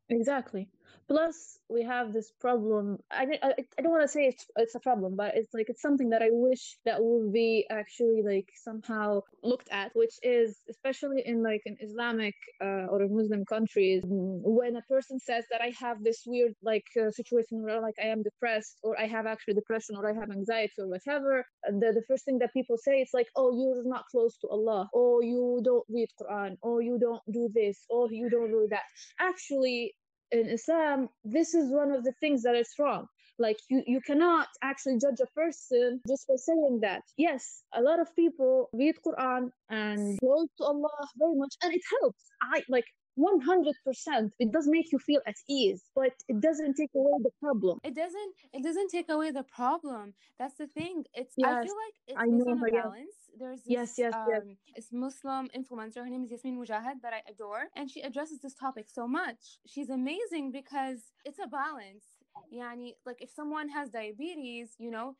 Exactly. 0.10 0.70
Plus, 1.10 1.60
we 1.70 1.84
have 1.84 2.12
this 2.12 2.32
problem. 2.40 2.98
I, 3.12 3.26
I, 3.42 3.54
I 3.78 3.82
don't 3.82 3.92
want 3.92 4.04
to 4.04 4.08
say 4.10 4.26
it's, 4.26 4.46
it's 4.58 4.76
a 4.76 4.80
problem, 4.80 5.16
but 5.16 5.36
it's 5.36 5.54
like 5.54 5.68
it's 5.70 5.82
something 5.82 6.10
that 6.10 6.22
I 6.22 6.30
wish 6.32 6.78
that 6.86 6.98
would 7.02 7.32
be 7.32 7.66
actually 7.70 8.24
like 8.26 8.50
somehow 8.64 9.22
looked 9.42 9.70
at, 9.72 9.92
which 9.96 10.16
is 10.22 10.58
especially 10.70 11.24
in 11.26 11.44
like 11.44 11.62
an 11.66 11.78
Islamic 11.82 12.36
uh, 12.62 12.88
or 12.92 13.08
Muslim 13.10 13.46
countries, 13.46 14.02
when 14.06 14.76
a 14.76 14.82
person 14.84 15.20
says 15.20 15.46
that 15.52 15.62
I 15.62 15.74
have 15.80 16.04
this 16.04 16.24
weird 16.26 16.54
like 16.62 16.86
uh, 17.02 17.12
situation 17.12 17.64
where 17.64 17.82
like 17.82 17.96
I 18.02 18.08
am 18.08 18.24
depressed 18.24 18.78
or 18.84 19.00
I 19.00 19.08
have 19.08 19.26
actually 19.26 19.54
depression 19.56 19.96
or 19.98 20.10
I 20.10 20.14
have 20.14 20.30
anxiety 20.32 20.74
or 20.80 20.88
whatever, 20.90 21.46
the, 21.68 21.94
the 21.94 22.04
first 22.08 22.26
thing 22.26 22.40
that 22.40 22.54
people 22.54 22.78
say 22.78 23.00
is 23.02 23.10
like, 23.14 23.28
oh, 23.36 23.52
you're 23.58 23.84
not 23.90 24.06
close 24.12 24.38
to 24.40 24.48
Allah, 24.50 24.90
or 24.94 25.24
you 25.24 25.62
don't 25.64 25.86
read 25.90 26.10
Quran, 26.22 26.58
or 26.62 26.82
you 26.82 26.98
don't 27.00 27.22
do 27.32 27.50
this, 27.54 27.86
or 27.90 28.08
you 28.12 28.30
don't 28.30 28.52
do 28.52 28.68
that. 28.72 28.84
Actually, 29.20 29.94
in 30.32 30.48
Islam, 30.50 31.10
this 31.24 31.54
is 31.54 31.72
one 31.72 31.92
of 31.92 32.04
the 32.04 32.14
things 32.20 32.44
that 32.44 32.56
is 32.56 32.70
wrong. 32.80 33.08
Like 33.40 33.58
you, 33.70 33.84
you 33.86 34.02
cannot 34.02 34.48
actually 34.64 34.98
judge 35.00 35.20
a 35.22 35.28
person 35.28 36.02
just 36.08 36.28
by 36.28 36.36
saying 36.38 36.80
that. 36.82 37.04
Yes, 37.18 37.64
a 37.74 37.82
lot 37.82 38.00
of 38.00 38.16
people 38.16 38.70
read 38.74 38.96
Quran 39.06 39.52
and 39.70 40.18
go 40.20 40.48
to 40.58 40.64
Allah 40.64 41.08
very 41.18 41.36
much, 41.36 41.54
and 41.64 41.74
it 41.74 41.82
helps. 42.02 42.24
I 42.42 42.64
like 42.68 42.86
100% 43.18 44.32
it 44.40 44.52
does 44.52 44.68
make 44.68 44.92
you 44.92 45.00
feel 45.00 45.22
at 45.26 45.36
ease 45.50 45.84
but 45.96 46.12
it 46.28 46.40
doesn't 46.40 46.76
take 46.76 46.92
away 46.96 47.18
the 47.24 47.32
problem 47.42 47.80
it 47.84 47.96
doesn't 47.96 48.34
it 48.54 48.64
doesn't 48.64 48.90
take 48.90 49.10
away 49.10 49.32
the 49.32 49.44
problem 49.44 50.14
that's 50.38 50.56
the 50.58 50.68
thing 50.68 51.04
it's 51.16 51.34
yes, 51.36 51.50
i 51.50 51.64
feel 51.66 51.74
like 51.74 51.96
it's 52.08 52.20
I 52.20 52.26
know, 52.26 52.52
on 52.52 52.60
a 52.60 52.72
balance 52.72 53.18
there's 53.40 53.62
this, 53.64 53.68
yes 53.68 53.94
yes, 53.98 54.14
um, 54.14 54.56
yes. 54.76 54.88
muslim 54.92 55.48
influencer 55.58 55.98
her 55.98 56.10
name 56.10 56.24
is 56.24 56.32
yasmin 56.32 56.58
Mogahed 56.58 57.02
that 57.02 57.14
i 57.14 57.22
adore 57.30 57.66
and 57.76 57.90
she 57.90 58.02
addresses 58.02 58.40
this 58.40 58.56
topic 58.56 58.86
so 58.92 59.08
much 59.08 59.60
she's 59.68 59.90
amazing 59.90 60.52
because 60.52 61.00
it's 61.26 61.40
a 61.40 61.48
balance 61.48 62.06
yani 62.54 62.94
like 63.06 63.22
if 63.22 63.30
someone 63.30 63.70
has 63.70 63.90
diabetes 63.90 64.76
you 64.78 64.92
know 64.92 65.16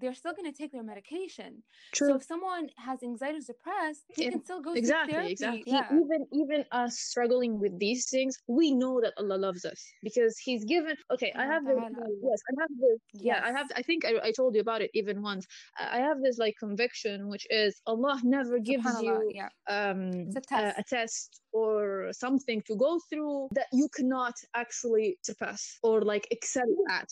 they're 0.00 0.14
still 0.14 0.32
going 0.32 0.50
to 0.50 0.56
take 0.56 0.72
their 0.72 0.82
medication. 0.82 1.62
True. 1.92 2.08
So 2.08 2.14
if 2.16 2.24
someone 2.24 2.68
has 2.76 3.02
anxiety 3.02 3.38
or 3.38 3.40
depressed, 3.40 4.04
they 4.16 4.30
can 4.30 4.44
still 4.44 4.60
go 4.60 4.72
exactly, 4.74 5.12
therapy. 5.12 5.32
Exactly. 5.32 5.62
Yeah. 5.66 5.86
Even 5.90 6.26
even 6.32 6.64
us 6.72 6.98
struggling 6.98 7.58
with 7.58 7.78
these 7.78 8.08
things, 8.08 8.38
we 8.46 8.72
know 8.72 9.00
that 9.00 9.12
Allah 9.18 9.36
loves 9.36 9.64
us 9.64 9.80
because 10.02 10.38
He's 10.38 10.64
given. 10.64 10.96
Okay, 11.10 11.32
I 11.36 11.44
have 11.44 11.64
this. 11.64 11.76
Yes, 11.78 12.40
I 12.50 12.60
have 12.60 12.70
this. 12.80 12.98
Yes. 13.12 13.22
Yeah, 13.24 13.40
I 13.44 13.52
have. 13.52 13.66
I 13.76 13.82
think 13.82 14.04
I, 14.04 14.28
I 14.28 14.32
told 14.32 14.54
you 14.54 14.60
about 14.60 14.82
it 14.82 14.90
even 14.94 15.22
once. 15.22 15.46
I 15.78 15.98
have 15.98 16.22
this 16.22 16.38
like 16.38 16.54
conviction, 16.58 17.28
which 17.28 17.46
is 17.50 17.80
Allah 17.86 18.20
never 18.24 18.58
gives 18.58 18.86
you 19.02 19.32
yeah. 19.34 19.48
um 19.68 20.30
a 20.36 20.40
test. 20.40 20.78
A 20.78 20.82
test 20.88 21.40
or 21.52 22.08
something 22.12 22.62
to 22.66 22.74
go 22.76 22.98
through 23.10 23.48
that 23.52 23.66
you 23.72 23.88
cannot 23.94 24.34
actually 24.54 25.18
surpass 25.22 25.78
or 25.82 26.02
like 26.02 26.26
excel 26.30 26.62
at. 26.90 27.08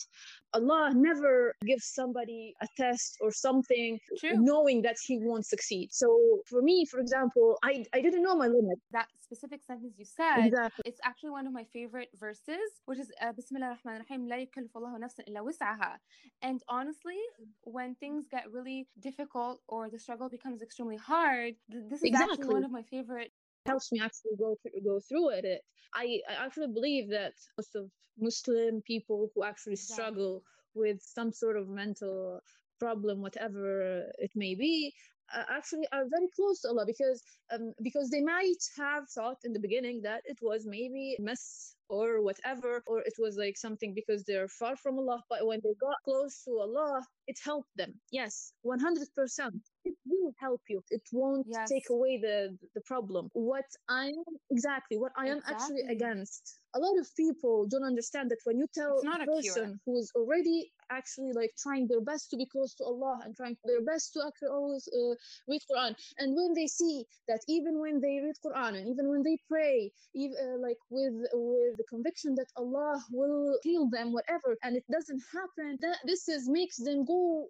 Allah 0.53 0.91
never 0.93 1.55
gives 1.65 1.85
somebody 1.85 2.53
a 2.66 2.68
test 2.82 3.10
or 3.24 3.30
something 3.46 3.90
True. 4.20 4.38
knowing 4.50 4.78
that 4.86 4.96
he 5.06 5.14
won't 5.28 5.46
succeed. 5.54 5.86
So 6.02 6.08
for 6.50 6.60
me, 6.68 6.76
for 6.90 6.98
example, 7.04 7.46
I, 7.70 7.72
I 7.96 8.00
didn't 8.06 8.22
know 8.26 8.36
my 8.44 8.48
limit. 8.58 8.78
That 8.98 9.08
specific 9.26 9.60
sentence 9.70 9.94
you 10.02 10.04
said, 10.04 10.48
Exactly. 10.50 10.82
it's 10.90 11.00
actually 11.10 11.32
one 11.38 11.46
of 11.50 11.52
my 11.60 11.64
favorite 11.76 12.10
verses, 12.24 12.68
which 12.88 13.00
is 13.04 13.08
uh, 13.22 13.32
Bismillah 13.38 13.70
ar-Rahman 13.74 14.02
ar-Rahim, 14.02 14.22
لا 14.28 14.38
يكلف 14.46 14.76
الله 14.76 14.98
نفسا 14.98 15.22
إلا 15.28 15.40
وسعها. 15.40 15.98
And 16.42 16.60
honestly, 16.68 17.18
when 17.62 17.94
things 17.96 18.22
get 18.28 18.44
really 18.52 18.80
difficult 19.00 19.56
or 19.68 19.90
the 19.90 19.98
struggle 19.98 20.28
becomes 20.28 20.62
extremely 20.62 20.96
hard, 20.96 21.54
th- 21.70 21.84
this 21.90 22.02
is 22.02 22.14
actually 22.14 22.44
Exactly. 22.44 22.54
one 22.58 22.64
of 22.64 22.70
my 22.70 22.82
favorite. 22.82 23.32
helps 23.66 23.90
me 23.92 24.00
actually 24.00 24.36
go 24.38 24.56
through, 24.62 24.80
go 24.84 25.00
through 25.08 25.28
it. 25.38 25.44
it. 25.44 25.60
I, 25.94 26.20
I 26.30 26.44
actually 26.44 26.68
believe 26.78 27.10
that 27.10 27.34
most 27.58 27.74
of 27.74 27.90
Muslim 28.18 28.82
people 28.92 29.18
who 29.34 29.44
actually 29.44 29.74
Exactly. 29.74 30.40
with 30.73 31.01
some 31.01 31.31
sort 31.31 31.57
of 31.57 31.67
mental 31.67 32.41
problem, 32.79 33.21
whatever 33.21 34.03
it 34.17 34.31
may 34.35 34.55
be, 34.55 34.93
uh, 35.33 35.43
actually 35.49 35.87
are 35.91 36.05
very 36.09 36.27
close 36.35 36.61
to 36.61 36.69
Allah 36.69 36.85
because 36.85 37.23
um, 37.53 37.73
because 37.81 38.09
they 38.09 38.21
might 38.21 38.63
have 38.77 39.03
thought 39.09 39.37
in 39.43 39.53
the 39.53 39.59
beginning 39.59 40.01
that 40.03 40.21
it 40.25 40.39
was 40.41 40.65
maybe 40.65 41.15
mess 41.19 41.75
or 41.89 42.21
whatever, 42.21 42.83
or 42.87 42.99
it 42.99 43.13
was 43.19 43.37
like 43.37 43.57
something 43.57 43.93
because 43.93 44.23
they're 44.23 44.47
far 44.47 44.75
from 44.77 44.97
Allah. 44.97 45.21
But 45.29 45.45
when 45.45 45.59
they 45.63 45.75
got 45.79 45.97
close 46.05 46.43
to 46.45 46.51
Allah, 46.59 47.03
it 47.27 47.37
helped 47.43 47.75
them. 47.75 47.93
Yes, 48.11 48.53
100%. 48.65 49.61
It 49.83 49.95
will 50.05 50.33
help 50.39 50.61
you. 50.69 50.83
It 50.91 51.01
won't 51.11 51.47
Yes. 51.47 51.69
take 51.71 51.89
away 51.89 52.17
the 52.19 52.57
the 52.75 52.81
problem. 52.81 53.29
What 53.33 53.65
I 53.89 54.07
am 54.07 54.35
exactly 54.51 54.97
what 54.97 55.11
I 55.17 55.27
am 55.27 55.41
actually 55.45 55.83
against. 55.89 56.59
A 56.75 56.79
lot 56.79 56.97
of 56.99 57.07
people 57.15 57.67
don't 57.67 57.83
understand 57.83 58.29
that 58.31 58.41
when 58.43 58.57
you 58.59 58.67
tell 58.73 58.99
a 59.01 59.17
person 59.31 59.79
who 59.85 59.97
is 59.97 60.11
already 60.15 60.71
actually 60.91 61.33
like 61.33 61.51
trying 61.57 61.87
their 61.87 62.01
best 62.01 62.29
to 62.31 62.37
be 62.37 62.45
close 62.45 62.73
to 62.75 62.83
Allah 62.83 63.21
and 63.23 63.35
trying 63.35 63.57
their 63.65 63.81
best 63.81 64.13
to 64.13 64.19
actually 64.27 64.49
always 64.59 64.87
uh, 64.99 65.15
read 65.47 65.61
Quran, 65.69 65.95
and 66.19 66.35
when 66.35 66.53
they 66.53 66.67
see 66.67 67.05
that 67.27 67.41
even 67.47 67.79
when 67.79 67.99
they 68.01 68.15
read 68.25 68.37
Quran 68.45 68.73
and 68.77 68.87
even 68.87 69.09
when 69.09 69.23
they 69.23 69.37
pray, 69.49 69.91
even 70.13 70.37
uh, 70.45 70.57
like 70.67 70.81
with 70.89 71.15
with 71.33 71.77
the 71.77 71.85
conviction 71.89 72.35
that 72.35 72.49
Allah 72.55 73.01
will 73.11 73.57
heal 73.63 73.89
them, 73.89 74.11
whatever, 74.13 74.57
and 74.63 74.75
it 74.77 74.85
doesn't 74.91 75.23
happen, 75.33 75.77
that 75.81 75.97
this 76.05 76.27
is 76.29 76.47
makes 76.49 76.77
them 76.77 77.05
go 77.05 77.47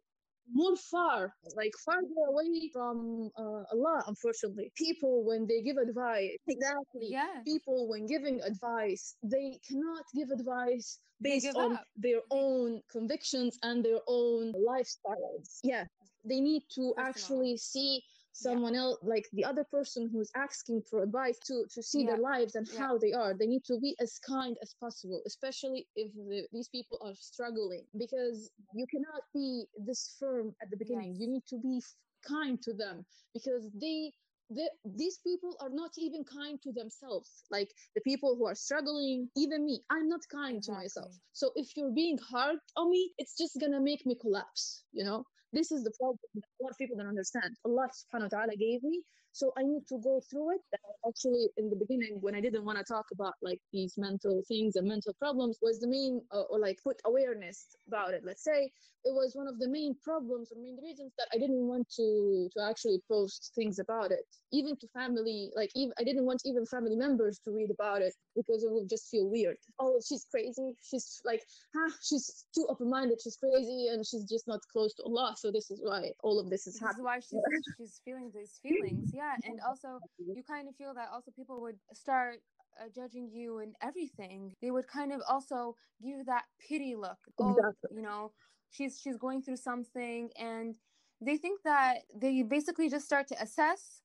more 0.49 0.75
far, 0.75 1.33
like 1.55 1.71
farther 1.85 2.23
away 2.29 2.69
from 2.73 3.29
uh, 3.37 3.63
Allah. 3.73 4.03
Unfortunately, 4.07 4.71
people 4.75 5.23
when 5.25 5.47
they 5.47 5.61
give 5.61 5.77
advice, 5.77 6.37
exactly. 6.47 7.07
Yeah. 7.09 7.41
People 7.45 7.87
when 7.89 8.05
giving 8.07 8.41
advice, 8.41 9.15
they 9.23 9.59
cannot 9.67 10.05
give 10.15 10.29
advice 10.31 10.99
based 11.21 11.55
on 11.55 11.73
up. 11.73 11.85
their 11.95 12.21
own 12.31 12.81
convictions 12.91 13.57
and 13.63 13.83
their 13.83 13.99
own 14.07 14.53
lifestyles. 14.53 15.59
Yeah, 15.63 15.85
they 16.25 16.39
need 16.39 16.63
to 16.75 16.93
Personal. 16.95 17.09
actually 17.09 17.57
see 17.57 18.01
someone 18.33 18.75
else 18.75 18.97
like 19.03 19.27
the 19.33 19.43
other 19.43 19.63
person 19.65 20.09
who's 20.11 20.31
asking 20.35 20.81
for 20.89 21.03
advice 21.03 21.37
to 21.39 21.65
to 21.73 21.81
see 21.83 22.05
their 22.05 22.17
lives 22.17 22.55
and 22.55 22.67
Yeah. 22.67 22.79
how 22.79 22.97
they 22.97 23.13
are 23.13 23.33
they 23.33 23.47
need 23.47 23.63
to 23.65 23.79
be 23.79 23.95
as 23.99 24.19
kind 24.19 24.57
as 24.61 24.73
possible 24.79 25.21
especially 25.25 25.87
if 25.95 26.13
the, 26.13 26.47
these 26.51 26.69
people 26.69 26.97
are 27.03 27.15
struggling 27.15 27.85
because 27.97 28.49
you 28.73 28.85
cannot 28.87 29.23
be 29.33 29.65
this 29.85 30.15
firm 30.19 30.55
at 30.61 30.69
the 30.69 30.77
beginning. 30.77 31.15
You 31.19 31.27
need 31.27 31.45
to 31.47 31.57
be 31.57 31.81
kind 32.27 32.61
to 32.63 32.73
them 32.73 33.05
because 33.33 33.69
they 33.73 34.13
the, 34.55 34.69
these 34.95 35.19
people 35.25 35.55
are 35.61 35.69
not 35.71 35.91
even 35.97 36.23
kind 36.23 36.59
to 36.63 36.71
themselves. 36.73 37.43
Like 37.51 37.69
the 37.95 38.01
people 38.01 38.35
who 38.37 38.47
are 38.47 38.55
struggling 38.55 39.29
even 39.37 39.65
me 39.65 39.81
i'm 39.89 40.07
not 40.09 40.21
kind 40.31 40.61
to 40.63 40.71
myself. 40.71 41.13
So 41.33 41.51
if 41.55 41.75
you're 41.75 41.93
being 41.93 42.17
hard 42.17 42.57
on 42.77 42.89
me 42.89 43.13
it's 43.17 43.37
just 43.37 43.59
gonna 43.59 43.81
make 43.81 44.05
me 44.05 44.15
collapse 44.21 44.83
you 44.91 45.03
know? 45.03 45.23
This 45.53 45.71
is 45.71 45.83
the 45.83 45.91
problem 45.99 46.19
that 46.35 46.43
a 46.61 46.63
lot 46.63 46.71
of 46.71 46.77
people 46.77 46.95
don't 46.97 47.07
understand. 47.07 47.55
Allah 47.65 47.87
subhanahu 47.91 48.31
wa 48.31 48.37
ta'ala 48.39 48.55
gave 48.55 48.83
me 48.83 49.03
so 49.31 49.51
i 49.57 49.63
need 49.63 49.85
to 49.87 49.97
go 50.03 50.21
through 50.29 50.51
it 50.55 50.61
actually 51.07 51.47
in 51.57 51.69
the 51.69 51.75
beginning 51.75 52.17
when 52.21 52.35
i 52.35 52.41
didn't 52.41 52.65
want 52.65 52.77
to 52.77 52.83
talk 52.83 53.05
about 53.11 53.33
like 53.41 53.59
these 53.71 53.93
mental 53.97 54.41
things 54.47 54.75
and 54.75 54.87
mental 54.87 55.13
problems 55.19 55.57
was 55.61 55.79
the 55.79 55.87
main 55.87 56.21
uh, 56.33 56.41
or 56.49 56.59
like 56.59 56.77
put 56.83 56.97
awareness 57.05 57.75
about 57.87 58.13
it 58.13 58.21
let's 58.23 58.43
say 58.43 58.69
it 59.03 59.13
was 59.13 59.31
one 59.35 59.47
of 59.47 59.57
the 59.57 59.67
main 59.67 59.95
problems 60.03 60.51
or 60.51 60.61
main 60.61 60.77
reasons 60.83 61.11
that 61.17 61.27
I 61.33 61.37
didn't 61.39 61.65
want 61.67 61.89
to 61.97 62.49
to 62.55 62.63
actually 62.63 62.99
post 63.09 63.51
things 63.55 63.79
about 63.79 64.11
it, 64.11 64.25
even 64.51 64.75
to 64.77 64.87
family. 64.89 65.49
Like 65.55 65.71
even 65.75 65.91
I 65.99 66.03
didn't 66.03 66.25
want 66.25 66.41
even 66.45 66.65
family 66.65 66.95
members 66.95 67.39
to 67.45 67.51
read 67.51 67.71
about 67.71 68.01
it 68.01 68.13
because 68.35 68.63
it 68.63 68.71
would 68.71 68.87
just 68.89 69.09
feel 69.09 69.27
weird. 69.27 69.57
Oh, 69.79 69.99
she's 70.07 70.25
crazy. 70.29 70.75
She's 70.83 71.19
like, 71.25 71.41
huh? 71.75 71.91
She's 72.03 72.45
too 72.53 72.65
open-minded. 72.69 73.19
She's 73.23 73.37
crazy, 73.37 73.87
and 73.91 74.05
she's 74.05 74.25
just 74.25 74.47
not 74.47 74.59
close 74.71 74.93
to 74.95 75.03
Allah. 75.03 75.33
So 75.37 75.51
this 75.51 75.71
is 75.71 75.79
why 75.83 76.11
all 76.23 76.39
of 76.39 76.49
this 76.49 76.67
is 76.67 76.73
This 76.73 76.75
is 76.75 76.81
happening. 76.81 77.05
why 77.05 77.19
she's 77.19 77.41
she's 77.77 78.01
feeling 78.05 78.31
these 78.35 78.59
feelings. 78.61 79.09
Yeah, 79.13 79.20
and 79.43 79.59
also 79.67 79.99
you 80.33 80.43
kind 80.43 80.67
of 80.67 80.75
feel 80.75 80.93
that 80.93 81.09
also 81.13 81.31
people 81.31 81.61
would 81.61 81.77
start 81.93 82.37
uh, 82.79 82.85
judging 82.93 83.29
you 83.31 83.59
and 83.59 83.75
everything. 83.81 84.55
They 84.61 84.71
would 84.71 84.87
kind 84.87 85.11
of 85.11 85.21
also 85.29 85.75
give 86.01 86.17
you 86.17 86.23
that 86.25 86.43
pity 86.59 86.95
look. 86.95 87.17
Oh, 87.39 87.51
Exactly. 87.51 87.97
you 87.97 88.01
know, 88.01 88.31
she's 88.69 88.99
she's 88.99 89.17
going 89.17 89.41
through 89.41 89.57
something, 89.57 90.29
and 90.37 90.75
they 91.21 91.37
think 91.37 91.61
that 91.63 91.99
they 92.15 92.43
basically 92.43 92.89
just 92.89 93.05
start 93.05 93.27
to 93.29 93.41
assess 93.41 94.01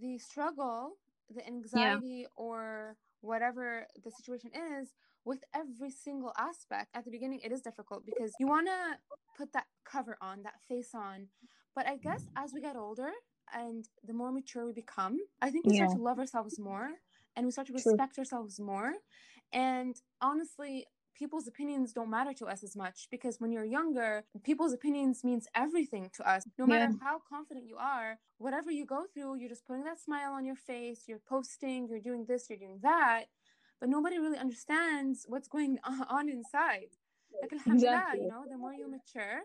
the 0.00 0.18
struggle, 0.18 0.96
the 1.34 1.46
anxiety, 1.46 2.26
or 2.36 2.96
whatever 3.20 3.86
the 4.04 4.10
situation 4.10 4.50
is 4.78 4.94
with 5.24 5.40
every 5.54 5.90
single 5.90 6.32
aspect. 6.38 6.88
At 6.94 7.04
the 7.04 7.10
beginning, 7.10 7.40
it 7.44 7.52
is 7.52 7.60
difficult 7.60 8.04
because 8.06 8.32
you 8.38 8.46
want 8.46 8.66
to 8.66 8.98
put 9.36 9.52
that 9.52 9.66
cover 9.84 10.16
on, 10.20 10.42
that 10.42 10.54
face 10.68 10.94
on. 10.94 11.28
But 11.74 11.86
I 11.86 11.96
guess 11.96 12.26
as 12.36 12.52
we 12.52 12.60
get 12.60 12.76
older 12.76 13.10
and 13.54 13.88
the 14.06 14.12
more 14.12 14.32
mature 14.32 14.66
we 14.66 14.72
become, 14.72 15.18
I 15.42 15.50
think 15.50 15.66
we 15.66 15.72
start 15.74 15.90
to 15.92 15.98
love 16.02 16.18
ourselves 16.18 16.58
more 16.58 16.90
and 17.36 17.46
we 17.46 17.52
start 17.52 17.66
to 17.68 17.72
True. 17.72 17.92
respect 17.92 18.18
ourselves 18.18 18.58
more. 18.60 18.94
And 19.52 19.96
honestly, 20.20 20.86
people's 21.14 21.46
opinions 21.46 21.92
don't 21.92 22.10
matter 22.10 22.32
to 22.34 22.46
us 22.46 22.62
as 22.62 22.74
much 22.76 23.08
because 23.10 23.40
when 23.40 23.52
you're 23.52 23.64
younger, 23.64 24.24
people's 24.42 24.72
opinions 24.72 25.22
means 25.24 25.46
everything 25.54 26.10
to 26.14 26.28
us. 26.28 26.44
No 26.58 26.66
matter 26.66 26.86
Yeah. 26.86 26.92
how 27.00 27.20
confident 27.28 27.66
you 27.66 27.76
are, 27.76 28.18
whatever 28.38 28.70
you 28.70 28.86
go 28.86 29.04
through, 29.12 29.36
you're 29.36 29.48
just 29.48 29.66
putting 29.66 29.84
that 29.84 30.00
smile 30.00 30.32
on 30.32 30.44
your 30.44 30.56
face, 30.56 31.04
you're 31.06 31.20
posting, 31.28 31.88
you're 31.88 32.00
doing 32.00 32.24
this, 32.26 32.48
you're 32.48 32.58
doing 32.58 32.78
that, 32.82 33.24
but 33.80 33.88
nobody 33.88 34.18
really 34.18 34.38
understands 34.38 35.26
what's 35.28 35.48
going 35.48 35.78
on 36.08 36.28
inside. 36.28 36.90
Like 37.42 37.52
alhamdulillah, 37.52 38.04
Exactly. 38.04 38.20
you 38.22 38.28
know, 38.28 38.44
the 38.50 38.56
more 38.58 38.72
you 38.72 38.88
mature, 38.90 39.42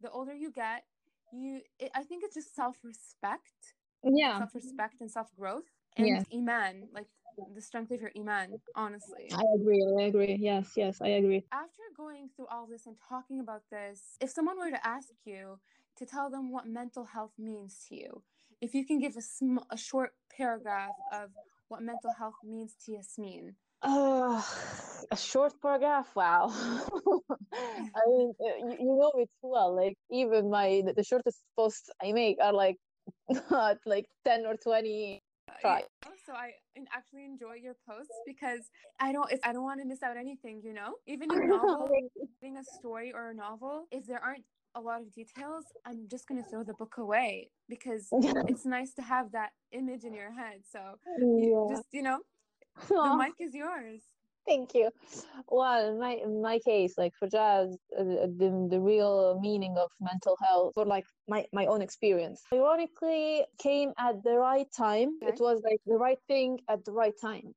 the 0.00 0.10
older 0.10 0.34
you 0.34 0.50
get, 0.50 0.84
you 1.32 1.60
it, 1.78 1.90
I 1.94 2.02
think 2.02 2.24
it's 2.24 2.34
just 2.34 2.54
self-respect, 2.54 3.74
Yeah, 4.04 4.38
self-respect 4.38 5.00
and 5.00 5.10
self-growth 5.10 5.64
and 5.96 6.08
Yeah. 6.08 6.22
iman, 6.32 6.88
like 6.92 7.06
the 7.54 7.60
strength 7.60 7.90
of 7.90 8.00
your 8.00 8.12
iman, 8.16 8.60
honestly. 8.74 9.28
I 9.32 9.42
agree. 9.54 9.84
I 9.98 10.02
agree. 10.04 10.36
Yes, 10.40 10.72
yes, 10.76 11.00
I 11.00 11.08
agree. 11.08 11.44
After 11.52 11.82
going 11.96 12.30
through 12.34 12.46
all 12.46 12.66
this 12.66 12.86
and 12.86 12.96
talking 13.08 13.40
about 13.40 13.62
this, 13.70 14.16
if 14.20 14.30
someone 14.30 14.58
were 14.58 14.70
to 14.70 14.86
ask 14.86 15.08
you 15.24 15.58
to 15.96 16.06
tell 16.06 16.30
them 16.30 16.50
what 16.50 16.66
mental 16.66 17.04
health 17.04 17.32
means 17.38 17.84
to 17.88 17.96
you, 17.96 18.22
if 18.60 18.74
you 18.74 18.84
can 18.84 18.98
give 18.98 19.16
a, 19.16 19.22
sm- 19.22 19.58
a 19.70 19.76
short 19.76 20.14
paragraph 20.36 20.96
of 21.10 21.30
what 21.68 21.82
mental 21.82 22.12
health 22.12 22.36
means 22.42 22.74
to 22.84 22.92
Yasmin, 22.92 23.56
Uh, 23.82 24.42
a 25.10 25.16
short 25.16 25.52
paragraph. 25.62 26.08
Wow. 26.14 26.50
I 27.54 28.02
mean, 28.06 28.32
uh, 28.40 28.56
you, 28.58 28.76
you 28.80 28.96
know 28.98 29.12
it 29.16 29.30
too 29.40 29.50
well. 29.50 29.74
Like 29.74 29.96
even 30.10 30.50
my 30.50 30.82
the, 30.96 31.04
shortest 31.04 31.42
posts 31.56 31.90
I 32.02 32.12
make 32.12 32.38
are 32.42 32.52
like 32.52 32.76
not 33.50 33.78
like 33.86 34.06
ten 34.24 34.46
or 34.46 34.56
twenty. 34.56 35.22
Try. 35.60 35.82
So 36.26 36.34
I 36.34 36.52
actually 36.94 37.24
enjoy 37.24 37.54
your 37.54 37.74
posts 37.88 38.14
because 38.26 38.70
I 39.00 39.12
don't 39.12 39.32
I 39.44 39.52
don't 39.52 39.64
want 39.64 39.80
to 39.80 39.86
miss 39.86 40.02
out 40.02 40.16
anything, 40.16 40.60
you 40.62 40.74
know? 40.74 40.94
Even 41.06 41.30
your 41.30 41.46
novel, 41.56 41.88
reading 42.42 42.58
a 42.58 42.64
story 42.64 43.12
or 43.14 43.30
a 43.30 43.34
novel, 43.34 43.86
if 43.90 44.06
there 44.06 44.22
aren't 44.22 44.44
a 44.74 44.80
lot 44.80 45.00
of 45.00 45.12
details, 45.12 45.64
I'm 45.86 46.06
just 46.08 46.28
gonna 46.28 46.44
throw 46.50 46.62
the 46.62 46.74
book 46.74 46.98
away 46.98 47.50
because 47.68 48.08
it's 48.12 48.66
nice 48.66 48.92
to 48.94 49.02
have 49.02 49.32
that 49.32 49.50
image 49.72 50.04
in 50.04 50.12
your 50.12 50.32
head. 50.32 50.60
So 50.70 50.98
you 51.18 51.66
just 51.70 51.86
you 51.92 52.02
know, 52.02 52.20
the 52.88 53.16
mic 53.16 53.34
is 53.40 53.54
yours. 53.54 54.02
Thank 54.46 54.74
you. 54.74 54.90
Well, 55.48 55.90
in 55.90 55.98
my 55.98 56.12
in 56.12 56.40
my 56.40 56.58
case, 56.60 56.96
like 56.96 57.12
for 57.18 57.28
Jazz, 57.28 57.76
uh, 57.98 58.02
the 58.02 58.68
the 58.70 58.80
real 58.80 59.38
meaning 59.40 59.76
of 59.76 59.90
mental 60.00 60.36
health, 60.42 60.72
or 60.76 60.86
like 60.86 61.04
my 61.28 61.44
my 61.52 61.66
own 61.66 61.82
experience, 61.82 62.42
ironically, 62.52 63.44
came 63.58 63.92
at 63.98 64.22
the 64.24 64.36
right 64.38 64.66
time. 64.74 65.18
It 65.20 65.38
was 65.38 65.60
like 65.62 65.80
the 65.84 65.98
right 65.98 66.18
thing 66.28 66.60
at 66.68 66.84
the 66.86 66.92
right 66.92 67.12
time, 67.20 67.54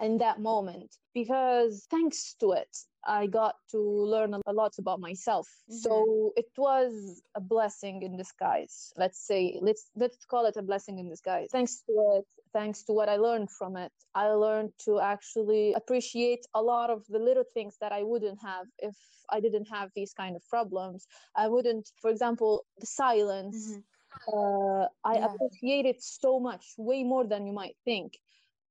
in 0.00 0.18
that 0.18 0.40
moment. 0.40 0.96
Because 1.12 1.86
thanks 1.90 2.34
to 2.40 2.52
it, 2.52 2.74
I 3.04 3.26
got 3.26 3.56
to 3.70 3.78
learn 3.80 4.34
a 4.34 4.52
lot 4.52 4.78
about 4.78 5.00
myself. 5.00 5.48
Mhm. 5.68 5.82
So 5.82 6.32
it 6.36 6.50
was 6.56 7.22
a 7.34 7.40
blessing 7.40 8.02
in 8.02 8.16
disguise. 8.16 8.92
Let's 8.96 9.20
say 9.26 9.58
let's 9.60 9.90
let's 9.96 10.24
call 10.24 10.46
it 10.46 10.56
a 10.56 10.62
blessing 10.62 10.98
in 10.98 11.08
disguise. 11.08 11.48
Thanks 11.50 11.82
to 11.86 11.92
it, 12.18 12.26
thanks 12.52 12.84
to 12.84 12.92
what 12.92 13.08
I 13.08 13.16
learned 13.16 13.50
from 13.50 13.76
it, 13.76 13.92
I 14.14 14.28
learned 14.28 14.72
to 14.86 15.00
actually 15.00 15.72
appreciate 15.72 16.46
a 16.54 16.62
lot 16.62 16.90
of 16.90 17.06
the 17.08 17.18
little 17.18 17.44
things 17.54 17.78
that 17.80 17.92
I 17.92 18.02
wouldn't 18.02 18.40
have 18.42 18.66
if 18.78 18.96
I 19.30 19.40
didn't 19.40 19.66
have 19.66 19.90
these 19.94 20.12
kind 20.12 20.36
of 20.36 20.42
problems. 20.48 21.06
I 21.34 21.48
wouldn't, 21.48 21.90
for 22.00 22.10
example, 22.10 22.64
the 22.78 22.86
silence. 22.86 23.78
Mhm. 23.78 23.84
Uh, 24.32 24.88
I 25.04 25.14
Yeah. 25.16 25.26
appreciate 25.26 25.86
it 25.86 26.02
so 26.02 26.38
much, 26.38 26.74
way 26.78 27.02
more 27.02 27.26
than 27.26 27.46
you 27.46 27.52
might 27.52 27.76
think 27.84 28.20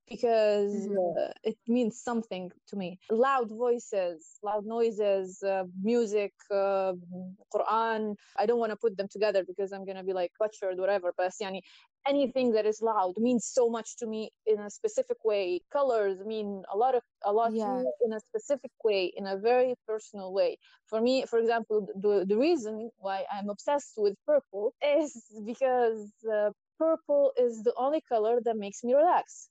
because 0.09 0.87
Mhm. 0.87 1.19
uh, 1.19 1.31
it 1.43 1.57
means 1.67 1.99
something 2.01 2.51
to 2.67 2.75
me. 2.77 2.99
Loud 3.09 3.49
voices, 3.49 4.37
loud 4.43 4.65
noises, 4.65 5.41
uh, 5.43 5.63
music, 5.81 6.33
uh, 6.51 6.93
Quran. 7.53 8.15
I 8.37 8.45
don't 8.45 8.59
want 8.59 8.71
to 8.71 8.77
put 8.77 8.97
them 8.97 9.07
together 9.09 9.43
because 9.45 9.71
I'm 9.71 9.85
gonna 9.85 10.03
be 10.03 10.13
like 10.13 10.31
butchered, 10.39 10.79
whatever. 10.79 11.13
But 11.17 11.31
yani, 11.41 11.61
anything 12.07 12.51
that 12.53 12.65
is 12.65 12.81
loud 12.81 13.13
means 13.17 13.45
so 13.45 13.69
much 13.69 13.97
to 13.97 14.07
me 14.07 14.31
in 14.45 14.59
a 14.59 14.69
specific 14.69 15.23
way. 15.23 15.61
Colors 15.71 16.19
mean 16.25 16.63
a 16.71 16.77
lot 16.77 16.95
of 16.95 17.03
a 17.23 17.33
lot 17.33 17.53
Yeah. 17.53 17.63
to 17.63 17.69
me 17.69 17.91
in 18.05 18.13
a 18.13 18.19
specific 18.19 18.71
way, 18.83 19.11
in 19.15 19.27
a 19.27 19.37
very 19.37 19.75
personal 19.87 20.33
way. 20.33 20.57
For 20.87 21.01
me, 21.01 21.25
for 21.25 21.39
example, 21.39 21.87
the 21.95 22.25
the 22.27 22.37
reason 22.37 22.91
why 22.97 23.25
I'm 23.31 23.49
obsessed 23.49 23.93
with 23.97 24.15
purple 24.25 24.73
is 24.83 25.11
because 25.45 26.13
uh, 26.31 26.51
purple 26.79 27.33
is 27.37 27.63
the 27.63 27.73
only 27.77 28.01
color 28.01 28.41
that 28.45 28.57
makes 28.57 28.83
me 28.83 28.93
relax 28.95 29.50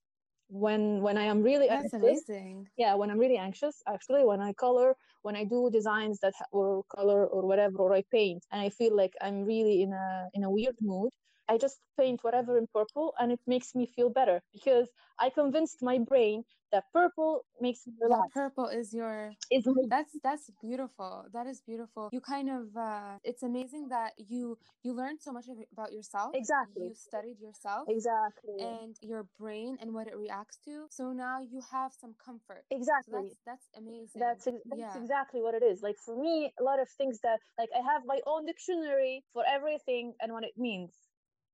when 0.50 1.02
when 1.02 1.16
I 1.18 1.24
am 1.24 1.42
really 1.42 1.68
That's 1.68 1.94
anxious. 1.94 1.94
amazing. 1.94 2.70
Yeah, 2.76 2.94
when 2.94 3.10
I'm 3.10 3.18
really 3.18 3.36
anxious, 3.36 3.82
actually, 3.86 4.24
when 4.24 4.40
I 4.40 4.52
color, 4.54 4.96
when 5.22 5.36
I 5.36 5.44
do 5.44 5.70
designs 5.70 6.20
that 6.20 6.34
ha- 6.38 6.46
or 6.52 6.84
color 6.96 7.26
or 7.26 7.46
whatever, 7.46 7.78
or 7.78 7.92
I 7.94 8.02
paint, 8.10 8.44
and 8.50 8.60
I 8.62 8.70
feel 8.70 8.96
like 8.96 9.14
I'm 9.20 9.44
really 9.44 9.82
in 9.82 9.92
a 9.92 10.28
in 10.34 10.44
a 10.44 10.50
weird 10.50 10.76
mood, 10.80 11.12
I 11.50 11.58
just 11.58 11.78
paint 11.98 12.22
whatever 12.22 12.56
in 12.58 12.66
purple, 12.72 13.12
and 13.18 13.32
it 13.32 13.40
makes 13.46 13.74
me 13.74 13.86
feel 13.96 14.08
better 14.10 14.40
because 14.52 14.88
I 15.18 15.30
convinced 15.30 15.78
my 15.82 15.98
brain 15.98 16.44
that 16.72 16.84
purple 16.92 17.44
makes 17.60 17.80
me 17.86 17.94
relax. 18.00 18.30
purple 18.32 18.68
is 18.68 18.94
your 18.94 19.32
It's 19.50 19.66
my 19.66 19.82
that's 19.88 20.12
that's 20.22 20.50
beautiful 20.62 21.26
that 21.32 21.46
is 21.46 21.60
beautiful 21.66 22.08
you 22.12 22.20
kind 22.20 22.48
of 22.48 22.64
uh 22.76 23.18
it's 23.24 23.42
amazing 23.42 23.88
that 23.88 24.12
you 24.16 24.56
you 24.84 24.92
learned 24.92 25.20
so 25.20 25.32
much 25.32 25.46
about 25.72 25.92
yourself 25.92 26.30
Exactly. 26.34 26.86
you 26.88 26.94
studied 26.94 27.38
yourself 27.40 27.88
exactly 27.88 28.54
and 28.60 28.94
your 29.02 29.26
brain 29.38 29.76
and 29.80 29.92
what 29.92 30.06
it 30.06 30.16
reacts 30.16 30.58
to 30.66 30.86
so 30.90 31.12
now 31.12 31.36
you 31.40 31.60
have 31.72 31.92
some 31.92 32.14
comfort 32.24 32.62
so 32.70 32.76
exactly. 32.76 33.12
that's 33.12 33.34
that's 33.46 33.66
amazing 33.76 34.22
That's 34.22 34.46
ex- 34.46 34.64
that's 34.70 34.80
yeah 34.80 34.96
exactly 35.02 35.40
what 35.42 35.54
it 35.54 35.62
is. 35.62 35.82
Like 35.82 35.98
for 35.98 36.14
me, 36.16 36.52
a 36.60 36.62
lot 36.62 36.78
of 36.80 36.88
things 36.98 37.18
that 37.26 37.38
like 37.58 37.70
I 37.74 37.82
have 37.92 38.02
my 38.06 38.20
own 38.26 38.46
dictionary 38.46 39.24
for 39.32 39.42
everything 39.56 40.14
and 40.20 40.32
what 40.32 40.44
it 40.44 40.54
means. 40.56 40.92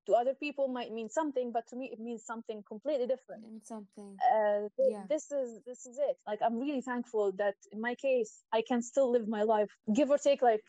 To 0.06 0.12
other 0.14 0.34
people 0.34 0.68
might 0.68 0.92
mean 0.92 1.08
something, 1.08 1.52
but 1.52 1.66
to 1.68 1.76
me 1.76 1.90
it 1.92 1.98
means 2.00 2.24
something 2.24 2.62
completely 2.72 3.06
different. 3.06 3.44
and 3.44 3.60
something 3.64 4.16
Uh, 4.32 4.68
th- 4.76 4.92
Yeah. 4.92 5.04
this 5.08 5.30
is 5.32 5.48
this 5.68 5.86
is 5.86 5.98
it. 5.98 6.16
Like 6.26 6.40
I'm 6.46 6.58
really 6.58 6.80
thankful 6.80 7.32
that 7.42 7.56
in 7.72 7.80
my 7.80 7.94
case 7.96 8.42
I 8.52 8.62
can 8.62 8.80
still 8.82 9.10
live 9.10 9.26
my 9.28 9.42
life, 9.42 9.70
give 9.98 10.10
or 10.10 10.18
take, 10.18 10.42
like 10.42 10.62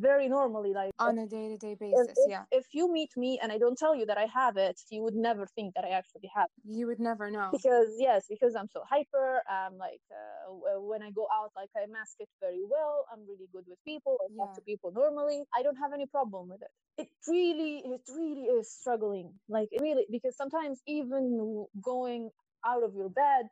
very 0.00 0.28
normally. 0.28 0.72
Like 0.72 0.90
on 0.98 1.18
a 1.18 1.26
day-to-day 1.26 1.76
basis 1.78 2.08
if, 2.16 2.30
yeah. 2.30 2.44
if 2.50 2.66
you 2.72 2.92
meet 2.92 3.10
me 3.16 3.38
and 3.42 3.52
I 3.52 3.58
don't 3.58 3.78
tell 3.78 3.94
you 3.94 4.06
that 4.06 4.18
I 4.18 4.26
have 4.26 4.56
it, 4.56 4.80
you 4.90 5.02
would 5.02 5.14
never 5.14 5.46
think 5.46 5.74
that 5.74 5.84
I 5.84 5.90
actually 5.90 6.30
have 6.34 6.48
it. 6.56 6.76
You 6.78 6.86
would 6.88 7.00
never 7.00 7.30
know. 7.30 7.50
Because 7.52 7.92
yes 7.98 8.26
because 8.28 8.54
i'm 8.54 8.68
so 8.68 8.82
hyper 8.88 9.42
i'm 9.48 9.76
like 9.78 10.00
uh, 10.10 10.80
when 10.80 11.02
i 11.02 11.10
go 11.10 11.26
out 11.32 11.50
like 11.56 11.70
i 11.76 11.86
mask 11.86 12.16
it 12.18 12.28
very 12.40 12.64
well 12.68 13.04
i'm 13.12 13.20
really 13.20 13.48
good 13.52 13.64
with 13.68 13.78
people 13.84 14.16
i 14.24 14.26
talk 14.36 14.54
to 14.54 14.62
people 14.62 14.92
normally 14.94 15.42
i 15.56 15.62
don't 15.62 15.76
have 15.76 15.92
any 15.92 16.06
problem 16.06 16.48
with 16.48 16.62
it. 16.62 16.72
It 16.98 17.08
really 17.26 17.82
it 17.96 18.02
really 18.14 18.46
is 18.56 18.70
struggling 18.70 19.32
like 19.48 19.68
it 19.72 19.80
really 19.80 20.06
because 20.10 20.36
sometimes 20.36 20.80
even 20.86 21.66
going 21.80 22.30
out 22.66 22.82
of 22.82 22.94
your 22.94 23.08
bed 23.08 23.46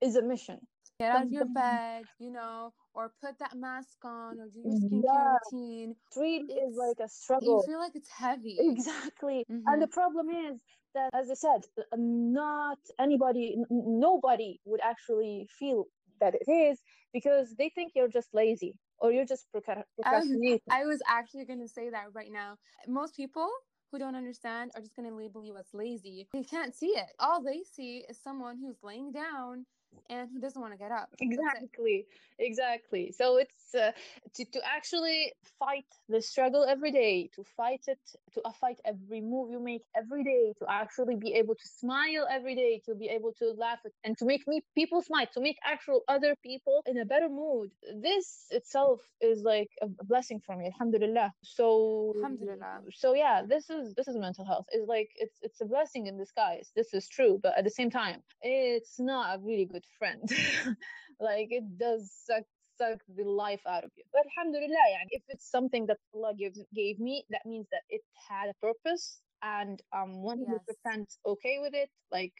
is 0.00 0.16
a 0.16 0.22
mission. 0.22 0.58
Get 1.00 1.10
out 1.10 1.24
of 1.26 1.32
your 1.32 1.46
bed 1.62 2.04
you 2.18 2.30
know 2.30 2.72
or 2.96 3.12
put 3.20 3.38
that 3.38 3.54
mask 3.56 3.98
on 4.04 4.40
or 4.40 4.48
do 4.48 4.60
your 4.60 4.72
skincare 4.72 5.04
Yeah. 5.04 5.38
routine 5.52 5.90
it 5.92 6.20
really 6.20 6.54
is 6.66 6.76
like 6.76 6.98
a 7.00 7.08
struggle. 7.08 7.58
you 7.60 7.62
feel 7.72 7.78
like 7.78 7.94
it's 7.94 8.08
heavy 8.10 8.56
exactly 8.58 9.44
Mhm. 9.50 9.62
and 9.66 9.82
the 9.82 9.88
problem 9.88 10.30
is 10.30 10.60
that 10.94 11.10
as 11.14 11.30
i 11.30 11.34
said 11.34 11.60
uh, 11.78 11.96
not 11.96 12.78
anybody 12.98 13.44
n- 13.58 13.66
nobody 14.08 14.60
would 14.64 14.80
actually 14.80 15.46
feel 15.58 15.84
that 16.20 16.34
it 16.34 16.48
is 16.50 16.82
because 17.12 17.54
they 17.58 17.68
think 17.74 17.92
you're 17.94 18.08
just 18.18 18.32
lazy 18.32 18.72
or 18.98 19.12
you're 19.12 19.26
just 19.34 19.46
procra- 19.52 19.84
procrastinating 19.96 20.60
I 20.70 20.84
was 20.84 21.00
actually 21.06 21.44
going 21.44 21.60
to 21.60 21.68
say 21.68 21.90
that 21.90 22.06
right 22.14 22.32
now. 22.32 22.56
Most 22.88 23.14
people 23.14 23.50
who 23.90 23.98
don't 23.98 24.16
understand 24.16 24.72
are 24.74 24.80
just 24.80 24.96
going 24.96 25.08
to 25.08 25.14
label 25.14 25.44
you 25.44 25.56
as 25.58 25.68
lazy. 25.74 26.28
They 26.32 26.42
can't 26.42 26.74
see 26.74 26.92
it. 27.04 27.10
All 27.18 27.42
they 27.42 27.62
see 27.62 28.04
is 28.08 28.18
someone 28.20 28.56
who's 28.58 28.82
laying 28.82 29.12
down 29.12 29.66
and 30.08 30.28
who 30.32 30.40
doesn't 30.40 30.60
want 30.60 30.72
to 30.72 30.78
get 30.78 30.92
up. 30.92 31.08
Exactly 31.20 32.06
exactly. 32.38 33.12
So 33.12 33.38
it's 33.38 33.74
uh, 33.74 33.92
to, 34.34 34.44
to 34.44 34.60
actually 34.64 35.32
fight 35.58 35.86
the 36.08 36.20
struggle 36.20 36.64
every 36.64 36.92
day 36.92 37.30
to 37.34 37.42
fight 37.56 37.82
it 37.86 37.98
to 38.34 38.40
uh, 38.44 38.52
fight 38.52 38.78
every 38.84 39.20
move 39.20 39.50
you 39.50 39.60
make 39.60 39.82
every 39.96 40.24
day 40.24 40.52
to 40.58 40.66
actually 40.70 41.16
be 41.16 41.32
able 41.34 41.54
to 41.54 41.68
smile 41.68 42.26
every 42.30 42.54
day 42.54 42.80
to 42.86 42.94
be 42.94 43.08
able 43.08 43.32
to 43.38 43.52
laugh 43.56 43.78
at, 43.84 43.92
and 44.04 44.16
to 44.18 44.24
make 44.24 44.46
me 44.46 44.62
people 44.74 45.02
smile 45.02 45.26
to 45.34 45.40
make 45.40 45.56
actual 45.64 46.02
other 46.08 46.34
people 46.42 46.82
in 46.86 46.98
a 46.98 47.04
better 47.04 47.28
mood. 47.28 47.70
This 48.02 48.46
itself 48.50 49.00
is 49.20 49.42
like 49.42 49.70
a 49.82 49.88
blessing 50.04 50.40
for 50.44 50.56
me 50.56 50.66
alhamdulillah. 50.66 51.32
So 51.42 52.12
Alhamdulillah. 52.16 52.82
so 52.92 53.14
yeah 53.14 53.42
this 53.46 53.70
is 53.70 53.94
this 53.94 54.08
is 54.08 54.16
mental 54.16 54.44
health. 54.44 54.66
It's 54.70 54.88
like 54.88 55.10
it's 55.16 55.38
it's 55.42 55.60
a 55.60 55.66
blessing 55.66 56.06
in 56.06 56.18
disguise. 56.18 56.70
This 56.76 56.92
is 56.94 57.08
true 57.08 57.38
but 57.42 57.56
at 57.56 57.64
the 57.64 57.70
same 57.70 57.90
time 57.90 58.22
it's 58.42 58.98
not 59.00 59.36
a 59.36 59.38
really 59.42 59.64
good 59.66 59.85
friend. 59.98 60.28
Like 61.18 61.48
it 61.50 61.78
does 61.78 62.12
suck 62.26 62.44
suck 62.78 63.00
the 63.16 63.24
life 63.24 63.62
out 63.66 63.84
of 63.84 63.90
you. 63.96 64.04
But 64.12 64.24
alhamdulillah 64.36 64.86
yani, 64.94 65.08
if 65.10 65.22
it's 65.28 65.50
something 65.50 65.86
that 65.86 65.98
allah 66.14 66.34
gives 66.34 66.60
gave 66.74 66.98
me 67.00 67.24
that 67.30 67.44
means 67.46 67.66
that 67.72 67.82
it 67.88 68.02
had 68.28 68.50
a 68.50 68.54
purpose 68.60 69.20
and 69.42 69.80
i'm 69.92 70.12
100% 70.24 71.16
okay 71.26 71.58
with 71.60 71.74
it 71.74 71.90
like 72.12 72.32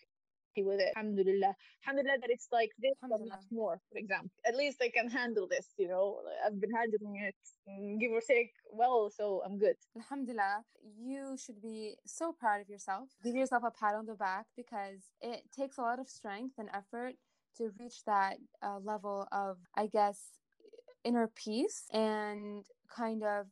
with 0.58 0.80
it 0.80 0.92
alhamdulillah. 0.96 1.54
Alhamdulillah 1.84 2.18
that 2.22 2.30
it's 2.30 2.48
like 2.50 2.70
this 2.78 2.96
but 3.02 3.20
not 3.28 3.44
more 3.50 3.78
for 3.92 3.98
example. 3.98 4.30
At 4.46 4.56
least 4.56 4.78
i 4.82 4.88
can 4.88 5.08
handle 5.10 5.46
this 5.48 5.66
you 5.76 5.88
know? 5.88 6.20
I've 6.44 6.58
been 6.60 6.72
handling 6.72 7.16
it 7.28 7.36
mm, 7.68 8.00
give 8.00 8.12
or 8.12 8.20
take 8.20 8.52
well 8.72 9.10
so 9.10 9.42
i'm 9.44 9.58
good. 9.58 9.76
Alhamdulillah, 9.96 10.64
you 10.98 11.36
should 11.42 11.60
be 11.60 11.96
so 12.06 12.32
proud 12.32 12.60
of 12.62 12.68
yourself. 12.68 13.08
Give 13.22 13.34
yourself 13.34 13.64
a 13.66 13.70
pat 13.70 13.94
on 13.94 14.06
the 14.06 14.14
back 14.14 14.46
because 14.56 15.00
it 15.20 15.42
takes 15.54 15.76
a 15.78 15.82
lot 15.82 15.98
of 15.98 16.08
strength 16.08 16.54
and 16.58 16.68
effort 16.72 17.14
to 17.58 17.72
reach 17.78 18.04
that 18.04 18.36
uh, 18.62 18.78
level 18.82 19.26
of, 19.32 19.58
I 19.74 19.86
guess, 19.86 20.20
inner 21.04 21.30
peace 21.34 21.84
and 21.92 22.64
kind 22.94 23.22
of 23.22 23.46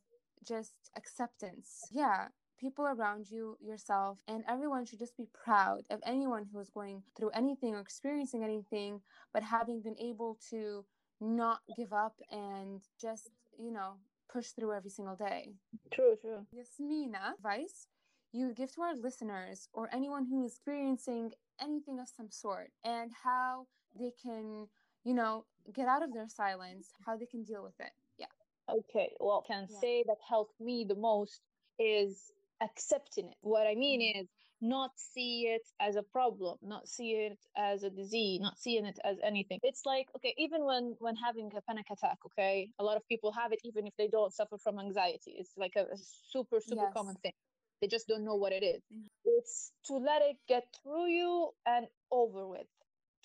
just 0.47 0.75
acceptance. 0.97 1.89
Yeah, 1.91 2.29
people 2.59 2.87
around 2.87 3.31
you, 3.31 3.57
yourself, 3.61 4.19
and 4.29 4.45
everyone 4.49 4.85
should 4.87 4.99
just 4.99 5.17
be 5.17 5.27
proud 5.33 5.83
of 5.91 6.01
anyone 6.05 6.47
who 6.53 6.59
is 6.61 6.71
going 6.71 7.03
through 7.17 7.31
anything 7.31 7.75
or 7.75 7.81
experiencing 7.81 8.43
anything, 8.43 9.01
but 9.33 9.43
having 9.43 9.81
been 9.81 9.99
able 9.99 10.39
to 10.51 10.85
not 11.21 11.61
give 11.77 11.93
up 11.93 12.15
and 12.31 12.83
just, 13.01 13.31
you 13.59 13.71
know, 13.71 13.95
push 14.31 14.49
through 14.49 14.73
every 14.73 14.91
single 14.91 15.17
day. 15.17 15.53
true 15.93 16.17
true 16.21 16.45
Yasmina, 16.53 17.35
advice 17.39 17.87
you 18.35 18.49
would 18.49 18.57
give 18.57 18.75
to 18.75 18.83
our 18.83 18.97
listeners 18.97 19.69
or 19.73 19.89
anyone 19.93 20.27
who 20.27 20.45
is 20.45 20.53
experiencing 20.53 21.31
anything 21.63 22.01
of 22.01 22.09
some 22.09 22.29
sort 22.31 22.73
and 22.83 23.13
how 23.23 23.65
they 23.99 24.11
can, 24.23 24.69
you 25.05 25.15
know, 25.15 25.47
get 25.73 25.89
out 25.89 26.03
of 26.03 26.13
their 26.13 26.29
silence, 26.29 26.93
how 27.07 27.17
they 27.17 27.27
can 27.27 27.43
deal 27.45 27.63
with 27.63 27.79
it. 27.81 27.93
Yeah. 28.19 28.27
Okay, 28.69 29.17
well, 29.21 29.43
can 29.43 29.69
Yeah. 29.69 29.81
say 29.81 30.05
that 30.07 30.19
helped 30.29 30.61
me 30.61 30.85
the 30.85 30.95
most 30.97 31.43
is 31.79 32.33
accepting 32.61 33.29
it. 33.31 33.37
What 33.41 33.67
I 33.67 33.75
mean 33.75 34.01
Mhm. 34.01 34.23
is 34.23 34.29
not 34.61 34.99
see 34.99 35.49
it 35.49 35.63
as 35.79 35.97
a 35.97 36.03
problem, 36.03 36.59
not 36.63 36.89
see 36.89 37.13
it 37.13 37.39
as 37.57 37.83
a 37.83 37.91
disease, 37.91 38.41
not 38.41 38.59
seeing 38.59 38.87
it 38.87 38.99
as 39.05 39.19
anything. 39.23 39.61
It's 39.63 39.85
like 39.85 40.09
okay, 40.17 40.35
even 40.39 40.65
when 40.65 40.97
when 40.99 41.17
having 41.17 41.51
a 41.55 41.61
panic 41.63 41.87
attack, 41.91 42.19
okay, 42.27 42.71
a 42.79 42.85
lot 42.85 42.97
of 42.97 43.07
people 43.09 43.33
have 43.33 43.53
it 43.53 43.61
even 43.65 43.87
if 43.87 43.95
they 43.97 44.09
don't 44.09 44.33
suffer 44.33 44.57
from 44.59 44.79
anxiety. 44.79 45.33
It's 45.39 45.57
like 45.57 45.77
a, 45.77 45.85
a 45.93 45.97
super 45.97 46.61
super 46.61 46.87
Yes. 46.87 46.95
common 46.95 47.17
thing. 47.17 47.35
They 47.81 47.89
just 47.89 48.09
don't 48.09 48.25
know 48.25 48.37
what 48.37 48.53
it 48.53 48.63
is. 48.63 48.83
Mhm. 48.91 49.09
It's 49.25 49.73
to 49.87 49.97
let 49.97 50.23
it 50.23 50.39
get 50.47 50.65
through 50.83 51.09
you 51.09 51.53
and 51.67 51.89
over 52.11 52.47
with 52.47 52.69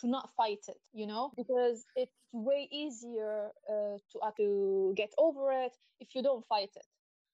to 0.02 0.08
not 0.08 0.30
fight 0.36 0.66
it, 0.68 0.80
you 0.94 1.08
know, 1.08 1.32
because 1.36 1.86
it's 1.96 2.14
way 2.32 2.68
easier 2.72 3.50
uh, 3.70 3.98
to 4.12 4.20
uh, 4.20 4.32
to 4.38 4.94
get 4.96 5.14
over 5.18 5.52
it 5.52 5.74
if 6.00 6.16
you 6.16 6.24
don't 6.24 6.46
fight 6.48 6.70
it. 6.76 6.86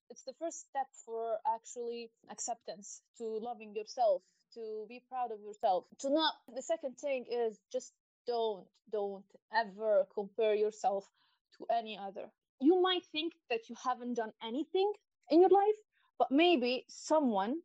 It's 0.10 0.23
the 0.23 0.34
first 0.39 0.69
step 0.69 0.88
for 1.06 1.38
actually 1.56 2.12
acceptance, 2.30 3.01
to 3.17 3.23
loving 3.23 3.73
yourself, 3.75 4.21
to 4.54 4.86
be 4.88 5.01
proud 5.10 5.32
of 5.32 5.39
yourself. 5.41 5.86
To 5.99 6.10
not. 6.10 6.34
The 6.54 6.62
second 6.62 6.97
thing 6.97 7.25
is 7.32 7.60
just 7.71 7.91
don't 8.28 8.65
don't 8.91 9.25
ever 9.54 10.06
compare 10.13 10.56
yourself 10.56 11.06
to 11.58 11.65
any 11.73 11.97
other. 11.97 12.30
You 12.62 12.82
might 12.82 13.06
think 13.12 13.34
that 13.49 13.69
you 13.69 13.75
haven't 13.84 14.15
done 14.15 14.32
anything 14.43 14.91
in 15.30 15.41
your 15.41 15.49
life, 15.49 15.80
but 16.17 16.32
maybe 16.32 16.86
someone 16.88 17.62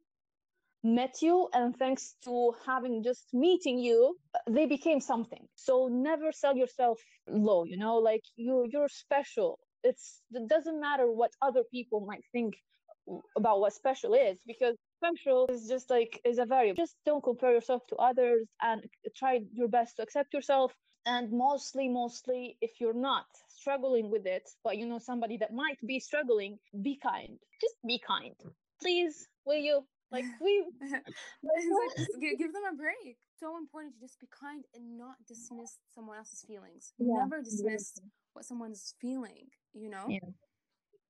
met 0.83 1.21
you 1.21 1.49
and 1.53 1.77
thanks 1.77 2.14
to 2.25 2.53
having 2.66 3.03
just 3.03 3.27
meeting 3.33 3.79
you 3.79 4.16
they 4.49 4.66
became 4.66 5.01
something. 5.01 5.47
So 5.55 5.88
never 5.88 6.33
sell 6.33 6.57
yourself 6.57 6.99
low 7.29 7.64
you 7.64 7.77
know 7.77 7.97
like 7.97 8.23
you 8.37 8.66
you're 8.71 8.88
special. 8.88 9.59
It's 9.83 10.21
it 10.33 10.49
doesn't 10.49 10.81
matter 10.81 11.11
what 11.11 11.33
other 11.43 11.62
people 11.71 12.01
might 12.07 12.25
think 12.33 12.55
about 13.37 13.61
what 13.61 13.73
special 13.73 14.14
is 14.14 14.38
because 14.47 14.77
special 14.97 15.47
is 15.51 15.66
just 15.69 15.90
like 15.90 16.21
is 16.25 16.38
a 16.38 16.47
variable. 16.47 16.83
Just 16.83 16.97
don't 17.05 17.23
compare 17.23 17.53
yourself 17.53 17.83
to 17.88 17.97
others 17.97 18.47
and 18.62 18.83
try 19.16 19.40
your 19.53 19.69
best 19.69 19.97
to 19.97 20.03
accept 20.03 20.33
yourself. 20.33 20.73
And 21.07 21.33
mostly 21.33 21.88
mostly 21.88 22.57
if 22.61 22.73
you're 22.79 22.93
not 22.93 23.25
struggling 23.49 24.11
with 24.11 24.27
it 24.27 24.49
but 24.62 24.77
you 24.77 24.87
know 24.87 24.99
somebody 24.99 25.38
that 25.38 25.53
might 25.53 25.79
be 25.87 25.99
struggling 25.99 26.59
be 26.83 26.99
kind. 27.03 27.38
Just 27.61 27.77
be 27.87 28.01
kind. 28.07 28.35
Please 28.83 29.27
will 29.45 29.57
you 29.57 29.83
like 30.11 30.25
we 30.40 30.64
like, 30.83 31.05
give, 32.20 32.38
give 32.38 32.53
them 32.53 32.62
a 32.73 32.77
break. 32.77 33.16
So 33.38 33.57
important 33.57 33.94
to 33.94 34.01
just 34.01 34.20
be 34.20 34.29
kind 34.29 34.64
and 34.75 34.99
not 34.99 35.16
dismiss 35.27 35.79
someone 35.94 36.18
else's 36.18 36.44
feelings. 36.46 36.92
Yeah, 36.99 37.25
never 37.25 37.42
dismiss 37.42 37.92
yeah. 37.96 38.09
what 38.35 38.44
someone's 38.44 38.94
feeling 39.01 39.49
you 39.75 39.90
know? 39.90 40.07
Yeah. 40.09 40.18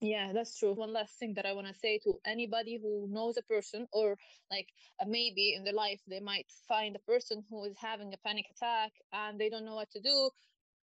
Yeah 0.01 0.33
that's 0.33 0.59
true. 0.59 0.73
One 0.73 0.93
last 0.93 1.19
thing 1.19 1.35
that 1.35 1.47
i 1.47 1.53
want 1.53 1.67
to 1.67 1.75
say 1.75 1.99
to 2.05 2.15
anybody 2.25 2.79
who 2.81 3.07
knows 3.11 3.37
a 3.37 3.43
person 3.43 3.87
or 3.93 4.17
like 4.51 4.69
maybe 5.07 5.55
in 5.57 5.65
their 5.65 5.75
life 5.75 6.01
they 6.09 6.21
might 6.21 6.47
find 6.69 6.97
a 6.97 7.11
person 7.11 7.45
who 7.51 7.65
is 7.65 7.77
having 7.79 8.13
a 8.13 8.19
panic 8.27 8.47
attack 8.55 8.93
and 9.13 9.39
they 9.39 9.49
don't 9.49 9.65
know 9.65 9.75
what 9.75 9.91
to 9.91 10.01
do 10.01 10.31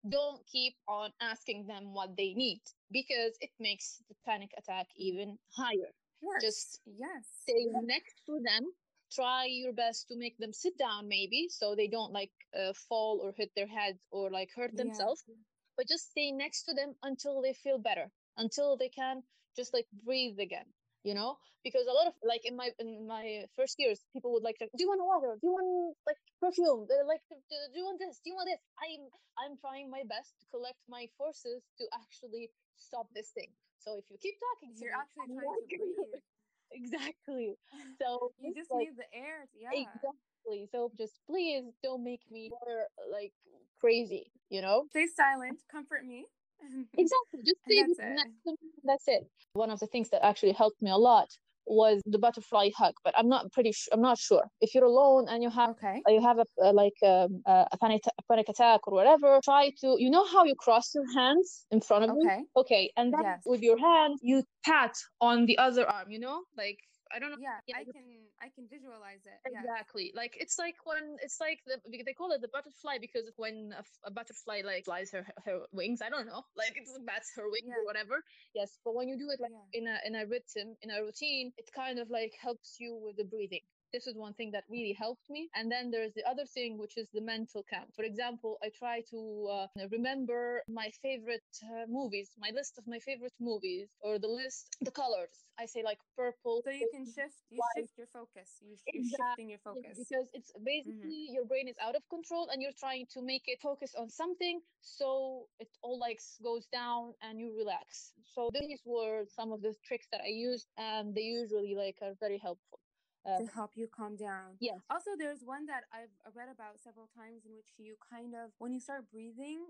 don't 0.08 0.40
keep 0.46 0.74
on 0.86 1.10
asking 1.20 1.66
them 1.66 1.92
what 1.92 2.16
they 2.16 2.32
need 2.34 2.60
because 2.92 3.32
it 3.40 3.50
makes 3.58 4.02
the 4.08 4.14
panic 4.24 4.50
attack 4.56 4.86
even 4.96 5.36
higher 5.56 5.90
Worse. 6.22 6.42
just 6.42 6.80
yes. 6.86 7.24
stay 7.42 7.66
next 7.82 8.14
to 8.26 8.40
them. 8.44 8.70
Try 9.12 9.46
your 9.46 9.72
best 9.72 10.08
to 10.08 10.16
make 10.16 10.36
them 10.38 10.52
sit 10.52 10.76
down 10.76 11.08
maybe 11.08 11.46
so 11.48 11.74
they 11.76 11.86
don't 11.86 12.12
like 12.12 12.32
uh, 12.58 12.72
fall 12.88 13.20
or 13.22 13.32
hit 13.36 13.50
their 13.54 13.68
heads 13.68 14.00
or 14.10 14.30
like 14.30 14.50
hurt 14.54 14.76
themselves. 14.76 15.22
Yeah. 15.28 15.34
but 15.76 15.86
just 15.88 16.10
stay 16.10 16.32
next 16.32 16.64
to 16.64 16.74
them 16.74 16.94
until 17.02 17.40
they 17.40 17.52
feel 17.52 17.78
better 17.78 18.10
until 18.36 18.76
they 18.76 18.88
can 18.88 19.22
just 19.56 19.72
like 19.72 19.86
breathe 20.04 20.38
again 20.40 20.66
you 21.06 21.14
know? 21.14 21.38
Because 21.62 21.86
a 21.86 21.94
lot 21.94 22.06
of 22.06 22.14
like 22.22 22.42
in 22.44 22.54
my 22.58 22.70
in 22.78 23.06
my 23.06 23.46
first 23.54 23.74
years 23.78 23.98
people 24.12 24.30
would 24.34 24.42
like 24.42 24.58
do 24.58 24.78
you 24.78 24.90
want 24.90 25.02
water? 25.02 25.34
Do 25.38 25.46
you 25.50 25.54
want 25.54 25.96
like 26.06 26.18
perfume? 26.42 26.86
They're 26.86 27.06
like 27.06 27.22
do 27.30 27.74
you 27.74 27.86
want 27.86 27.98
this? 27.98 28.18
Do 28.22 28.30
you 28.30 28.36
want 28.38 28.50
this? 28.50 28.62
I'm 28.82 29.02
i'm 29.36 29.54
trying 29.58 29.90
my 29.90 30.02
best 30.08 30.32
to 30.40 30.44
collect 30.54 30.78
my 30.88 31.06
forces 31.18 31.62
to 31.78 31.84
actually 31.92 32.50
stop 32.78 33.06
this 33.14 33.30
thing 33.34 33.50
so 33.86 33.96
if 33.98 34.10
you 34.10 34.18
keep 34.20 34.34
talking 34.42 34.74
you're 34.76 34.90
me, 34.90 34.98
actually 34.98 35.34
trying 35.34 35.70
to 35.70 35.76
breathe. 35.78 36.20
Exactly. 36.72 37.56
So 38.02 38.32
you 38.40 38.52
just 38.52 38.70
like, 38.70 38.90
need 38.90 38.98
the 38.98 39.08
air 39.16 39.46
yeah. 39.54 39.70
Exactly. 39.72 40.68
So 40.72 40.90
just 40.98 41.14
please 41.26 41.64
don't 41.82 42.02
make 42.04 42.20
me 42.30 42.50
more 42.50 42.88
like 43.10 43.32
crazy 43.80 44.30
you 44.50 44.62
know? 44.62 44.86
Stay 44.90 45.06
silent. 45.06 45.60
Comfort 45.70 46.04
me. 46.04 46.26
Exactly. 46.98 47.40
Just 47.44 47.60
that's 47.68 47.98
it. 47.98 48.58
that's 48.82 49.08
it. 49.08 49.30
One 49.52 49.70
of 49.70 49.78
the 49.78 49.86
things 49.86 50.08
that 50.10 50.24
actually 50.24 50.52
helped 50.52 50.80
me 50.80 50.90
a 50.90 50.96
lot 50.96 51.28
was 51.66 52.00
the 52.06 52.18
butterfly 52.18 52.70
hug 52.76 52.94
but 53.04 53.14
i'm 53.16 53.28
not 53.28 53.50
pretty 53.52 53.72
sure 53.72 53.90
i'm 53.92 54.00
not 54.00 54.18
sure 54.18 54.44
if 54.60 54.74
you're 54.74 54.84
alone 54.84 55.26
and 55.28 55.42
you 55.42 55.50
have 55.50 55.70
okay. 55.70 56.00
you 56.08 56.22
have 56.22 56.38
a, 56.38 56.44
a 56.62 56.72
like 56.72 56.94
um, 57.04 57.42
a, 57.46 57.66
a, 57.72 57.78
panic, 57.78 58.02
a 58.06 58.22
panic 58.30 58.48
attack 58.48 58.86
or 58.86 58.94
whatever 58.94 59.40
try 59.44 59.70
to 59.80 59.96
you 59.98 60.10
know 60.10 60.24
how 60.26 60.44
you 60.44 60.54
cross 60.54 60.94
your 60.94 61.04
hands 61.14 61.66
in 61.70 61.80
front 61.80 62.04
of 62.04 62.10
okay. 62.10 62.38
you 62.38 62.46
okay 62.56 62.92
and 62.96 63.12
then 63.12 63.22
yes. 63.22 63.40
with 63.44 63.62
your 63.62 63.78
hand 63.78 64.18
you 64.22 64.42
pat 64.64 64.94
on 65.20 65.46
the 65.46 65.58
other 65.58 65.88
arm 65.88 66.10
you 66.10 66.20
know 66.20 66.42
like 66.56 66.78
I 67.12 67.18
don't 67.18 67.30
know. 67.30 67.40
Yeah, 67.40 67.58
yeah, 67.66 67.76
I 67.78 67.84
can 67.84 68.06
I 68.42 68.48
can 68.54 68.66
visualize 68.68 69.24
it. 69.24 69.38
Exactly. 69.46 70.12
Yeah. 70.12 70.20
Like 70.20 70.36
it's 70.38 70.58
like 70.58 70.76
when 70.84 71.16
it's 71.22 71.40
like 71.40 71.60
the 71.66 71.78
they 72.04 72.12
call 72.12 72.32
it 72.32 72.40
the 72.40 72.48
butterfly 72.48 72.98
because 73.00 73.30
when 73.36 73.72
a, 73.76 73.84
a 74.08 74.10
butterfly 74.10 74.62
like 74.64 74.84
flies 74.84 75.10
her 75.12 75.26
her 75.44 75.60
wings. 75.72 76.02
I 76.02 76.10
don't 76.10 76.26
know. 76.26 76.42
Like 76.56 76.76
it 76.76 76.88
bats 77.06 77.32
her 77.36 77.48
wings 77.50 77.68
yeah. 77.68 77.80
or 77.80 77.84
whatever. 77.84 78.22
Yes, 78.54 78.78
but 78.84 78.94
when 78.94 79.08
you 79.08 79.18
do 79.18 79.30
it 79.30 79.40
like 79.40 79.52
in 79.72 79.86
a 79.86 79.96
in 80.06 80.14
a 80.14 80.26
rhythm 80.26 80.76
in 80.82 80.90
a 80.90 81.02
routine, 81.02 81.52
it 81.56 81.70
kind 81.74 81.98
of 81.98 82.10
like 82.10 82.32
helps 82.40 82.76
you 82.80 82.96
with 82.96 83.16
the 83.16 83.24
breathing 83.24 83.62
this 83.96 84.06
is 84.06 84.14
one 84.14 84.34
thing 84.34 84.50
that 84.50 84.64
really 84.68 84.92
helped 84.92 85.26
me 85.30 85.48
and 85.56 85.72
then 85.72 85.90
there's 85.90 86.12
the 86.12 86.26
other 86.32 86.44
thing 86.44 86.76
which 86.76 86.98
is 86.98 87.08
the 87.14 87.24
mental 87.34 87.64
count 87.72 87.88
for 87.98 88.04
example 88.04 88.58
i 88.62 88.68
try 88.82 88.96
to 89.12 89.20
uh, 89.50 89.66
remember 89.90 90.60
my 90.68 90.88
favorite 91.06 91.52
uh, 91.64 91.86
movies 91.88 92.28
my 92.38 92.50
list 92.58 92.72
of 92.76 92.84
my 92.86 92.98
favorite 92.98 93.32
movies 93.40 93.88
or 94.02 94.18
the 94.18 94.28
list 94.28 94.76
the 94.82 94.90
colors 94.90 95.36
i 95.58 95.64
say 95.64 95.82
like 95.82 96.00
purple 96.14 96.60
so 96.62 96.70
you 96.70 96.90
can 96.92 97.06
shift 97.06 97.40
you 97.48 97.58
white. 97.62 97.84
shift 97.84 97.96
your 97.96 98.10
focus 98.12 98.48
you, 98.60 98.74
are 98.74 99.00
exactly. 99.00 99.24
shifting 99.30 99.48
your 99.54 99.62
focus 99.64 99.94
because 99.96 100.28
it's 100.34 100.52
basically 100.62 101.22
mm-hmm. 101.24 101.36
your 101.36 101.46
brain 101.46 101.66
is 101.66 101.76
out 101.80 101.96
of 101.96 102.02
control 102.10 102.48
and 102.52 102.60
you're 102.60 102.78
trying 102.78 103.06
to 103.14 103.22
make 103.22 103.44
it 103.46 103.58
focus 103.62 103.94
on 103.98 104.10
something 104.10 104.60
so 104.82 105.46
it 105.58 105.70
all 105.82 105.98
like 105.98 106.20
goes 106.42 106.66
down 106.70 107.14
and 107.22 107.40
you 107.40 107.48
relax 107.56 108.12
so 108.34 108.50
these 108.52 108.80
were 108.84 109.24
some 109.38 109.52
of 109.52 109.62
the 109.62 109.72
tricks 109.88 110.06
that 110.12 110.20
i 110.20 110.32
used 110.50 110.68
and 110.76 111.14
they 111.14 111.26
usually 111.40 111.74
like 111.74 111.96
are 112.02 112.14
very 112.20 112.38
helpful 112.48 112.78
to 113.26 113.42
um, 113.42 113.50
help 113.54 113.72
you 113.74 113.88
calm 113.90 114.16
down. 114.16 114.54
Yes. 114.60 114.78
Also, 114.88 115.18
there's 115.18 115.42
one 115.42 115.66
that 115.66 115.84
I've 115.90 116.14
read 116.34 116.48
about 116.48 116.78
several 116.78 117.10
times 117.10 117.42
in 117.44 117.52
which 117.54 117.74
you 117.76 117.98
kind 117.98 118.34
of, 118.34 118.54
when 118.58 118.72
you 118.72 118.80
start 118.80 119.10
breathing, 119.10 119.66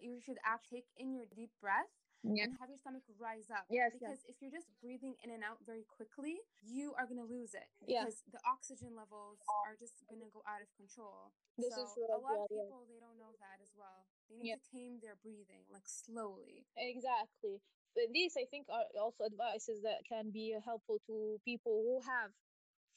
you 0.00 0.20
should 0.20 0.36
actually 0.44 0.84
take 0.84 0.92
in 0.96 1.12
your 1.12 1.24
deep 1.32 1.50
breath 1.60 1.88
yeah. 2.24 2.44
and 2.44 2.56
have 2.60 2.68
your 2.68 2.80
stomach 2.80 3.04
rise 3.16 3.48
up. 3.48 3.64
Yes. 3.72 3.92
Because 3.96 4.20
yes. 4.24 4.32
if 4.32 4.36
you're 4.40 4.52
just 4.52 4.68
breathing 4.80 5.16
in 5.24 5.32
and 5.32 5.40
out 5.40 5.60
very 5.64 5.84
quickly, 5.88 6.40
you 6.60 6.92
are 7.00 7.08
going 7.08 7.20
to 7.20 7.28
lose 7.28 7.56
it 7.56 7.68
because 7.80 8.24
yeah. 8.24 8.36
the 8.36 8.40
oxygen 8.44 8.92
levels 8.92 9.40
are 9.64 9.76
just 9.80 10.04
going 10.08 10.20
to 10.20 10.30
go 10.32 10.44
out 10.44 10.60
of 10.60 10.68
control. 10.76 11.32
This 11.56 11.72
so 11.72 11.84
is 11.84 11.96
a 11.96 12.20
lot 12.20 12.36
of 12.36 12.48
people 12.52 12.84
yeah. 12.84 12.96
they 12.96 13.00
don't 13.00 13.16
know 13.20 13.32
that 13.40 13.60
as 13.64 13.72
well. 13.76 14.08
They 14.28 14.40
need 14.40 14.56
to 14.56 14.64
tame 14.68 15.00
their 15.00 15.16
breathing 15.20 15.64
like 15.72 15.88
slowly. 15.88 16.68
Exactly. 16.76 17.60
These 17.96 18.38
I 18.38 18.46
think 18.46 18.70
are 18.70 18.86
also 19.00 19.26
advices 19.26 19.82
that 19.82 20.06
can 20.06 20.30
be 20.30 20.54
helpful 20.62 21.02
to 21.10 21.40
people 21.42 21.82
who 21.82 21.98
have 22.06 22.30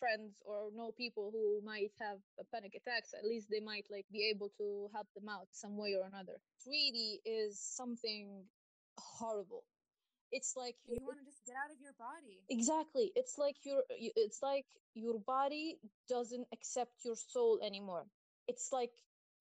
friends 0.03 0.41
or 0.45 0.69
know 0.75 0.91
people 0.91 1.31
who 1.31 1.61
might 1.63 1.91
have 1.99 2.19
panic 2.51 2.73
attacks 2.75 3.13
at 3.17 3.23
least 3.23 3.47
they 3.49 3.63
might 3.71 3.87
like 3.89 4.05
be 4.11 4.29
able 4.33 4.49
to 4.57 4.89
help 4.93 5.07
them 5.15 5.29
out 5.29 5.47
some 5.51 5.77
way 5.77 5.95
or 5.95 6.05
another. 6.07 6.35
It 6.59 6.69
really 6.69 7.21
is 7.25 7.59
something 7.59 8.43
horrible. 8.99 9.63
It's 10.31 10.53
like 10.57 10.75
you 10.89 10.97
want 11.07 11.19
to 11.19 11.25
just 11.25 11.45
get 11.45 11.55
out 11.63 11.71
of 11.71 11.79
your 11.79 11.93
body. 11.97 12.41
Exactly. 12.49 13.11
It's 13.15 13.37
like 13.37 13.55
your 13.63 13.83
it's 13.89 14.41
like 14.41 14.65
your 14.95 15.19
body 15.19 15.77
doesn't 16.09 16.47
accept 16.51 17.05
your 17.05 17.15
soul 17.15 17.59
anymore. 17.63 18.05
It's 18.47 18.69
like 18.71 18.91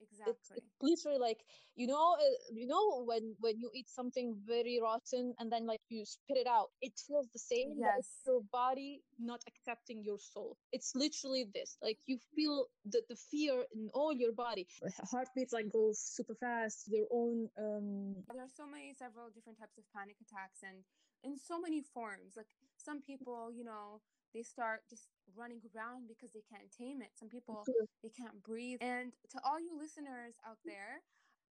exactly 0.02 0.32
it's, 0.32 0.50
it's 0.56 0.76
literally 0.80 1.18
like 1.18 1.40
you 1.76 1.86
know 1.86 2.16
uh, 2.18 2.38
you 2.52 2.66
know 2.66 3.04
when 3.04 3.34
when 3.40 3.58
you 3.58 3.70
eat 3.74 3.88
something 3.88 4.36
very 4.46 4.78
rotten 4.82 5.34
and 5.38 5.50
then 5.50 5.66
like 5.66 5.80
you 5.88 6.04
spit 6.04 6.36
it 6.36 6.46
out 6.46 6.68
it 6.80 6.92
feels 7.06 7.28
the 7.32 7.38
same 7.38 7.74
yes. 7.78 8.08
your 8.26 8.40
body 8.52 9.02
not 9.18 9.40
accepting 9.46 10.02
your 10.02 10.18
soul. 10.18 10.56
It's 10.72 10.92
literally 10.94 11.46
this 11.54 11.76
like 11.82 11.98
you 12.06 12.18
feel 12.34 12.66
the, 12.84 13.02
the 13.08 13.16
fear 13.16 13.64
in 13.74 13.88
all 13.94 14.12
your 14.12 14.32
body. 14.32 14.66
Heartbeats 15.10 15.52
like 15.52 15.70
go 15.70 15.90
super 15.94 16.34
fast 16.34 16.90
their 16.90 17.06
own 17.10 17.48
um 17.58 18.16
there 18.32 18.42
are 18.42 18.54
so 18.54 18.66
many 18.66 18.94
several 18.98 19.28
different 19.34 19.58
types 19.58 19.78
of 19.78 19.84
panic 19.94 20.16
attacks 20.20 20.60
and 20.62 20.84
in 21.22 21.38
so 21.38 21.60
many 21.60 21.82
forms 21.94 22.34
like 22.36 22.50
some 22.76 23.00
people 23.00 23.50
you 23.52 23.64
know 23.64 24.00
they 24.34 24.42
start 24.42 24.82
just 24.88 25.08
running 25.36 25.60
around 25.74 26.08
because 26.08 26.32
they 26.32 26.42
can't 26.48 26.70
tame 26.70 27.02
it. 27.02 27.10
Some 27.14 27.28
people 27.28 27.64
they 28.02 28.10
can't 28.10 28.42
breathe. 28.42 28.78
And 28.80 29.12
to 29.30 29.38
all 29.44 29.60
you 29.60 29.78
listeners 29.78 30.34
out 30.46 30.58
there, 30.64 31.00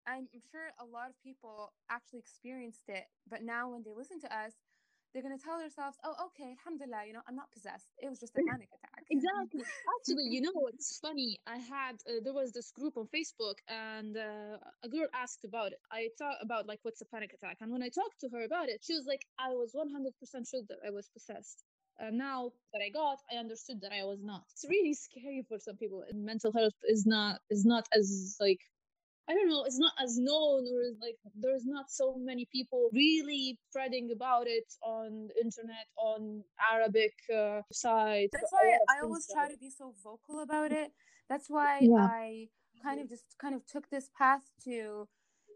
I'm 0.08 0.28
sure 0.52 0.72
a 0.80 0.86
lot 0.86 1.10
of 1.10 1.16
people 1.24 1.72
actually 1.90 2.20
experienced 2.20 2.90
it, 2.90 3.06
but 3.30 3.44
now 3.44 3.70
when 3.70 3.84
they 3.84 3.94
listen 3.94 4.20
to 4.22 4.32
us, 4.36 4.54
they're 5.14 5.24
gonna 5.24 5.38
tell 5.38 5.60
themselves, 5.60 5.98
"Oh, 6.04 6.16
okay, 6.28 6.56
alhamdulillah, 6.60 7.06
you 7.06 7.14
know, 7.14 7.22
I'm 7.28 7.36
not 7.36 7.52
possessed. 7.52 7.90
It 7.98 8.10
was 8.10 8.20
just 8.20 8.36
a 8.36 8.42
panic 8.50 8.70
attack." 8.74 9.04
exactly. 9.10 9.64
Actually, 10.00 10.30
you 10.30 10.42
know, 10.42 10.68
it's 10.74 11.00
funny. 11.00 11.40
I 11.48 11.58
had 11.58 11.96
uh, 12.08 12.22
there 12.24 12.34
was 12.34 12.52
this 12.52 12.72
group 12.72 12.98
on 12.98 13.08
Facebook, 13.08 13.58
and 13.68 14.16
uh, 14.18 14.58
a 14.84 14.90
girl 14.90 15.08
asked 15.14 15.46
about 15.46 15.72
it. 15.74 15.80
I 15.92 16.10
talked 16.18 16.44
about 16.44 16.68
like 16.68 16.80
what's 16.84 17.02
a 17.02 17.06
panic 17.06 17.34
attack, 17.34 17.58
and 17.62 17.72
when 17.72 17.82
I 17.82 17.90
talked 17.90 18.20
to 18.22 18.30
her 18.30 18.44
about 18.44 18.70
it, 18.70 18.82
she 18.84 18.94
was 18.94 19.06
like, 19.08 19.26
"I 19.40 19.50
was 19.50 19.74
100% 19.74 20.48
sure 20.48 20.62
that 20.70 20.80
I 20.86 20.92
was 20.92 21.10
possessed." 21.10 21.64
Uh, 22.02 22.10
now 22.12 22.52
that 22.74 22.82
I 22.82 22.90
got, 22.90 23.20
I 23.32 23.38
understood 23.38 23.82
that 23.82 23.92
I 23.92 24.04
was 24.04 24.20
not. 24.22 24.44
It's 24.52 24.66
really 24.70 24.94
scary 24.94 25.44
for 25.48 25.60
some 25.60 25.78
people. 25.78 26.04
And 26.10 26.24
mental 26.24 26.52
health 26.52 26.74
is 26.88 27.06
not 27.06 27.40
is 27.50 27.66
not 27.66 27.88
as 27.94 28.38
like 28.40 28.60
I 29.30 29.34
don't 29.34 29.48
know, 29.48 29.64
it's 29.64 29.78
not 29.78 29.94
as 30.02 30.18
known 30.18 30.66
or 30.66 30.82
like 31.02 31.18
there's 31.36 31.66
not 31.66 31.92
so 31.92 32.16
many 32.18 32.48
people 32.52 32.90
really 32.94 33.60
spreading 33.70 34.10
about 34.12 34.48
it 34.48 34.66
on 34.82 35.28
the 35.28 35.44
internet, 35.44 35.86
on 35.98 36.44
Arabic 36.72 37.14
uh, 37.32 37.62
sites. 37.72 38.32
That's 38.34 38.52
why 38.52 38.78
I 38.90 39.02
always 39.04 39.28
try 39.32 39.52
to 39.52 39.58
be 39.58 39.70
so 39.70 39.94
vocal 40.04 40.42
about 40.42 40.72
it. 40.72 40.92
That's 41.30 41.48
why 41.48 41.82
yeah. 41.82 42.08
I 42.10 42.48
kind 42.82 43.00
of 43.00 43.08
just 43.08 43.24
kind 43.40 43.54
of 43.54 43.66
took 43.68 43.90
this 43.92 44.10
path 44.18 44.42
to 44.64 45.08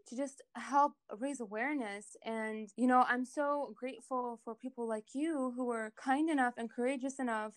to 0.08 0.16
just 0.16 0.42
help 0.54 0.92
raise 1.18 1.40
awareness. 1.40 2.16
And, 2.24 2.68
you 2.76 2.86
know, 2.86 3.04
I'm 3.08 3.24
so 3.24 3.74
grateful 3.74 4.40
for 4.44 4.54
people 4.54 4.88
like 4.88 5.14
you 5.14 5.52
who 5.56 5.64
were 5.64 5.92
kind 5.96 6.28
enough 6.28 6.54
and 6.56 6.70
courageous 6.70 7.18
enough 7.18 7.52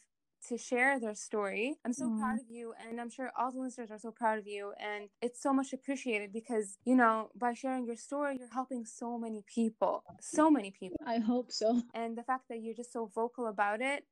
to 0.47 0.57
share 0.57 0.99
their 0.99 1.15
story. 1.15 1.77
I'm 1.83 1.93
so 1.93 2.05
mm. 2.05 2.19
proud 2.19 2.39
of 2.39 2.49
you, 2.49 2.73
and 2.87 3.01
I'm 3.01 3.09
sure 3.09 3.31
all 3.37 3.51
the 3.51 3.59
listeners 3.59 3.89
are 3.89 3.97
so 3.97 4.11
proud 4.11 4.37
of 4.37 4.47
you. 4.47 4.71
And 4.79 5.09
it's 5.21 5.41
so 5.41 5.51
much 5.51 5.73
appreciated 5.73 6.31
because, 6.31 6.77
you 6.85 6.95
know, 6.95 7.29
by 7.35 7.53
sharing 7.53 7.85
your 7.85 7.95
story, 7.95 8.37
you're 8.39 8.53
helping 8.53 8.85
so 8.85 9.17
many 9.17 9.43
people, 9.47 10.03
so 10.21 10.49
many 10.49 10.71
people. 10.71 10.97
I 11.05 11.17
hope 11.17 11.51
so. 11.51 11.81
And 11.93 12.17
the 12.17 12.23
fact 12.23 12.45
that 12.49 12.61
you're 12.61 12.75
just 12.75 12.93
so 12.93 13.09
vocal 13.13 13.47
about 13.47 13.81
it, 13.81 14.05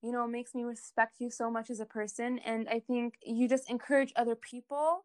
you 0.00 0.12
know, 0.12 0.28
makes 0.28 0.54
me 0.54 0.62
respect 0.64 1.16
you 1.18 1.30
so 1.30 1.50
much 1.50 1.70
as 1.70 1.80
a 1.80 1.86
person. 1.86 2.38
And 2.44 2.68
I 2.68 2.78
think 2.78 3.14
you 3.22 3.48
just 3.48 3.68
encourage 3.68 4.12
other 4.16 4.36
people 4.36 5.04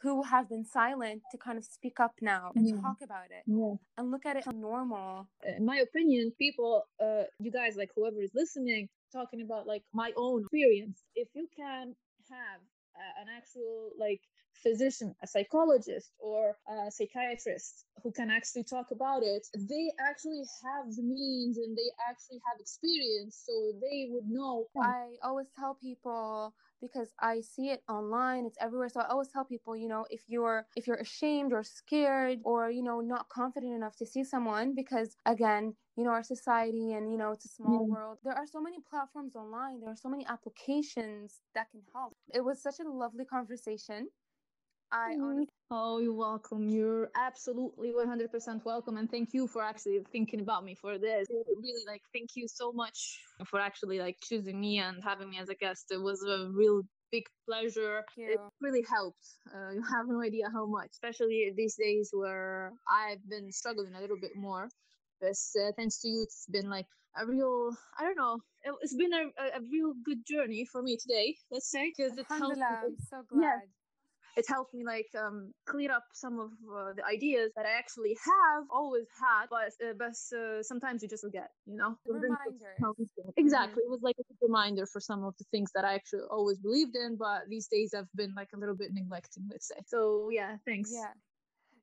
who 0.00 0.22
have 0.22 0.48
been 0.48 0.64
silent 0.64 1.22
to 1.30 1.38
kind 1.38 1.58
of 1.58 1.64
speak 1.64 1.98
up 2.00 2.12
now 2.20 2.52
and 2.54 2.68
yeah. 2.68 2.80
talk 2.80 2.98
about 3.02 3.26
it 3.30 3.42
yeah. 3.46 3.74
and 3.96 4.10
look 4.10 4.24
at 4.26 4.36
it 4.36 4.44
normal. 4.54 5.28
In 5.56 5.64
my 5.64 5.78
opinion, 5.78 6.32
people, 6.38 6.84
uh, 7.02 7.24
you 7.40 7.50
guys, 7.50 7.76
like 7.76 7.90
whoever 7.96 8.20
is 8.20 8.30
listening, 8.34 8.88
talking 9.12 9.42
about 9.42 9.66
like 9.66 9.82
my 9.92 10.12
own 10.16 10.42
experience. 10.42 11.02
If 11.14 11.28
you 11.34 11.48
can 11.56 11.94
have 12.30 12.60
uh, 12.94 13.22
an 13.22 13.26
actual 13.36 13.90
like 13.98 14.20
physician, 14.62 15.14
a 15.22 15.26
psychologist, 15.26 16.10
or 16.18 16.56
a 16.68 16.90
psychiatrist 16.90 17.86
who 18.02 18.12
can 18.12 18.30
actually 18.30 18.64
talk 18.64 18.90
about 18.90 19.22
it, 19.22 19.46
they 19.54 19.90
actually 20.00 20.42
have 20.64 20.94
the 20.94 21.02
means 21.02 21.58
and 21.58 21.76
they 21.76 21.90
actually 22.08 22.40
have 22.50 22.60
experience, 22.60 23.42
so 23.46 23.72
they 23.80 24.08
would 24.10 24.28
know. 24.28 24.66
I 24.80 25.16
always 25.22 25.46
tell 25.58 25.74
people 25.74 26.54
because 26.80 27.12
I 27.20 27.40
see 27.40 27.70
it 27.70 27.82
online, 27.88 28.46
it's 28.46 28.58
everywhere. 28.60 28.88
So 28.88 29.00
I 29.00 29.08
always 29.08 29.28
tell 29.28 29.44
people, 29.44 29.76
you 29.76 29.88
know, 29.88 30.06
if 30.10 30.22
you're 30.28 30.66
if 30.76 30.86
you're 30.86 30.96
ashamed 30.96 31.52
or 31.52 31.62
scared 31.62 32.40
or 32.44 32.70
you 32.70 32.82
know 32.82 33.00
not 33.00 33.28
confident 33.28 33.74
enough 33.74 33.96
to 33.96 34.06
see 34.06 34.24
someone 34.24 34.74
because 34.74 35.16
again, 35.26 35.74
you 35.96 36.04
know, 36.04 36.10
our 36.10 36.22
society 36.22 36.92
and 36.92 37.10
you 37.10 37.18
know, 37.18 37.32
it's 37.32 37.44
a 37.44 37.48
small 37.48 37.86
mm. 37.86 37.90
world. 37.90 38.18
There 38.24 38.34
are 38.34 38.46
so 38.46 38.60
many 38.60 38.78
platforms 38.88 39.34
online, 39.36 39.80
there 39.80 39.90
are 39.90 39.96
so 39.96 40.08
many 40.08 40.26
applications 40.26 41.40
that 41.54 41.70
can 41.70 41.82
help. 41.94 42.16
It 42.32 42.44
was 42.44 42.62
such 42.62 42.80
a 42.80 42.88
lovely 42.88 43.24
conversation. 43.24 44.08
I 44.92 45.12
mm-hmm. 45.12 45.24
honestly- 45.24 45.54
Oh, 45.70 45.98
you're 45.98 46.14
welcome. 46.14 46.66
You're 46.66 47.10
absolutely 47.14 47.92
100% 47.92 48.64
welcome. 48.64 48.96
And 48.96 49.10
thank 49.10 49.34
you 49.34 49.46
for 49.46 49.62
actually 49.62 50.00
thinking 50.10 50.40
about 50.40 50.64
me 50.64 50.74
for 50.74 50.96
this. 50.98 51.28
Really, 51.28 51.84
like, 51.86 52.00
thank 52.14 52.30
you 52.36 52.48
so 52.48 52.72
much 52.72 53.20
for 53.46 53.60
actually, 53.60 53.98
like, 53.98 54.16
choosing 54.22 54.58
me 54.58 54.78
and 54.78 55.04
having 55.04 55.28
me 55.28 55.38
as 55.38 55.50
a 55.50 55.54
guest. 55.54 55.86
It 55.90 56.00
was 56.00 56.22
a 56.22 56.48
real 56.52 56.82
big 57.12 57.24
pleasure. 57.46 58.02
It 58.16 58.40
really 58.62 58.82
helped. 58.88 59.26
Uh, 59.54 59.72
you 59.72 59.82
have 59.82 60.06
no 60.08 60.22
idea 60.22 60.48
how 60.50 60.64
much, 60.64 60.88
especially 60.92 61.52
these 61.54 61.76
days 61.76 62.08
where 62.14 62.72
I've 62.90 63.28
been 63.28 63.52
struggling 63.52 63.94
a 63.94 64.00
little 64.00 64.18
bit 64.18 64.36
more. 64.36 64.70
But 65.20 65.36
uh, 65.60 65.72
thanks 65.76 66.00
to 66.00 66.08
you, 66.08 66.22
it's 66.22 66.46
been 66.48 66.70
like 66.70 66.86
a 67.20 67.26
real, 67.26 67.76
I 67.98 68.04
don't 68.04 68.16
know, 68.16 68.40
it, 68.62 68.74
has 68.80 68.94
been 68.94 69.12
a, 69.12 69.58
a, 69.58 69.60
real 69.70 69.92
good 70.04 70.24
journey 70.24 70.64
for 70.64 70.80
me 70.80 70.96
today, 70.96 71.36
let's 71.50 71.70
say, 71.70 71.92
because 71.94 72.16
it 72.16 72.24
helped. 72.28 72.56
I'm 72.56 72.96
so 73.10 73.22
glad. 73.28 73.42
Yeah 73.42 73.58
it 74.36 74.44
helped 74.48 74.74
me 74.74 74.84
like 74.84 75.08
um, 75.18 75.52
clear 75.66 75.90
up 75.92 76.04
some 76.12 76.38
of 76.38 76.50
uh, 76.72 76.92
the 76.96 77.04
ideas 77.04 77.50
that 77.56 77.66
I 77.66 77.72
actually 77.78 78.16
have 78.24 78.64
always 78.70 79.06
had, 79.20 79.46
but 79.50 79.72
uh, 79.84 79.94
but 79.98 80.14
uh, 80.36 80.62
sometimes 80.62 81.02
you 81.02 81.08
just 81.08 81.24
forget, 81.24 81.50
you 81.66 81.76
know. 81.76 81.96
Reminder. 82.06 82.76
Exactly, 83.36 83.82
mm-hmm. 83.82 83.88
it 83.88 83.90
was 83.90 84.00
like 84.02 84.16
a 84.18 84.24
reminder 84.40 84.86
for 84.86 85.00
some 85.00 85.24
of 85.24 85.34
the 85.38 85.44
things 85.50 85.70
that 85.74 85.84
I 85.84 85.94
actually 85.94 86.22
always 86.30 86.58
believed 86.58 86.96
in, 86.96 87.16
but 87.16 87.48
these 87.48 87.68
days 87.68 87.94
I've 87.94 88.12
been 88.14 88.34
like 88.34 88.50
a 88.54 88.58
little 88.58 88.76
bit 88.76 88.92
neglecting, 88.92 89.48
let's 89.50 89.68
say. 89.68 89.80
So 89.86 90.28
yeah, 90.30 90.56
thanks. 90.66 90.90
Yeah, 90.92 91.12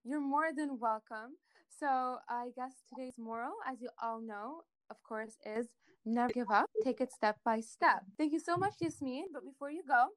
you're 0.04 0.22
more 0.22 0.50
than 0.56 0.80
welcome. 0.80 1.38
So 1.80 2.18
I 2.30 2.48
guess 2.56 2.72
today's 2.94 3.18
moral, 3.18 3.54
as 3.68 3.82
you 3.82 3.90
all 4.02 4.22
know, 4.22 4.62
of 4.90 5.02
course, 5.04 5.36
is 5.46 5.68
never 6.06 6.32
give 6.32 6.50
up. 6.50 6.70
Take 6.84 7.02
it 7.02 7.12
step 7.12 7.38
by 7.44 7.60
step. 7.60 8.04
Thank 8.18 8.32
you 8.32 8.40
so 8.40 8.56
much, 8.56 8.76
Yasmin. 8.80 9.26
But 9.34 9.44
before 9.44 9.72
you 9.72 9.84
go, 9.88 10.08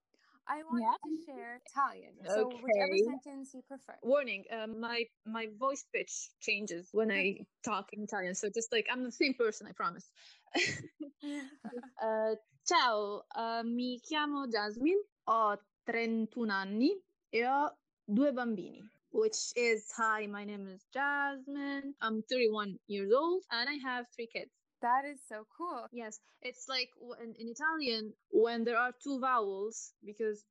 I 0.48 0.62
want 0.64 0.82
yeah. 0.82 0.96
to 1.04 1.12
share 1.26 1.60
Italian. 1.68 2.12
So 2.24 2.46
okay. 2.46 2.56
whichever 2.56 2.96
sentence 3.04 3.52
you 3.54 3.62
prefer. 3.68 3.94
Warning, 4.02 4.44
um, 4.50 4.80
my 4.80 5.04
my 5.26 5.48
voice 5.58 5.84
pitch 5.94 6.30
changes 6.40 6.88
when 6.92 7.10
I 7.12 7.40
talk 7.64 7.90
in 7.92 8.02
Italian. 8.02 8.34
So 8.34 8.48
just 8.48 8.72
like 8.72 8.86
I'm 8.90 9.04
the 9.04 9.12
same 9.12 9.34
person, 9.34 9.66
I 9.66 9.72
promise. 9.72 10.10
uh, 12.02 12.34
ciao, 12.66 13.22
uh, 13.36 13.62
mi 13.64 14.00
chiamo 14.00 14.50
Jasmine, 14.50 15.02
ho 15.26 15.56
31 15.86 16.50
anni 16.50 16.96
e 17.30 17.42
ho 17.44 17.70
due 18.06 18.32
bambini. 18.32 18.82
Which 19.10 19.52
is, 19.56 19.90
hi, 19.96 20.26
my 20.26 20.44
name 20.44 20.68
is 20.68 20.84
Jasmine. 20.92 21.94
I'm 22.02 22.22
31 22.28 22.78
years 22.88 23.10
old 23.10 23.42
and 23.50 23.68
I 23.68 23.74
have 23.82 24.04
three 24.14 24.28
kids. 24.30 24.50
That 24.82 25.04
is 25.04 25.18
so 25.28 25.46
cool. 25.56 25.86
Yes, 25.92 26.20
it's 26.42 26.66
like 26.68 26.90
in, 27.22 27.34
in 27.38 27.48
Italian 27.48 28.12
when 28.30 28.64
there 28.64 28.78
are 28.78 28.92
two 29.02 29.18
vowels, 29.18 29.92
because, 30.04 30.44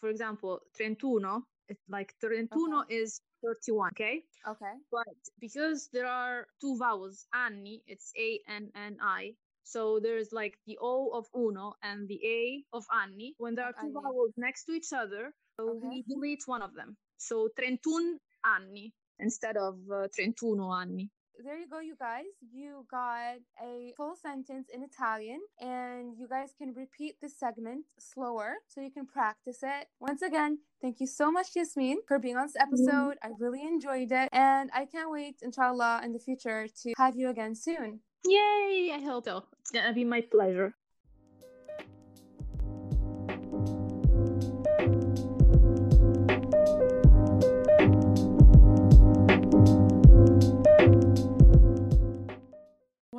for 0.00 0.08
example, 0.08 0.60
trentuno, 0.78 1.42
it's 1.68 1.82
like 1.88 2.14
trentuno 2.22 2.84
okay. 2.84 2.94
is 2.94 3.20
31, 3.44 3.90
okay? 3.92 4.22
Okay. 4.48 4.72
But 4.90 5.16
because 5.40 5.88
there 5.92 6.06
are 6.06 6.46
two 6.60 6.78
vowels, 6.78 7.26
anni, 7.34 7.82
it's 7.86 8.12
A 8.16 8.40
N 8.48 8.70
N 8.74 8.96
I. 9.02 9.34
So 9.64 9.98
there's 10.00 10.32
like 10.32 10.58
the 10.66 10.78
O 10.80 11.10
of 11.12 11.26
uno 11.36 11.74
and 11.82 12.08
the 12.08 12.20
A 12.24 12.64
of 12.72 12.84
anni. 13.02 13.34
When 13.38 13.56
there 13.56 13.66
are 13.66 13.72
two 13.72 13.88
anni. 13.88 13.94
vowels 13.94 14.32
next 14.36 14.64
to 14.66 14.72
each 14.72 14.92
other, 14.92 15.34
okay. 15.60 15.88
we 15.88 16.04
delete 16.08 16.44
one 16.46 16.62
of 16.62 16.72
them. 16.74 16.96
So 17.18 17.48
trentun 17.58 18.18
anni 18.44 18.92
instead 19.18 19.56
of 19.56 19.74
uh, 19.92 20.06
trentuno 20.16 20.70
anni 20.72 21.10
there 21.44 21.58
you 21.58 21.68
go, 21.68 21.80
you 21.80 21.96
guys. 21.98 22.24
You 22.52 22.86
got 22.90 23.36
a 23.62 23.92
full 23.96 24.16
sentence 24.16 24.68
in 24.72 24.82
Italian, 24.82 25.40
and 25.60 26.16
you 26.18 26.28
guys 26.28 26.54
can 26.56 26.72
repeat 26.74 27.20
the 27.20 27.28
segment 27.28 27.84
slower 27.98 28.56
so 28.66 28.80
you 28.80 28.90
can 28.90 29.06
practice 29.06 29.58
it. 29.62 29.88
Once 30.00 30.22
again, 30.22 30.58
thank 30.80 31.00
you 31.00 31.06
so 31.06 31.30
much, 31.30 31.48
Yasmin, 31.54 31.98
for 32.06 32.18
being 32.18 32.36
on 32.36 32.46
this 32.46 32.56
mm-hmm. 32.56 32.72
episode. 32.72 33.16
I 33.22 33.30
really 33.38 33.62
enjoyed 33.62 34.12
it, 34.12 34.28
and 34.32 34.70
I 34.74 34.86
can't 34.86 35.10
wait, 35.10 35.36
inshallah, 35.42 36.00
in 36.04 36.12
the 36.12 36.18
future 36.18 36.66
to 36.82 36.94
have 36.96 37.16
you 37.16 37.28
again 37.28 37.54
soon. 37.54 38.00
Yay! 38.24 38.92
I 38.94 39.00
hope 39.04 39.24
so. 39.24 39.44
It's 39.60 39.70
gonna 39.70 39.92
be 39.92 40.04
my 40.04 40.20
pleasure. 40.20 40.74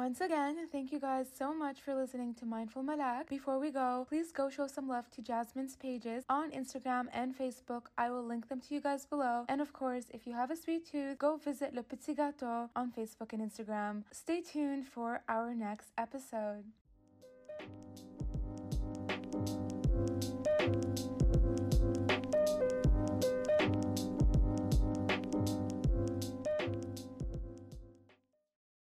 Once 0.08 0.22
again, 0.22 0.55
thank 0.72 0.93
you 0.93 1.01
guys 1.01 1.28
so 1.38 1.53
much 1.53 1.82
for 1.82 1.93
listening 1.93 2.34
to 2.34 2.45
Mindful 2.45 2.82
Malak. 2.82 3.28
Before 3.28 3.60
we 3.60 3.72
go, 3.72 4.05
please 4.08 4.32
go 4.32 4.49
show 4.49 4.66
some 4.66 4.88
love 4.88 5.12
to 5.12 5.22
Jasmine's 5.22 5.76
pages 5.76 6.24
on 6.30 6.49
Instagram 6.51 7.08
and 7.12 7.38
Facebook. 7.38 7.88
I 7.97 8.10
will 8.10 8.24
link 8.24 8.47
them 8.47 8.62
to 8.62 8.74
you 8.74 8.80
guys 8.80 9.05
below. 9.05 9.43
And 9.49 9.60
of 9.60 9.74
course, 9.74 10.05
if 10.12 10.26
you 10.26 10.32
have 10.32 10.49
a 10.49 10.55
sweet 10.55 10.89
tooth, 10.89 11.20
go 11.20 11.36
visit 11.36 11.76
Le 11.76 11.84
Petit 11.84 12.16
Gâteau 12.16 12.70
on 12.74 12.93
Facebook 12.97 13.34
and 13.34 13.41
Instagram. 13.41 14.03
Stay 14.14 14.39
tuned 14.39 14.88
for 14.88 15.24
our 15.28 15.53
next 15.53 15.89
episode. 15.97 16.64